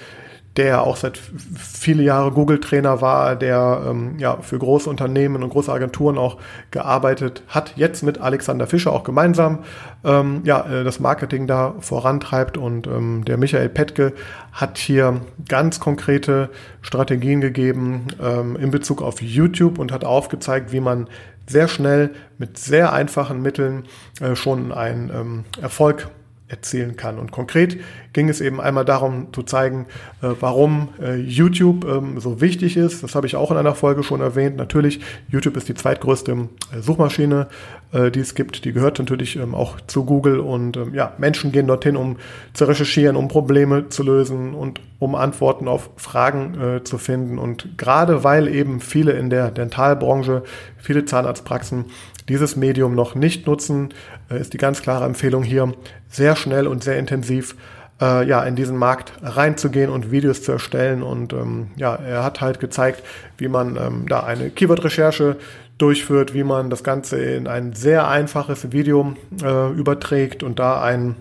der 0.57 0.81
auch 0.81 0.97
seit 0.97 1.17
viele 1.17 2.01
Jahre 2.01 2.31
Google-Trainer 2.31 2.99
war, 2.99 3.35
der 3.35 3.83
ähm, 3.87 4.15
ja 4.17 4.37
für 4.41 4.57
große 4.57 4.89
Unternehmen 4.89 5.43
und 5.43 5.49
große 5.49 5.71
Agenturen 5.71 6.17
auch 6.17 6.37
gearbeitet 6.71 7.43
hat, 7.47 7.73
jetzt 7.75 8.01
mit 8.01 8.19
Alexander 8.19 8.65
Fischer 8.65 8.91
auch 8.91 9.03
gemeinsam 9.03 9.59
ähm, 10.03 10.41
ja 10.43 10.65
äh, 10.65 10.83
das 10.83 10.99
Marketing 10.99 11.45
da 11.45 11.75
vorantreibt. 11.79 12.57
Und 12.57 12.87
ähm, 12.87 13.23
der 13.23 13.37
Michael 13.37 13.69
Petke 13.69 14.13
hat 14.51 14.79
hier 14.79 15.21
ganz 15.47 15.79
konkrete 15.79 16.49
Strategien 16.81 17.39
gegeben 17.39 18.07
ähm, 18.19 18.55
in 18.55 18.71
Bezug 18.71 19.03
auf 19.03 19.21
YouTube 19.21 19.77
und 19.77 19.91
hat 19.91 20.03
aufgezeigt, 20.03 20.71
wie 20.71 20.79
man 20.79 21.07
sehr 21.47 21.67
schnell 21.67 22.11
mit 22.37 22.57
sehr 22.57 22.93
einfachen 22.93 23.41
Mitteln 23.41 23.83
äh, 24.19 24.35
schon 24.35 24.71
einen 24.71 25.09
ähm, 25.09 25.45
Erfolg 25.61 26.09
erzielen 26.47 26.95
kann. 26.95 27.19
Und 27.19 27.31
konkret 27.31 27.77
ging 28.13 28.29
es 28.29 28.39
eben 28.39 28.61
einmal 28.61 28.85
darum 28.85 29.27
zu 29.33 29.43
zeigen, 29.43 29.85
äh, 30.21 30.29
warum 30.39 30.89
äh, 31.01 31.15
YouTube 31.15 31.85
ähm, 31.85 32.19
so 32.19 32.39
wichtig 32.39 32.77
ist. 32.77 33.03
Das 33.03 33.15
habe 33.15 33.27
ich 33.27 33.35
auch 33.35 33.51
in 33.51 33.57
einer 33.57 33.75
Folge 33.75 34.03
schon 34.03 34.21
erwähnt. 34.21 34.55
Natürlich, 34.55 35.01
YouTube 35.27 35.57
ist 35.57 35.67
die 35.67 35.75
zweitgrößte 35.75 36.31
äh, 36.31 36.81
Suchmaschine, 36.81 37.47
die 37.93 38.19
es 38.19 38.35
gibt. 38.35 38.65
Die 38.65 38.73
gehört 38.73 38.99
natürlich 38.99 39.37
ähm, 39.37 39.55
auch 39.55 39.79
zu 39.87 40.03
Google. 40.03 40.41
Und 40.41 40.75
ähm, 40.75 40.93
ja, 40.93 41.13
Menschen 41.17 41.53
gehen 41.53 41.67
dorthin, 41.67 41.95
um 41.95 42.17
zu 42.53 42.65
recherchieren, 42.65 43.15
um 43.15 43.29
Probleme 43.29 43.87
zu 43.87 44.03
lösen 44.03 44.53
und 44.53 44.81
um 44.99 45.15
Antworten 45.15 45.69
auf 45.69 45.89
Fragen 45.95 46.59
äh, 46.59 46.83
zu 46.83 46.97
finden. 46.97 47.37
Und 47.37 47.77
gerade 47.77 48.25
weil 48.25 48.47
eben 48.47 48.81
viele 48.81 49.13
in 49.13 49.29
der 49.29 49.51
Dentalbranche, 49.51 50.43
viele 50.77 51.05
Zahnarztpraxen 51.05 51.85
dieses 52.29 52.55
Medium 52.55 52.95
noch 52.95 53.15
nicht 53.15 53.47
nutzen, 53.47 53.93
äh, 54.29 54.39
ist 54.39 54.53
die 54.53 54.57
ganz 54.57 54.81
klare 54.81 55.05
Empfehlung 55.05 55.43
hier, 55.43 55.73
sehr 56.09 56.35
schnell 56.35 56.67
und 56.67 56.83
sehr 56.83 56.97
intensiv 56.97 57.55
äh, 58.01 58.27
ja, 58.27 58.43
in 58.43 58.55
diesen 58.55 58.77
Markt 58.77 59.13
reinzugehen 59.21 59.89
und 59.89 60.11
Videos 60.11 60.43
zu 60.43 60.51
erstellen. 60.51 61.03
Und 61.03 61.33
ähm, 61.33 61.67
ja, 61.75 61.95
er 61.95 62.23
hat 62.23 62.41
halt 62.41 62.59
gezeigt, 62.59 63.03
wie 63.37 63.47
man 63.47 63.75
ähm, 63.77 64.05
da 64.07 64.21
eine 64.21 64.49
Keyword-Recherche 64.49 65.37
durchführt, 65.77 66.33
wie 66.33 66.43
man 66.43 66.69
das 66.69 66.83
Ganze 66.83 67.17
in 67.19 67.47
ein 67.47 67.73
sehr 67.73 68.07
einfaches 68.07 68.71
Video 68.71 69.15
äh, 69.43 69.71
überträgt 69.71 70.43
und 70.43 70.59
da 70.59 70.81
ein 70.81 71.15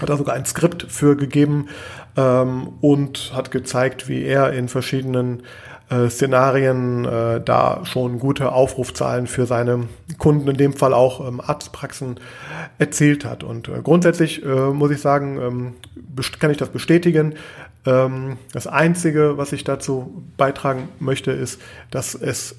hat 0.00 0.10
da 0.10 0.16
sogar 0.18 0.34
ein 0.34 0.44
Skript 0.44 0.86
für 0.90 1.16
gegeben 1.16 1.68
ähm, 2.16 2.68
und 2.80 3.32
hat 3.34 3.50
gezeigt, 3.50 4.08
wie 4.08 4.24
er 4.24 4.52
in 4.52 4.68
verschiedenen 4.68 5.42
äh, 5.88 6.08
Szenarien 6.08 7.04
äh, 7.04 7.40
da 7.40 7.82
schon 7.84 8.18
gute 8.18 8.52
Aufrufzahlen 8.52 9.26
für 9.26 9.46
seine 9.46 9.88
Kunden, 10.18 10.48
in 10.48 10.56
dem 10.56 10.72
Fall 10.72 10.92
auch 10.92 11.26
ähm, 11.26 11.40
Arztpraxen, 11.40 12.18
erzielt 12.78 13.24
hat. 13.24 13.44
Und 13.44 13.68
äh, 13.68 13.80
grundsätzlich 13.82 14.44
äh, 14.44 14.48
muss 14.48 14.90
ich 14.90 15.00
sagen, 15.00 15.38
ähm, 15.40 15.74
kann 16.40 16.50
ich 16.50 16.56
das 16.56 16.70
bestätigen. 16.70 17.34
Ähm, 17.84 18.38
das 18.52 18.66
Einzige, 18.66 19.38
was 19.38 19.52
ich 19.52 19.62
dazu 19.62 20.24
beitragen 20.36 20.88
möchte, 20.98 21.30
ist, 21.30 21.60
dass 21.90 22.14
es 22.14 22.56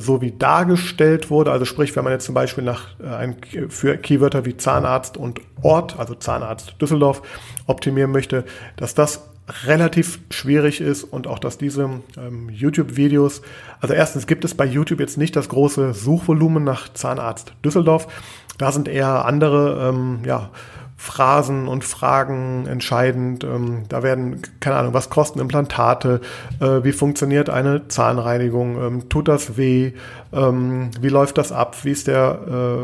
so 0.00 0.20
wie 0.20 0.32
dargestellt 0.32 1.30
wurde, 1.30 1.52
also 1.52 1.64
sprich, 1.64 1.94
wenn 1.96 2.04
man 2.04 2.12
jetzt 2.12 2.24
zum 2.24 2.34
Beispiel 2.34 2.64
nach 2.64 2.98
äh, 3.00 3.06
ein, 3.06 3.36
für 3.68 3.96
Keywörter 3.96 4.44
wie 4.44 4.56
Zahnarzt 4.56 5.16
und 5.16 5.40
Ort, 5.62 5.98
also 5.98 6.14
Zahnarzt 6.14 6.76
Düsseldorf, 6.80 7.22
optimieren 7.66 8.10
möchte, 8.10 8.44
dass 8.76 8.94
das 8.94 9.28
relativ 9.66 10.20
schwierig 10.30 10.80
ist 10.80 11.04
und 11.04 11.26
auch, 11.26 11.38
dass 11.38 11.58
diese 11.58 12.00
ähm, 12.16 12.48
YouTube-Videos, 12.48 13.42
also 13.78 13.92
erstens 13.92 14.26
gibt 14.26 14.44
es 14.44 14.54
bei 14.54 14.64
YouTube 14.64 15.00
jetzt 15.00 15.18
nicht 15.18 15.36
das 15.36 15.50
große 15.50 15.92
Suchvolumen 15.92 16.64
nach 16.64 16.92
Zahnarzt 16.92 17.52
Düsseldorf, 17.62 18.08
da 18.56 18.72
sind 18.72 18.88
eher 18.88 19.26
andere, 19.26 19.90
ähm, 19.90 20.20
ja, 20.24 20.50
Phrasen 21.04 21.68
und 21.68 21.84
Fragen 21.84 22.66
entscheidend. 22.66 23.44
Ähm, 23.44 23.82
da 23.90 24.02
werden, 24.02 24.40
keine 24.60 24.76
Ahnung, 24.76 24.94
was 24.94 25.10
kosten 25.10 25.38
Implantate, 25.38 26.22
äh, 26.60 26.82
wie 26.82 26.92
funktioniert 26.92 27.50
eine 27.50 27.88
Zahnreinigung, 27.88 28.82
ähm, 28.82 29.08
tut 29.10 29.28
das 29.28 29.58
weh, 29.58 29.92
ähm, 30.34 30.90
wie 31.00 31.08
läuft 31.08 31.38
das 31.38 31.52
ab, 31.52 31.76
wie 31.84 31.90
ist 31.90 32.06
der, 32.06 32.38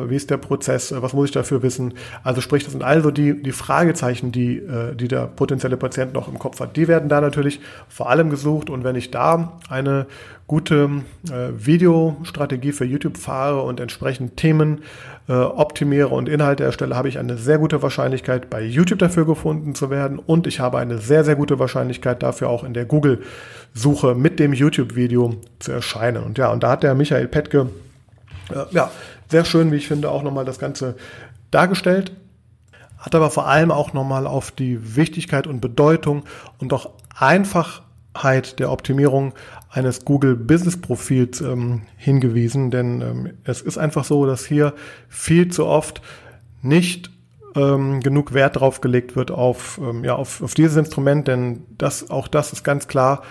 äh, 0.06 0.10
wie 0.10 0.16
ist 0.16 0.30
der 0.30 0.36
Prozess, 0.36 0.94
was 0.96 1.12
muss 1.12 1.26
ich 1.26 1.32
dafür 1.32 1.62
wissen. 1.62 1.94
Also 2.22 2.40
sprich, 2.40 2.64
das 2.64 2.72
sind 2.72 2.84
also 2.84 3.10
die, 3.10 3.42
die 3.42 3.52
Fragezeichen, 3.52 4.32
die, 4.32 4.58
äh, 4.58 4.94
die 4.94 5.08
der 5.08 5.26
potenzielle 5.26 5.76
Patient 5.76 6.14
noch 6.14 6.28
im 6.28 6.38
Kopf 6.38 6.60
hat. 6.60 6.76
Die 6.76 6.88
werden 6.88 7.08
da 7.08 7.20
natürlich 7.20 7.60
vor 7.88 8.10
allem 8.10 8.30
gesucht 8.30 8.70
und 8.70 8.84
wenn 8.84 8.96
ich 8.96 9.10
da 9.10 9.58
eine 9.68 10.06
gute 10.46 10.90
äh, 11.30 11.50
Videostrategie 11.56 12.72
für 12.72 12.84
YouTube 12.84 13.18
fahre 13.18 13.62
und 13.62 13.78
entsprechend 13.78 14.36
Themen 14.36 14.80
äh, 15.28 15.32
optimiere 15.32 16.08
und 16.08 16.28
Inhalte 16.28 16.64
erstelle, 16.64 16.96
habe 16.96 17.08
ich 17.08 17.20
eine 17.20 17.36
sehr 17.36 17.58
gute 17.58 17.82
Wahrscheinlichkeit, 17.82 18.50
bei 18.50 18.60
YouTube 18.60 18.98
dafür 18.98 19.26
gefunden 19.26 19.76
zu 19.76 19.90
werden 19.90 20.18
und 20.18 20.48
ich 20.48 20.58
habe 20.58 20.78
eine 20.78 20.98
sehr, 20.98 21.22
sehr 21.22 21.36
gute 21.36 21.60
Wahrscheinlichkeit 21.60 22.22
dafür 22.24 22.48
auch 22.48 22.64
in 22.64 22.74
der 22.74 22.84
Google-Suche 23.74 24.14
mit 24.14 24.38
dem 24.38 24.52
YouTube-Video 24.52 25.36
zu 25.58 25.72
erscheinen. 25.72 26.22
Und 26.22 26.38
ja, 26.38 26.50
und 26.50 26.62
da 26.62 26.70
hat 26.70 26.82
der 26.82 26.94
Michael 26.94 27.28
Petke, 27.28 27.70
äh, 28.50 28.64
ja, 28.70 28.90
sehr 29.28 29.44
schön, 29.44 29.72
wie 29.72 29.76
ich 29.76 29.88
finde, 29.88 30.10
auch 30.10 30.22
nochmal 30.22 30.44
das 30.44 30.58
Ganze 30.58 30.96
dargestellt 31.50 32.12
hat 33.00 33.14
aber 33.14 33.30
vor 33.30 33.46
allem 33.46 33.70
auch 33.70 33.94
nochmal 33.94 34.26
auf 34.26 34.50
die 34.50 34.94
Wichtigkeit 34.94 35.46
und 35.46 35.60
Bedeutung 35.60 36.24
und 36.58 36.74
auch 36.74 36.90
Einfachheit 37.16 38.58
der 38.58 38.70
Optimierung 38.70 39.32
eines 39.70 40.04
Google 40.04 40.36
Business 40.36 40.78
Profils 40.78 41.40
ähm, 41.40 41.82
hingewiesen, 41.96 42.70
denn 42.70 43.00
ähm, 43.00 43.30
es 43.44 43.62
ist 43.62 43.78
einfach 43.78 44.04
so, 44.04 44.26
dass 44.26 44.44
hier 44.44 44.74
viel 45.08 45.48
zu 45.48 45.64
oft 45.64 46.02
nicht 46.60 47.10
ähm, 47.56 48.00
genug 48.00 48.34
Wert 48.34 48.56
drauf 48.56 48.80
gelegt 48.80 49.16
wird 49.16 49.30
auf, 49.30 49.80
ähm, 49.82 50.04
ja, 50.04 50.14
auf, 50.14 50.42
auf 50.42 50.54
dieses 50.54 50.76
Instrument, 50.76 51.26
denn 51.26 51.64
das, 51.78 52.10
auch 52.10 52.28
das 52.28 52.52
ist 52.52 52.64
ganz 52.64 52.86
klar. 52.86 53.22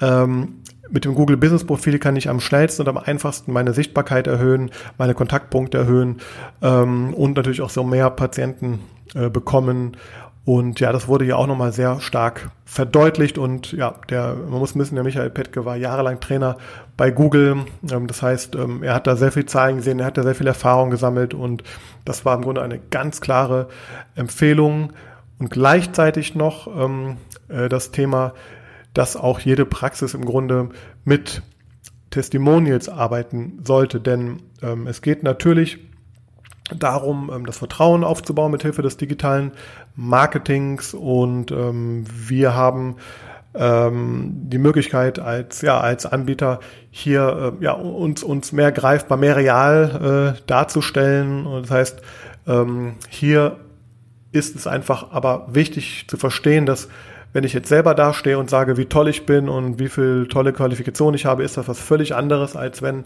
Ähm, 0.00 0.60
mit 0.90 1.04
dem 1.04 1.14
Google 1.14 1.36
Business 1.36 1.64
Profil 1.64 1.98
kann 1.98 2.16
ich 2.16 2.28
am 2.28 2.40
schnellsten 2.40 2.82
und 2.82 2.88
am 2.88 2.96
einfachsten 2.96 3.52
meine 3.52 3.74
Sichtbarkeit 3.74 4.26
erhöhen, 4.26 4.70
meine 4.96 5.14
Kontaktpunkte 5.14 5.76
erhöhen 5.76 6.16
ähm, 6.62 7.12
und 7.12 7.36
natürlich 7.36 7.60
auch 7.60 7.70
so 7.70 7.84
mehr 7.84 8.08
Patienten 8.10 8.80
äh, 9.14 9.28
bekommen 9.28 9.96
und 10.48 10.80
ja, 10.80 10.92
das 10.92 11.08
wurde 11.08 11.26
ja 11.26 11.36
auch 11.36 11.46
nochmal 11.46 11.72
sehr 11.72 12.00
stark 12.00 12.48
verdeutlicht 12.64 13.36
und 13.36 13.72
ja, 13.72 13.96
der, 14.08 14.34
man 14.34 14.60
muss 14.60 14.74
wissen, 14.78 14.94
der 14.94 15.04
Michael 15.04 15.28
Petke 15.28 15.66
war 15.66 15.76
jahrelang 15.76 16.20
Trainer 16.20 16.56
bei 16.96 17.10
Google. 17.10 17.66
Ähm, 17.92 18.06
das 18.06 18.22
heißt, 18.22 18.54
ähm, 18.54 18.82
er 18.82 18.94
hat 18.94 19.06
da 19.06 19.14
sehr 19.14 19.30
viel 19.30 19.44
Zahlen 19.44 19.76
gesehen, 19.76 20.00
er 20.00 20.06
hat 20.06 20.16
da 20.16 20.22
sehr 20.22 20.34
viel 20.34 20.46
Erfahrung 20.46 20.88
gesammelt 20.88 21.34
und 21.34 21.64
das 22.06 22.24
war 22.24 22.34
im 22.34 22.40
Grunde 22.40 22.62
eine 22.62 22.78
ganz 22.78 23.20
klare 23.20 23.68
Empfehlung 24.14 24.94
und 25.38 25.50
gleichzeitig 25.50 26.34
noch 26.34 26.66
ähm, 26.66 27.18
äh, 27.48 27.68
das 27.68 27.90
Thema, 27.90 28.32
dass 28.98 29.14
auch 29.14 29.38
jede 29.38 29.64
Praxis 29.64 30.12
im 30.12 30.24
Grunde 30.24 30.70
mit 31.04 31.42
Testimonials 32.10 32.88
arbeiten 32.88 33.60
sollte, 33.62 34.00
denn 34.00 34.42
ähm, 34.60 34.88
es 34.88 35.02
geht 35.02 35.22
natürlich 35.22 35.78
darum, 36.76 37.30
ähm, 37.32 37.46
das 37.46 37.58
Vertrauen 37.58 38.02
aufzubauen 38.02 38.50
mit 38.50 38.62
Hilfe 38.62 38.82
des 38.82 38.96
digitalen 38.96 39.52
Marketings 39.94 40.94
und 40.94 41.52
ähm, 41.52 42.06
wir 42.08 42.56
haben 42.56 42.96
ähm, 43.54 44.32
die 44.32 44.58
Möglichkeit 44.58 45.20
als 45.20 45.62
ja 45.62 45.78
als 45.78 46.04
Anbieter 46.04 46.58
hier 46.90 47.54
äh, 47.60 47.64
ja 47.64 47.74
uns 47.74 48.24
uns 48.24 48.50
mehr 48.50 48.72
greifbar, 48.72 49.16
mehr 49.16 49.36
real 49.36 50.34
äh, 50.36 50.42
darzustellen. 50.48 51.46
Und 51.46 51.62
das 51.62 51.70
heißt, 51.70 52.02
ähm, 52.48 52.96
hier 53.10 53.58
ist 54.32 54.56
es 54.56 54.66
einfach 54.66 55.12
aber 55.12 55.46
wichtig 55.52 56.06
zu 56.08 56.16
verstehen, 56.16 56.66
dass 56.66 56.88
wenn 57.32 57.44
ich 57.44 57.52
jetzt 57.52 57.68
selber 57.68 57.94
dastehe 57.94 58.38
und 58.38 58.50
sage, 58.50 58.76
wie 58.76 58.86
toll 58.86 59.08
ich 59.08 59.26
bin 59.26 59.48
und 59.48 59.78
wie 59.78 59.88
viel 59.88 60.26
tolle 60.28 60.52
Qualifikation 60.52 61.14
ich 61.14 61.26
habe, 61.26 61.42
ist 61.42 61.56
das 61.56 61.68
was 61.68 61.78
völlig 61.78 62.14
anderes, 62.14 62.56
als 62.56 62.82
wenn 62.82 63.04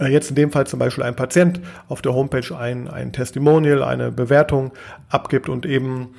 äh, 0.00 0.06
jetzt 0.06 0.30
in 0.30 0.36
dem 0.36 0.50
Fall 0.50 0.66
zum 0.66 0.78
Beispiel 0.78 1.04
ein 1.04 1.16
Patient 1.16 1.60
auf 1.88 2.02
der 2.02 2.14
Homepage 2.14 2.56
ein, 2.56 2.88
ein 2.88 3.12
Testimonial, 3.12 3.82
eine 3.82 4.10
Bewertung 4.10 4.72
abgibt 5.10 5.48
und 5.48 5.66
eben 5.66 6.14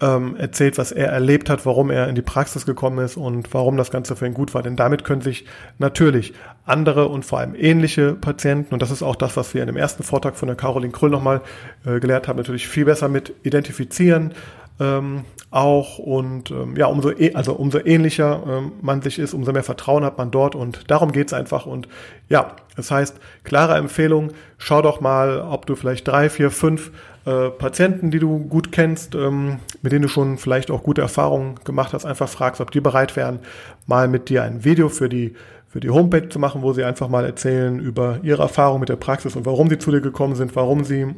ähm, 0.00 0.36
erzählt, 0.36 0.78
was 0.78 0.92
er 0.92 1.08
erlebt 1.08 1.50
hat, 1.50 1.66
warum 1.66 1.90
er 1.90 2.08
in 2.08 2.14
die 2.14 2.22
Praxis 2.22 2.64
gekommen 2.64 3.04
ist 3.04 3.16
und 3.16 3.52
warum 3.52 3.76
das 3.76 3.90
Ganze 3.90 4.14
für 4.14 4.26
ihn 4.26 4.34
gut 4.34 4.54
war. 4.54 4.62
Denn 4.62 4.76
damit 4.76 5.04
können 5.04 5.22
sich 5.22 5.44
natürlich 5.78 6.34
andere 6.64 7.08
und 7.08 7.24
vor 7.24 7.40
allem 7.40 7.54
ähnliche 7.56 8.14
Patienten, 8.14 8.74
und 8.74 8.80
das 8.82 8.90
ist 8.90 9.02
auch 9.02 9.16
das, 9.16 9.36
was 9.36 9.54
wir 9.54 9.62
in 9.62 9.66
dem 9.66 9.76
ersten 9.76 10.04
Vortrag 10.04 10.36
von 10.36 10.46
der 10.46 10.56
Caroline 10.56 10.92
Krüll 10.92 11.10
nochmal 11.10 11.40
äh, 11.84 11.98
gelehrt 11.98 12.28
haben, 12.28 12.36
natürlich 12.36 12.68
viel 12.68 12.84
besser 12.84 13.08
mit 13.08 13.34
identifizieren, 13.42 14.32
ähm, 14.80 15.24
auch 15.50 15.98
und 15.98 16.50
ähm, 16.50 16.76
ja, 16.76 16.86
umso, 16.86 17.10
e 17.10 17.34
also 17.34 17.54
umso 17.54 17.78
ähnlicher 17.78 18.42
ähm, 18.46 18.72
man 18.82 19.02
sich 19.02 19.18
ist, 19.18 19.34
umso 19.34 19.52
mehr 19.52 19.62
Vertrauen 19.62 20.04
hat 20.04 20.18
man 20.18 20.30
dort 20.30 20.54
und 20.54 20.90
darum 20.90 21.12
geht's 21.12 21.32
einfach 21.32 21.66
und 21.66 21.88
ja, 22.28 22.56
das 22.76 22.90
heißt, 22.90 23.16
klare 23.44 23.76
Empfehlung, 23.76 24.32
schau 24.58 24.82
doch 24.82 25.00
mal, 25.00 25.40
ob 25.40 25.66
du 25.66 25.74
vielleicht 25.74 26.06
drei, 26.06 26.28
vier, 26.28 26.50
fünf 26.50 26.92
äh, 27.24 27.48
Patienten, 27.50 28.10
die 28.10 28.18
du 28.18 28.38
gut 28.38 28.72
kennst, 28.72 29.14
ähm, 29.14 29.58
mit 29.82 29.92
denen 29.92 30.02
du 30.02 30.08
schon 30.08 30.38
vielleicht 30.38 30.70
auch 30.70 30.82
gute 30.82 31.00
Erfahrungen 31.00 31.56
gemacht 31.64 31.92
hast, 31.94 32.04
einfach 32.04 32.28
fragst, 32.28 32.60
ob 32.60 32.70
die 32.70 32.80
bereit 32.80 33.16
wären, 33.16 33.40
mal 33.86 34.06
mit 34.06 34.28
dir 34.28 34.42
ein 34.42 34.64
Video 34.64 34.88
für 34.88 35.08
die 35.08 35.34
für 35.70 35.80
die 35.80 35.90
Homepage 35.90 36.30
zu 36.30 36.38
machen, 36.38 36.62
wo 36.62 36.72
sie 36.72 36.82
einfach 36.82 37.08
mal 37.08 37.26
erzählen 37.26 37.78
über 37.78 38.20
ihre 38.22 38.40
Erfahrung 38.40 38.80
mit 38.80 38.88
der 38.88 38.96
Praxis 38.96 39.36
und 39.36 39.44
warum 39.44 39.68
sie 39.68 39.76
zu 39.76 39.90
dir 39.90 40.00
gekommen 40.00 40.34
sind, 40.34 40.56
warum 40.56 40.82
sie 40.82 41.14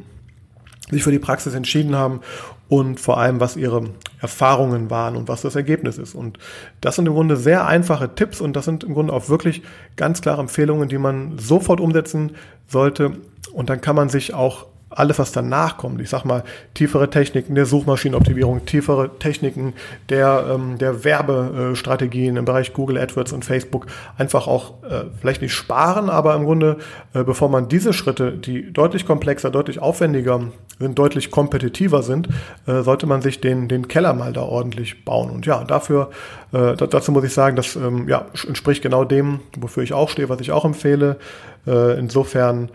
sich 0.89 1.03
für 1.03 1.11
die 1.11 1.19
Praxis 1.19 1.53
entschieden 1.53 1.95
haben 1.95 2.21
und 2.67 2.99
vor 2.99 3.17
allem, 3.17 3.39
was 3.39 3.57
ihre 3.57 3.89
Erfahrungen 4.19 4.89
waren 4.89 5.15
und 5.15 5.27
was 5.27 5.41
das 5.41 5.55
Ergebnis 5.55 5.97
ist. 5.97 6.15
Und 6.15 6.39
das 6.79 6.95
sind 6.95 7.07
im 7.07 7.13
Grunde 7.13 7.37
sehr 7.37 7.67
einfache 7.67 8.15
Tipps 8.15 8.41
und 8.41 8.55
das 8.55 8.65
sind 8.65 8.83
im 8.83 8.93
Grunde 8.93 9.13
auch 9.13 9.29
wirklich 9.29 9.61
ganz 9.95 10.21
klare 10.21 10.41
Empfehlungen, 10.41 10.89
die 10.89 10.97
man 10.97 11.37
sofort 11.37 11.79
umsetzen 11.79 12.31
sollte. 12.67 13.13
Und 13.53 13.69
dann 13.69 13.81
kann 13.81 13.95
man 13.95 14.09
sich 14.09 14.33
auch 14.33 14.67
alles, 14.91 15.19
was 15.19 15.31
danach 15.31 15.77
kommt, 15.77 16.01
ich 16.01 16.09
sag 16.09 16.25
mal, 16.25 16.43
tiefere 16.73 17.09
Techniken 17.09 17.55
der 17.55 17.65
Suchmaschinenoptimierung, 17.65 18.65
tiefere 18.65 19.17
Techniken 19.19 19.73
der, 20.09 20.45
ähm, 20.53 20.77
der 20.77 21.03
Werbestrategien 21.03 22.35
im 22.37 22.45
Bereich 22.45 22.73
Google 22.73 22.97
AdWords 22.97 23.33
und 23.33 23.45
Facebook 23.45 23.87
einfach 24.17 24.47
auch 24.47 24.83
äh, 24.83 25.05
vielleicht 25.19 25.41
nicht 25.41 25.53
sparen, 25.53 26.09
aber 26.09 26.35
im 26.35 26.43
Grunde, 26.43 26.77
äh, 27.13 27.23
bevor 27.23 27.49
man 27.49 27.69
diese 27.69 27.93
Schritte, 27.93 28.33
die 28.33 28.71
deutlich 28.71 29.05
komplexer, 29.05 29.49
deutlich 29.49 29.79
aufwendiger 29.79 30.41
sind, 30.79 30.99
deutlich 30.99 31.31
kompetitiver 31.31 32.03
sind, 32.03 32.27
äh, 32.67 32.81
sollte 32.81 33.05
man 33.05 33.21
sich 33.21 33.39
den, 33.39 33.67
den 33.67 33.87
Keller 33.87 34.13
mal 34.13 34.33
da 34.33 34.41
ordentlich 34.41 35.05
bauen. 35.05 35.29
Und 35.29 35.45
ja, 35.45 35.63
dafür, 35.63 36.09
äh, 36.51 36.75
dazu 36.75 37.11
muss 37.11 37.23
ich 37.23 37.33
sagen, 37.33 37.55
das 37.55 37.75
ähm, 37.75 38.07
ja, 38.09 38.25
entspricht 38.45 38.81
genau 38.81 39.05
dem, 39.05 39.39
wofür 39.57 39.83
ich 39.83 39.93
auch 39.93 40.09
stehe, 40.09 40.29
was 40.29 40.41
ich 40.41 40.51
auch 40.51 40.65
empfehle. 40.65 41.17
Äh, 41.65 41.97
insofern 41.97 42.69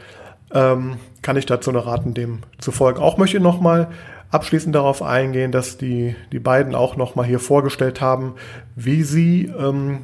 ähm, 0.52 0.96
kann 1.22 1.36
ich 1.36 1.46
dazu 1.46 1.72
nur 1.72 1.86
raten, 1.86 2.14
dem 2.14 2.40
zu 2.58 2.72
folgen. 2.72 3.00
Auch 3.00 3.18
möchte 3.18 3.36
ich 3.36 3.42
nochmal 3.42 3.88
abschließend 4.30 4.74
darauf 4.74 5.02
eingehen, 5.02 5.52
dass 5.52 5.78
die, 5.78 6.16
die 6.32 6.38
beiden 6.38 6.74
auch 6.74 6.96
nochmal 6.96 7.26
hier 7.26 7.40
vorgestellt 7.40 8.00
haben, 8.00 8.34
wie 8.74 9.02
sie 9.02 9.52
ähm, 9.58 10.00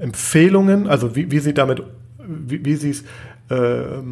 Empfehlungen, 0.00 0.88
also 0.88 1.14
wie, 1.16 1.30
wie 1.30 1.38
sie 1.38 1.54
damit, 1.54 1.82
wie, 2.18 2.64
wie 2.64 2.76
sie 2.76 2.90
es 2.90 3.04
äh, 3.50 4.02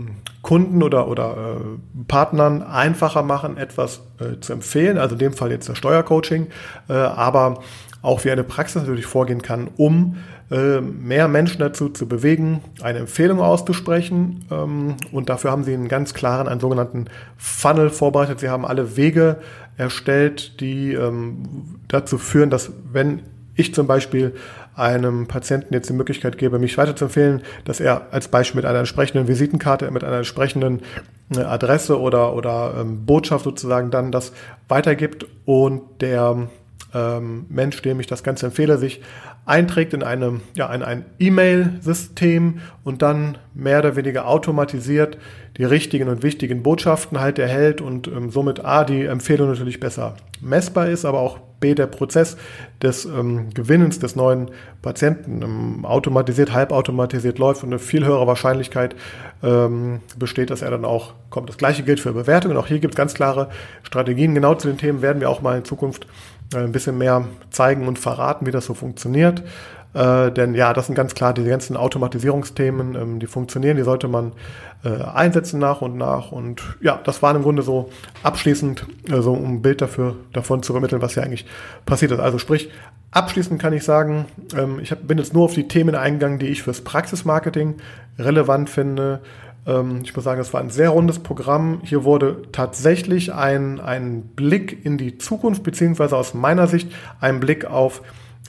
Kunden 0.42 0.82
oder, 0.82 1.08
oder 1.08 1.36
äh, 1.36 2.04
Partnern 2.06 2.62
einfacher 2.62 3.22
machen, 3.22 3.56
etwas 3.56 4.02
äh, 4.18 4.40
zu 4.40 4.52
empfehlen, 4.52 4.98
also 4.98 5.14
in 5.14 5.20
dem 5.20 5.32
Fall 5.32 5.50
jetzt 5.50 5.68
das 5.68 5.78
Steuercoaching, 5.78 6.48
äh, 6.88 6.92
aber 6.92 7.62
auch 8.02 8.24
wie 8.24 8.30
eine 8.30 8.44
Praxis 8.44 8.82
natürlich 8.82 9.06
vorgehen 9.06 9.42
kann, 9.42 9.68
um 9.76 10.16
mehr 10.52 11.28
Menschen 11.28 11.60
dazu 11.60 11.88
zu 11.88 12.06
bewegen, 12.06 12.62
eine 12.82 12.98
Empfehlung 13.00 13.40
auszusprechen. 13.40 14.44
Ähm, 14.50 14.96
und 15.10 15.28
dafür 15.28 15.50
haben 15.50 15.64
sie 15.64 15.72
einen 15.72 15.88
ganz 15.88 16.12
klaren, 16.14 16.46
einen 16.46 16.60
sogenannten 16.60 17.06
Funnel 17.38 17.90
vorbereitet. 17.90 18.40
Sie 18.40 18.50
haben 18.50 18.66
alle 18.66 18.96
Wege 18.96 19.38
erstellt, 19.78 20.60
die 20.60 20.92
ähm, 20.92 21.78
dazu 21.88 22.18
führen, 22.18 22.50
dass 22.50 22.70
wenn 22.92 23.22
ich 23.54 23.74
zum 23.74 23.86
Beispiel 23.86 24.34
einem 24.74 25.26
Patienten 25.26 25.74
jetzt 25.74 25.88
die 25.88 25.94
Möglichkeit 25.94 26.38
gebe, 26.38 26.58
mich 26.58 26.76
weiterzuempfehlen, 26.76 27.42
dass 27.64 27.80
er 27.80 28.08
als 28.10 28.28
Beispiel 28.28 28.60
mit 28.60 28.66
einer 28.66 28.78
entsprechenden 28.78 29.28
Visitenkarte, 29.28 29.90
mit 29.90 30.04
einer 30.04 30.18
entsprechenden 30.18 30.80
äh, 31.34 31.40
Adresse 31.40 31.98
oder, 31.98 32.34
oder 32.34 32.74
ähm, 32.78 33.06
Botschaft 33.06 33.44
sozusagen 33.44 33.90
dann 33.90 34.12
das 34.12 34.32
weitergibt 34.68 35.26
und 35.46 35.82
der 36.00 36.48
Mensch, 37.48 37.80
dem 37.80 38.00
ich 38.00 38.06
das 38.06 38.22
Ganze 38.22 38.44
empfehle, 38.44 38.76
sich 38.76 39.00
einträgt 39.44 39.92
in 39.92 40.02
eine, 40.02 40.40
ja, 40.54 40.72
in 40.72 40.82
ein 40.82 41.04
E-Mail-System 41.18 42.60
und 42.84 43.02
dann 43.02 43.38
mehr 43.54 43.80
oder 43.80 43.96
weniger 43.96 44.28
automatisiert 44.28 45.18
die 45.56 45.64
richtigen 45.64 46.08
und 46.08 46.22
wichtigen 46.22 46.62
Botschaften 46.62 47.20
halt 47.20 47.38
erhält 47.38 47.80
und 47.80 48.06
ähm, 48.08 48.30
somit 48.30 48.64
A, 48.64 48.84
die 48.84 49.04
Empfehlung 49.04 49.48
natürlich 49.48 49.80
besser 49.80 50.16
messbar 50.40 50.88
ist, 50.88 51.04
aber 51.04 51.20
auch 51.20 51.38
B, 51.60 51.74
der 51.74 51.86
Prozess 51.86 52.36
des 52.82 53.04
ähm, 53.04 53.50
Gewinnens 53.54 53.98
des 53.98 54.16
neuen 54.16 54.50
Patienten 54.82 55.42
ähm, 55.42 55.84
automatisiert, 55.84 56.52
halbautomatisiert 56.52 57.38
läuft 57.38 57.62
und 57.62 57.70
eine 57.70 57.78
viel 57.78 58.04
höhere 58.04 58.26
Wahrscheinlichkeit 58.26 58.96
ähm, 59.42 60.00
besteht, 60.18 60.50
dass 60.50 60.62
er 60.62 60.70
dann 60.70 60.84
auch 60.84 61.14
kommt. 61.30 61.48
Das 61.48 61.58
gleiche 61.58 61.84
gilt 61.84 62.00
für 62.00 62.12
Bewertungen. 62.12 62.56
Auch 62.56 62.66
hier 62.66 62.80
gibt 62.80 62.94
es 62.94 62.96
ganz 62.96 63.14
klare 63.14 63.48
Strategien. 63.84 64.34
Genau 64.34 64.54
zu 64.54 64.68
den 64.68 64.78
Themen 64.78 65.02
werden 65.02 65.20
wir 65.20 65.30
auch 65.30 65.40
mal 65.40 65.56
in 65.56 65.64
Zukunft 65.64 66.06
ein 66.54 66.72
bisschen 66.72 66.98
mehr 66.98 67.26
zeigen 67.50 67.88
und 67.88 67.98
verraten, 67.98 68.46
wie 68.46 68.50
das 68.50 68.66
so 68.66 68.74
funktioniert. 68.74 69.42
Äh, 69.94 70.30
denn 70.32 70.54
ja, 70.54 70.72
das 70.72 70.86
sind 70.86 70.94
ganz 70.94 71.14
klar 71.14 71.34
die 71.34 71.44
ganzen 71.44 71.76
Automatisierungsthemen, 71.76 72.94
ähm, 72.94 73.18
die 73.18 73.26
funktionieren, 73.26 73.76
die 73.76 73.82
sollte 73.82 74.08
man 74.08 74.32
äh, 74.84 75.02
einsetzen 75.02 75.60
nach 75.60 75.82
und 75.82 75.96
nach. 75.96 76.32
Und 76.32 76.62
ja, 76.80 76.98
das 77.04 77.22
war 77.22 77.34
im 77.34 77.42
Grunde 77.42 77.62
so 77.62 77.90
abschließend, 78.22 78.86
äh, 79.10 79.20
so 79.20 79.32
um 79.34 79.56
ein 79.56 79.62
Bild 79.62 79.82
dafür, 79.82 80.16
davon 80.32 80.62
zu 80.62 80.72
vermitteln, 80.72 81.02
was 81.02 81.14
hier 81.14 81.22
eigentlich 81.22 81.46
passiert 81.84 82.12
ist. 82.12 82.20
Also 82.20 82.38
sprich, 82.38 82.70
abschließend 83.10 83.60
kann 83.60 83.74
ich 83.74 83.84
sagen, 83.84 84.24
ähm, 84.56 84.80
ich 84.80 84.92
hab, 84.92 85.06
bin 85.06 85.18
jetzt 85.18 85.34
nur 85.34 85.44
auf 85.44 85.54
die 85.54 85.68
Themen 85.68 85.94
eingegangen, 85.94 86.38
die 86.38 86.46
ich 86.46 86.62
fürs 86.62 86.80
Praxismarketing 86.80 87.74
relevant 88.18 88.70
finde. 88.70 89.20
Ähm, 89.66 90.00
ich 90.02 90.14
muss 90.14 90.24
sagen, 90.24 90.40
es 90.40 90.52
war 90.52 90.60
ein 90.60 90.70
sehr 90.70 90.90
rundes 90.90 91.18
Programm. 91.18 91.80
Hier 91.84 92.04
wurde 92.04 92.42
tatsächlich 92.52 93.32
ein, 93.32 93.80
ein 93.80 94.22
Blick 94.22 94.84
in 94.84 94.98
die 94.98 95.18
Zukunft, 95.18 95.62
beziehungsweise 95.62 96.16
aus 96.16 96.34
meiner 96.34 96.66
Sicht 96.66 96.92
ein 97.20 97.40
Blick 97.40 97.64
auf 97.64 98.02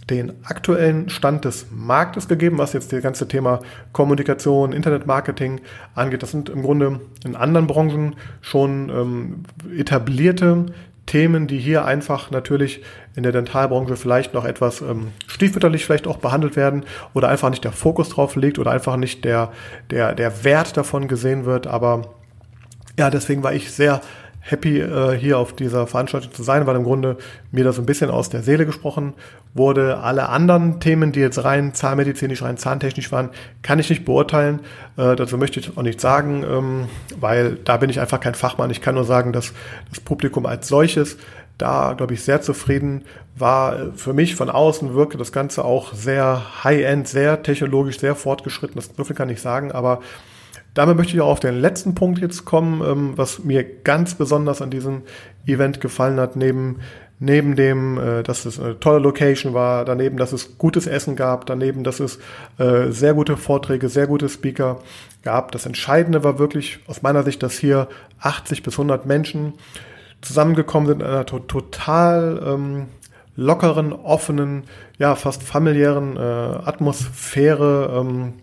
den 0.10 0.34
aktuellen 0.44 1.10
Stand 1.10 1.46
des 1.46 1.68
Marktes 1.72 2.28
gegeben, 2.28 2.58
was 2.58 2.74
jetzt 2.74 2.92
das 2.92 3.02
ganze 3.02 3.28
Thema 3.28 3.60
Kommunikation, 3.94 4.74
Internetmarketing 4.74 5.62
angeht. 5.96 6.24
Das 6.24 6.32
sind 6.32 6.50
im 6.50 6.62
Grunde 6.62 7.00
in 7.24 7.36
anderen 7.36 7.68
Branchen 7.68 8.16
schon 8.42 8.90
ähm, 8.90 9.44
etablierte 9.78 10.66
Themen, 11.14 11.46
die 11.46 11.60
hier 11.60 11.86
einfach 11.86 12.32
natürlich 12.32 12.82
in 13.16 13.22
der 13.22 13.32
Dentalbranche 13.32 13.98
vielleicht 13.98 14.34
noch 14.34 14.46
etwas 14.46 14.82
ähm, 14.82 15.12
stiefmütterlich 15.28 15.86
vielleicht 15.86 16.08
auch 16.08 16.18
behandelt 16.18 16.56
werden 16.56 16.86
oder 17.14 17.30
einfach 17.30 17.52
nicht 17.52 17.64
der 17.64 17.72
Fokus 17.72 18.10
drauf 18.10 18.36
liegt 18.36 18.58
oder 18.58 18.72
einfach 18.72 18.98
nicht 18.98 19.24
der, 19.24 19.52
der, 19.92 20.16
der 20.16 20.44
Wert 20.44 20.76
davon 20.76 21.08
gesehen 21.08 21.46
wird. 21.46 21.68
Aber 21.68 22.02
ja, 22.98 23.12
deswegen 23.12 23.44
war 23.44 23.54
ich 23.54 23.72
sehr 23.72 24.02
happy, 24.46 24.80
äh, 24.80 25.18
hier 25.18 25.40
auf 25.40 25.54
dieser 25.54 25.88
Veranstaltung 25.88 26.34
zu 26.34 26.44
sein, 26.44 26.68
weil 26.68 26.76
im 26.76 26.84
Grunde 26.84 27.18
mir 27.52 27.64
das 27.64 27.80
ein 27.80 27.86
bisschen 27.86 28.10
aus 28.10 28.30
der 28.30 28.44
Seele 28.44 28.66
gesprochen 28.66 29.14
wurde. 29.54 30.00
Alle 30.00 30.28
anderen 30.30 30.82
Themen, 30.82 31.14
die 31.14 31.22
jetzt 31.22 31.44
rein 31.44 31.74
zahnmedizinisch, 31.74 32.44
rein 32.44 32.58
zahntechnisch 32.58 33.12
waren, 33.12 33.30
kann 33.62 33.80
ich 33.80 33.90
nicht 33.90 34.04
beurteilen. 34.04 34.60
Äh, 34.98 35.16
dazu 35.16 35.38
möchte 35.38 35.62
ich 35.62 35.78
auch 35.78 35.82
nichts 35.82 36.02
sagen, 36.02 36.44
ähm, 36.44 36.88
weil 37.20 37.56
da 37.64 37.78
bin 37.78 37.90
ich 37.90 38.02
einfach 38.02 38.20
kein 38.20 38.36
Fachmann. 38.36 38.70
Ich 38.70 38.82
kann 38.82 38.96
nur 38.96 39.06
sagen, 39.06 39.32
dass 39.32 39.54
das 39.90 40.02
Publikum 40.02 40.46
als 40.46 40.68
solches 40.68 41.18
da, 41.58 41.94
glaube 41.94 42.14
ich, 42.14 42.24
sehr 42.24 42.42
zufrieden 42.42 43.06
war. 43.38 43.94
Für 43.96 44.12
mich 44.12 44.36
von 44.36 44.50
außen 44.50 44.94
wirkte 44.94 45.18
das 45.18 45.32
Ganze 45.32 45.64
auch 45.64 45.94
sehr 45.94 46.64
high-end, 46.64 47.08
sehr 47.08 47.44
technologisch, 47.44 48.00
sehr 48.00 48.16
fortgeschritten. 48.16 48.76
Das, 48.76 48.90
so 48.96 49.04
viel 49.04 49.16
kann 49.16 49.30
ich 49.30 49.42
sagen, 49.42 49.72
aber 49.72 50.02
damit 50.74 50.98
möchte 50.98 51.14
ich 51.14 51.22
auch 51.22 51.30
auf 51.30 51.40
den 51.40 51.60
letzten 51.60 51.96
Punkt 51.96 52.20
jetzt 52.20 52.46
kommen, 52.46 52.82
ähm, 52.82 53.14
was 53.16 53.44
mir 53.44 53.64
ganz 53.64 54.16
besonders 54.16 54.62
an 54.62 54.72
diesem 54.72 55.04
Event 55.46 55.82
gefallen 55.82 56.20
hat, 56.20 56.36
neben, 56.36 56.80
neben 57.20 57.56
dem, 57.56 57.98
äh, 58.00 58.24
dass 58.24 58.46
es 58.46 58.60
eine 58.60 58.80
tolle 58.80 59.00
Location 59.00 59.54
war, 59.54 59.86
daneben, 59.86 60.18
dass 60.18 60.34
es 60.34 60.58
gutes 60.58 60.88
Essen 60.88 61.16
gab, 61.16 61.46
daneben, 61.46 61.84
dass 61.84 62.00
es 62.00 62.20
äh, 62.58 62.90
sehr 62.90 63.14
gute 63.14 63.38
Vorträge, 63.38 63.90
sehr 63.90 64.08
gute 64.08 64.30
Speaker 64.30 64.80
gab. 65.24 65.52
Das 65.52 65.66
Entscheidende 65.66 66.24
war 66.24 66.40
wirklich 66.40 66.80
aus 66.88 67.02
meiner 67.02 67.24
Sicht, 67.24 67.44
dass 67.44 67.58
hier 67.58 67.88
80 68.20 68.64
bis 68.64 68.74
100 68.74 69.06
Menschen 69.06 69.54
zusammengekommen 70.22 70.88
sind 70.88 71.02
in 71.02 71.08
einer 71.08 71.26
to 71.26 71.40
total 71.40 72.42
ähm, 72.46 72.86
lockeren, 73.36 73.94
offenen, 73.94 74.64
ja, 74.98 75.16
fast 75.16 75.44
familiären 75.44 76.18
äh, 76.18 76.20
Atmosphäre. 76.20 78.00
Ähm, 78.00 78.34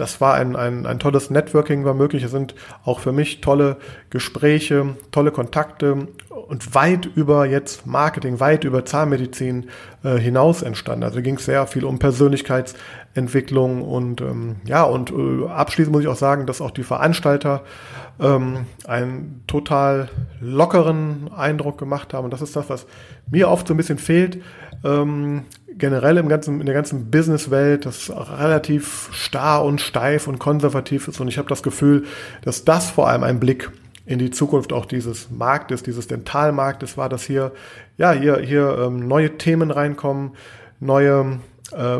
das 0.00 0.20
war 0.20 0.34
ein, 0.34 0.56
ein, 0.56 0.86
ein 0.86 0.98
tolles 0.98 1.28
Networking 1.30 1.84
war 1.84 1.94
möglich. 1.94 2.22
Es 2.22 2.30
sind 2.30 2.54
auch 2.84 3.00
für 3.00 3.12
mich 3.12 3.42
tolle 3.42 3.76
Gespräche, 4.08 4.96
tolle 5.10 5.30
Kontakte 5.30 6.08
und 6.30 6.74
weit 6.74 7.04
über 7.14 7.44
jetzt 7.44 7.86
Marketing, 7.86 8.40
weit 8.40 8.64
über 8.64 8.84
Zahnmedizin 8.84 9.68
äh, 10.02 10.16
hinaus 10.16 10.62
entstanden. 10.62 11.04
Also 11.04 11.20
ging 11.20 11.36
es 11.36 11.44
sehr 11.44 11.66
viel 11.66 11.84
um 11.84 11.98
Persönlichkeitsentwicklung 11.98 13.82
und 13.82 14.22
ähm, 14.22 14.56
ja, 14.64 14.84
und 14.84 15.12
äh, 15.12 15.46
abschließend 15.48 15.92
muss 15.92 16.02
ich 16.02 16.08
auch 16.08 16.16
sagen, 16.16 16.46
dass 16.46 16.62
auch 16.62 16.70
die 16.70 16.82
Veranstalter 16.82 17.62
ähm, 18.18 18.66
einen 18.86 19.44
total 19.46 20.08
lockeren 20.40 21.30
Eindruck 21.36 21.76
gemacht 21.76 22.14
haben. 22.14 22.24
Und 22.24 22.32
das 22.32 22.42
ist 22.42 22.56
das, 22.56 22.70
was 22.70 22.86
mir 23.30 23.50
oft 23.50 23.68
so 23.68 23.74
ein 23.74 23.76
bisschen 23.76 23.98
fehlt. 23.98 24.42
Ähm, 24.82 25.42
generell 25.80 26.18
im 26.18 26.28
ganzen, 26.28 26.60
in 26.60 26.66
der 26.66 26.74
ganzen 26.74 27.10
Businesswelt, 27.10 27.86
das 27.86 28.10
relativ 28.10 29.08
starr 29.12 29.64
und 29.64 29.80
steif 29.80 30.28
und 30.28 30.38
konservativ 30.38 31.08
ist. 31.08 31.20
Und 31.20 31.28
ich 31.28 31.38
habe 31.38 31.48
das 31.48 31.62
Gefühl, 31.62 32.04
dass 32.42 32.64
das 32.64 32.90
vor 32.90 33.08
allem 33.08 33.24
ein 33.24 33.40
Blick 33.40 33.70
in 34.06 34.18
die 34.18 34.30
Zukunft 34.30 34.72
auch 34.72 34.86
dieses 34.86 35.30
Marktes, 35.30 35.82
dieses 35.82 36.06
Dentalmarktes 36.06 36.96
war, 36.96 37.08
dass 37.08 37.24
hier, 37.24 37.52
ja, 37.96 38.12
hier, 38.12 38.38
hier 38.38 38.78
ähm, 38.78 39.06
neue 39.06 39.36
Themen 39.38 39.70
reinkommen, 39.70 40.32
neue 40.80 41.38
äh, 41.72 41.98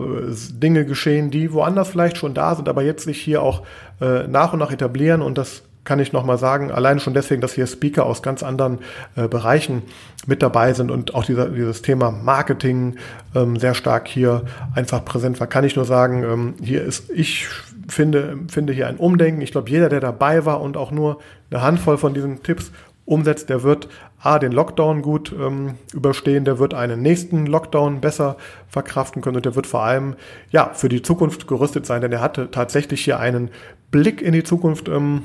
Dinge 0.52 0.84
geschehen, 0.84 1.30
die 1.30 1.52
woanders 1.52 1.88
vielleicht 1.88 2.16
schon 2.16 2.34
da 2.34 2.54
sind, 2.54 2.68
aber 2.68 2.82
jetzt 2.82 3.04
sich 3.04 3.20
hier 3.20 3.42
auch 3.42 3.62
äh, 4.00 4.26
nach 4.26 4.52
und 4.52 4.58
nach 4.58 4.72
etablieren 4.72 5.22
und 5.22 5.38
das 5.38 5.62
kann 5.84 5.98
ich 5.98 6.12
nochmal 6.12 6.38
sagen, 6.38 6.70
allein 6.70 7.00
schon 7.00 7.14
deswegen, 7.14 7.40
dass 7.40 7.54
hier 7.54 7.66
Speaker 7.66 8.04
aus 8.04 8.22
ganz 8.22 8.42
anderen 8.42 8.78
äh, 9.16 9.28
Bereichen 9.28 9.82
mit 10.26 10.42
dabei 10.42 10.72
sind 10.74 10.90
und 10.90 11.14
auch 11.14 11.24
dieser, 11.24 11.48
dieses 11.48 11.82
Thema 11.82 12.10
Marketing 12.10 12.96
ähm, 13.34 13.56
sehr 13.56 13.74
stark 13.74 14.06
hier 14.06 14.44
einfach 14.74 15.04
präsent 15.04 15.40
war, 15.40 15.46
kann 15.46 15.64
ich 15.64 15.76
nur 15.76 15.86
sagen, 15.86 16.22
ähm, 16.22 16.54
hier 16.62 16.82
ist, 16.82 17.10
ich 17.10 17.48
finde, 17.88 18.38
finde 18.48 18.72
hier 18.72 18.88
ein 18.88 18.96
Umdenken. 18.96 19.40
Ich 19.40 19.52
glaube, 19.52 19.70
jeder, 19.70 19.88
der 19.88 20.00
dabei 20.00 20.44
war 20.44 20.60
und 20.60 20.76
auch 20.76 20.90
nur 20.90 21.18
eine 21.50 21.62
Handvoll 21.62 21.98
von 21.98 22.14
diesen 22.14 22.42
Tipps 22.42 22.70
umsetzt, 23.04 23.48
der 23.48 23.62
wird 23.62 23.88
A, 24.22 24.38
den 24.38 24.52
Lockdown 24.52 25.02
gut 25.02 25.34
ähm, 25.36 25.74
überstehen, 25.92 26.44
der 26.44 26.58
wird 26.58 26.74
einen 26.74 27.02
nächsten 27.02 27.46
Lockdown 27.46 28.00
besser 28.00 28.36
verkraften 28.68 29.22
können 29.22 29.36
und 29.36 29.46
der 29.46 29.56
wird 29.56 29.66
vor 29.66 29.82
allem 29.82 30.14
ja 30.50 30.70
für 30.74 30.88
die 30.88 31.02
Zukunft 31.02 31.48
gerüstet 31.48 31.86
sein, 31.86 32.02
denn 32.02 32.12
er 32.12 32.20
hatte 32.20 32.50
tatsächlich 32.50 33.02
hier 33.02 33.18
einen 33.18 33.50
Blick 33.90 34.22
in 34.22 34.32
die 34.32 34.44
Zukunft 34.44 34.88
ähm, 34.88 35.22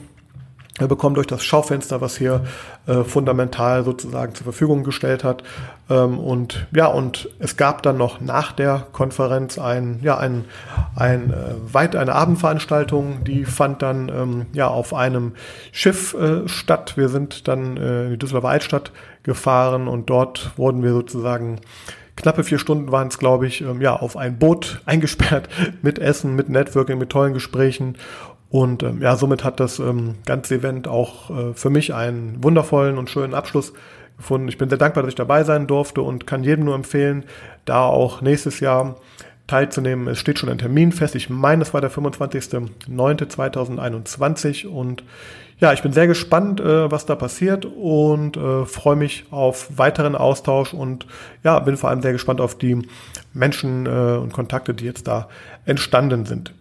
er 0.77 0.87
bekommt 0.87 1.15
durch 1.15 1.27
das 1.27 1.41
Schaufenster, 1.41 2.01
was 2.01 2.17
hier 2.17 2.43
äh, 2.85 3.05
fundamental 3.05 3.85
sozusagen 3.85 4.35
zur 4.35 4.43
Verfügung 4.43 4.83
gestellt 4.83 5.23
hat. 5.23 5.41
Ähm, 5.89 6.19
und 6.19 6.67
ja, 6.75 6.87
und 6.87 7.29
es 7.39 7.55
gab 7.55 7.81
dann 7.81 7.97
noch 7.97 8.19
nach 8.19 8.51
der 8.51 8.85
Konferenz 8.91 9.57
ein, 9.57 9.99
ja, 10.01 10.17
ein, 10.17 10.43
ein 10.93 11.31
äh, 11.31 11.73
weit 11.73 11.95
eine 11.95 12.13
Abendveranstaltung, 12.13 13.23
die 13.23 13.45
fand 13.45 13.81
dann 13.81 14.09
ähm, 14.09 14.45
ja 14.51 14.67
auf 14.67 14.93
einem 14.93 15.33
Schiff 15.71 16.13
äh, 16.13 16.45
statt. 16.49 16.97
Wir 16.97 17.07
sind 17.07 17.47
dann 17.47 17.77
äh, 17.77 18.05
in 18.05 18.11
die 18.11 18.17
Düsseldorfer 18.17 18.49
Altstadt 18.49 18.91
gefahren 19.23 19.87
und 19.87 20.09
dort 20.09 20.51
wurden 20.57 20.83
wir 20.83 20.91
sozusagen 20.91 21.61
knappe 22.15 22.43
vier 22.43 22.59
Stunden 22.59 22.91
waren 22.91 23.07
es, 23.07 23.17
glaube 23.17 23.47
ich, 23.47 23.61
ähm, 23.61 23.81
ja, 23.81 23.95
auf 23.95 24.17
ein 24.17 24.37
Boot 24.39 24.81
eingesperrt 24.85 25.49
mit 25.81 25.99
Essen, 25.99 26.35
mit 26.35 26.49
Networking, 26.49 26.97
mit 26.97 27.09
tollen 27.09 27.33
Gesprächen. 27.33 27.97
Und 28.55 28.83
ähm, 28.83 29.01
ja, 29.01 29.17
somit 29.17 29.43
hat 29.43 29.59
das 29.59 29.79
ähm, 29.79 30.15
ganze 30.25 30.55
Event 30.55 30.87
auch 30.87 31.29
äh, 31.29 31.53
für 31.53 31.69
mich 31.69 31.93
einen 31.93 32.41
wundervollen 32.41 32.97
und 32.97 33.09
schönen 33.09 33.33
Abschluss 33.33 33.73
gefunden. 34.15 34.47
Ich 34.47 34.57
bin 34.57 34.69
sehr 34.69 34.77
dankbar, 34.77 35.03
dass 35.03 35.09
ich 35.09 35.15
dabei 35.15 35.43
sein 35.43 35.67
durfte 35.67 36.01
und 36.01 36.25
kann 36.25 36.45
jedem 36.45 36.63
nur 36.63 36.73
empfehlen, 36.73 37.25
da 37.65 37.83
auch 37.83 38.21
nächstes 38.21 38.61
Jahr 38.61 38.95
teilzunehmen. 39.45 40.07
Es 40.07 40.19
steht 40.19 40.39
schon 40.39 40.47
ein 40.47 40.57
Termin 40.57 40.93
fest. 40.93 41.15
Ich 41.15 41.29
meine, 41.29 41.63
es 41.63 41.73
war 41.73 41.81
der 41.81 41.91
25.09.2021 41.91 44.67
und 44.67 45.03
ja, 45.59 45.73
ich 45.73 45.81
bin 45.81 45.91
sehr 45.91 46.07
gespannt, 46.07 46.61
äh, 46.61 46.89
was 46.89 47.05
da 47.05 47.15
passiert 47.15 47.65
und 47.65 48.37
äh, 48.37 48.65
freue 48.65 48.95
mich 48.95 49.25
auf 49.31 49.77
weiteren 49.77 50.15
Austausch 50.15 50.73
und 50.73 51.07
ja, 51.43 51.59
bin 51.59 51.75
vor 51.75 51.89
allem 51.89 52.01
sehr 52.01 52.13
gespannt 52.13 52.39
auf 52.39 52.57
die 52.57 52.87
Menschen 53.33 53.85
äh, 53.85 53.89
und 53.89 54.31
Kontakte, 54.31 54.73
die 54.73 54.85
jetzt 54.85 55.09
da 55.09 55.27
entstanden 55.65 56.25
sind. 56.25 56.53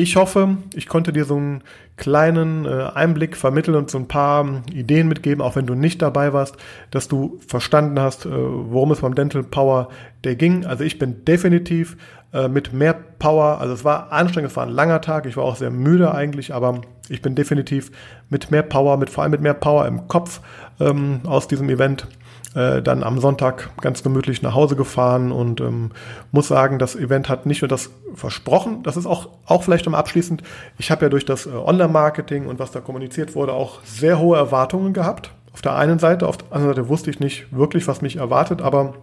Ich 0.00 0.16
hoffe, 0.16 0.56
ich 0.74 0.88
konnte 0.88 1.12
dir 1.12 1.26
so 1.26 1.36
einen 1.36 1.62
kleinen 1.98 2.64
äh, 2.64 2.88
Einblick 2.94 3.36
vermitteln 3.36 3.76
und 3.76 3.90
so 3.90 3.98
ein 3.98 4.08
paar 4.08 4.46
ähm, 4.46 4.62
Ideen 4.72 5.08
mitgeben, 5.08 5.42
auch 5.42 5.56
wenn 5.56 5.66
du 5.66 5.74
nicht 5.74 6.00
dabei 6.00 6.32
warst, 6.32 6.56
dass 6.90 7.06
du 7.06 7.38
verstanden 7.46 8.00
hast, 8.00 8.24
äh, 8.24 8.30
worum 8.30 8.92
es 8.92 9.02
beim 9.02 9.14
Dental 9.14 9.42
Power 9.42 9.90
Day 10.24 10.36
ging. 10.36 10.64
Also 10.64 10.84
ich 10.84 10.98
bin 10.98 11.26
definitiv 11.26 11.98
äh, 12.32 12.48
mit 12.48 12.72
mehr 12.72 12.94
Power, 12.94 13.60
also 13.60 13.74
es 13.74 13.84
war 13.84 14.10
anstrengend, 14.10 14.52
es 14.52 14.56
war 14.56 14.64
ein 14.64 14.72
langer 14.72 15.02
Tag, 15.02 15.26
ich 15.26 15.36
war 15.36 15.44
auch 15.44 15.56
sehr 15.56 15.70
müde 15.70 16.14
eigentlich, 16.14 16.54
aber 16.54 16.80
ich 17.10 17.20
bin 17.20 17.34
definitiv 17.34 17.92
mit 18.30 18.50
mehr 18.50 18.62
Power, 18.62 18.96
mit 18.96 19.10
vor 19.10 19.22
allem 19.22 19.32
mit 19.32 19.42
mehr 19.42 19.52
Power 19.52 19.86
im 19.86 20.08
Kopf 20.08 20.40
ähm, 20.80 21.20
aus 21.26 21.46
diesem 21.46 21.68
Event 21.68 22.06
äh, 22.54 22.82
dann 22.82 23.02
am 23.02 23.20
Sonntag 23.20 23.70
ganz 23.80 24.02
gemütlich 24.02 24.42
nach 24.42 24.54
Hause 24.54 24.76
gefahren 24.76 25.32
und 25.32 25.60
ähm, 25.60 25.90
muss 26.32 26.48
sagen, 26.48 26.78
das 26.78 26.96
Event 26.96 27.28
hat 27.28 27.46
nicht 27.46 27.62
nur 27.62 27.68
das 27.68 27.90
versprochen, 28.14 28.82
das 28.82 28.96
ist 28.96 29.06
auch, 29.06 29.28
auch 29.46 29.62
vielleicht 29.62 29.86
um 29.86 29.94
abschließend, 29.94 30.42
ich 30.78 30.90
habe 30.90 31.04
ja 31.04 31.08
durch 31.08 31.24
das 31.24 31.46
äh, 31.46 31.50
Online-Marketing 31.50 32.46
und 32.46 32.58
was 32.58 32.72
da 32.72 32.80
kommuniziert 32.80 33.34
wurde 33.34 33.52
auch 33.52 33.84
sehr 33.84 34.18
hohe 34.18 34.36
Erwartungen 34.36 34.92
gehabt. 34.92 35.32
Auf 35.52 35.62
der 35.62 35.76
einen 35.76 35.98
Seite, 35.98 36.26
auf 36.28 36.38
der 36.38 36.52
anderen 36.52 36.74
Seite 36.74 36.88
wusste 36.88 37.10
ich 37.10 37.20
nicht 37.20 37.46
wirklich, 37.56 37.86
was 37.88 38.02
mich 38.02 38.16
erwartet, 38.16 38.62
aber 38.62 38.94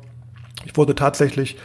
ich 0.66 0.76
wurde 0.76 0.96
tatsächlich, 0.96 1.58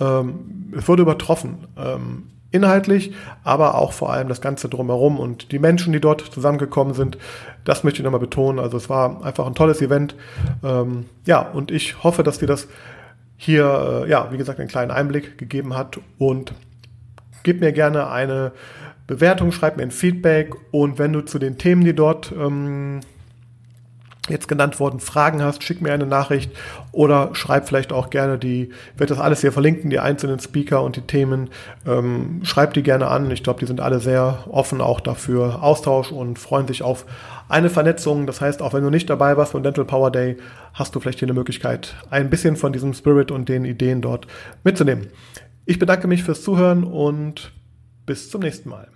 ähm, 0.00 0.72
es 0.76 0.88
wurde 0.88 1.02
übertroffen. 1.02 1.66
Ähm, 1.76 2.24
inhaltlich, 2.56 3.12
aber 3.44 3.76
auch 3.76 3.92
vor 3.92 4.12
allem 4.12 4.28
das 4.28 4.40
Ganze 4.40 4.68
drumherum 4.68 5.18
und 5.20 5.52
die 5.52 5.58
Menschen, 5.58 5.92
die 5.92 6.00
dort 6.00 6.20
zusammengekommen 6.20 6.94
sind, 6.94 7.18
das 7.64 7.84
möchte 7.84 8.00
ich 8.00 8.04
nochmal 8.04 8.20
betonen. 8.20 8.58
Also 8.58 8.76
es 8.76 8.90
war 8.90 9.24
einfach 9.24 9.46
ein 9.46 9.54
tolles 9.54 9.80
Event. 9.80 10.14
Ähm, 10.64 11.06
ja, 11.24 11.40
und 11.40 11.70
ich 11.70 12.02
hoffe, 12.02 12.22
dass 12.22 12.38
dir 12.38 12.46
das 12.46 12.68
hier, 13.36 14.04
äh, 14.06 14.10
ja, 14.10 14.32
wie 14.32 14.38
gesagt, 14.38 14.58
einen 14.58 14.68
kleinen 14.68 14.90
Einblick 14.90 15.38
gegeben 15.38 15.76
hat 15.76 16.00
und 16.18 16.52
gib 17.42 17.60
mir 17.60 17.72
gerne 17.72 18.10
eine 18.10 18.52
Bewertung, 19.06 19.52
schreib 19.52 19.76
mir 19.76 19.84
ein 19.84 19.90
Feedback 19.90 20.54
und 20.72 20.98
wenn 20.98 21.12
du 21.12 21.20
zu 21.20 21.38
den 21.38 21.58
Themen, 21.58 21.84
die 21.84 21.94
dort 21.94 22.32
ähm, 22.32 23.00
jetzt 24.28 24.48
genannt 24.48 24.80
worden 24.80 25.00
Fragen 25.00 25.42
hast, 25.42 25.62
schick 25.62 25.80
mir 25.80 25.92
eine 25.92 26.06
Nachricht 26.06 26.50
oder 26.92 27.30
schreib 27.34 27.68
vielleicht 27.68 27.92
auch 27.92 28.10
gerne 28.10 28.38
die, 28.38 28.64
ich 28.64 29.00
werde 29.00 29.14
das 29.14 29.22
alles 29.22 29.40
hier 29.40 29.52
verlinken, 29.52 29.90
die 29.90 29.98
einzelnen 29.98 30.40
Speaker 30.40 30.82
und 30.82 30.96
die 30.96 31.02
Themen, 31.02 31.50
ähm, 31.86 32.40
schreib 32.42 32.74
die 32.74 32.82
gerne 32.82 33.08
an. 33.08 33.30
Ich 33.30 33.42
glaube, 33.42 33.60
die 33.60 33.66
sind 33.66 33.80
alle 33.80 34.00
sehr 34.00 34.44
offen 34.48 34.80
auch 34.80 35.00
dafür 35.00 35.62
Austausch 35.62 36.12
und 36.12 36.38
freuen 36.38 36.66
sich 36.66 36.82
auf 36.82 37.06
eine 37.48 37.70
Vernetzung. 37.70 38.26
Das 38.26 38.40
heißt, 38.40 38.62
auch 38.62 38.72
wenn 38.72 38.82
du 38.82 38.90
nicht 38.90 39.08
dabei 39.08 39.36
warst 39.36 39.52
von 39.52 39.62
Dental 39.62 39.84
Power 39.84 40.10
Day, 40.10 40.36
hast 40.74 40.94
du 40.94 41.00
vielleicht 41.00 41.20
hier 41.20 41.26
eine 41.26 41.34
Möglichkeit, 41.34 41.94
ein 42.10 42.30
bisschen 42.30 42.56
von 42.56 42.72
diesem 42.72 42.94
Spirit 42.94 43.30
und 43.30 43.48
den 43.48 43.64
Ideen 43.64 44.02
dort 44.02 44.26
mitzunehmen. 44.64 45.08
Ich 45.64 45.78
bedanke 45.78 46.06
mich 46.06 46.22
fürs 46.22 46.42
Zuhören 46.42 46.84
und 46.84 47.52
bis 48.04 48.30
zum 48.30 48.40
nächsten 48.40 48.68
Mal. 48.68 48.88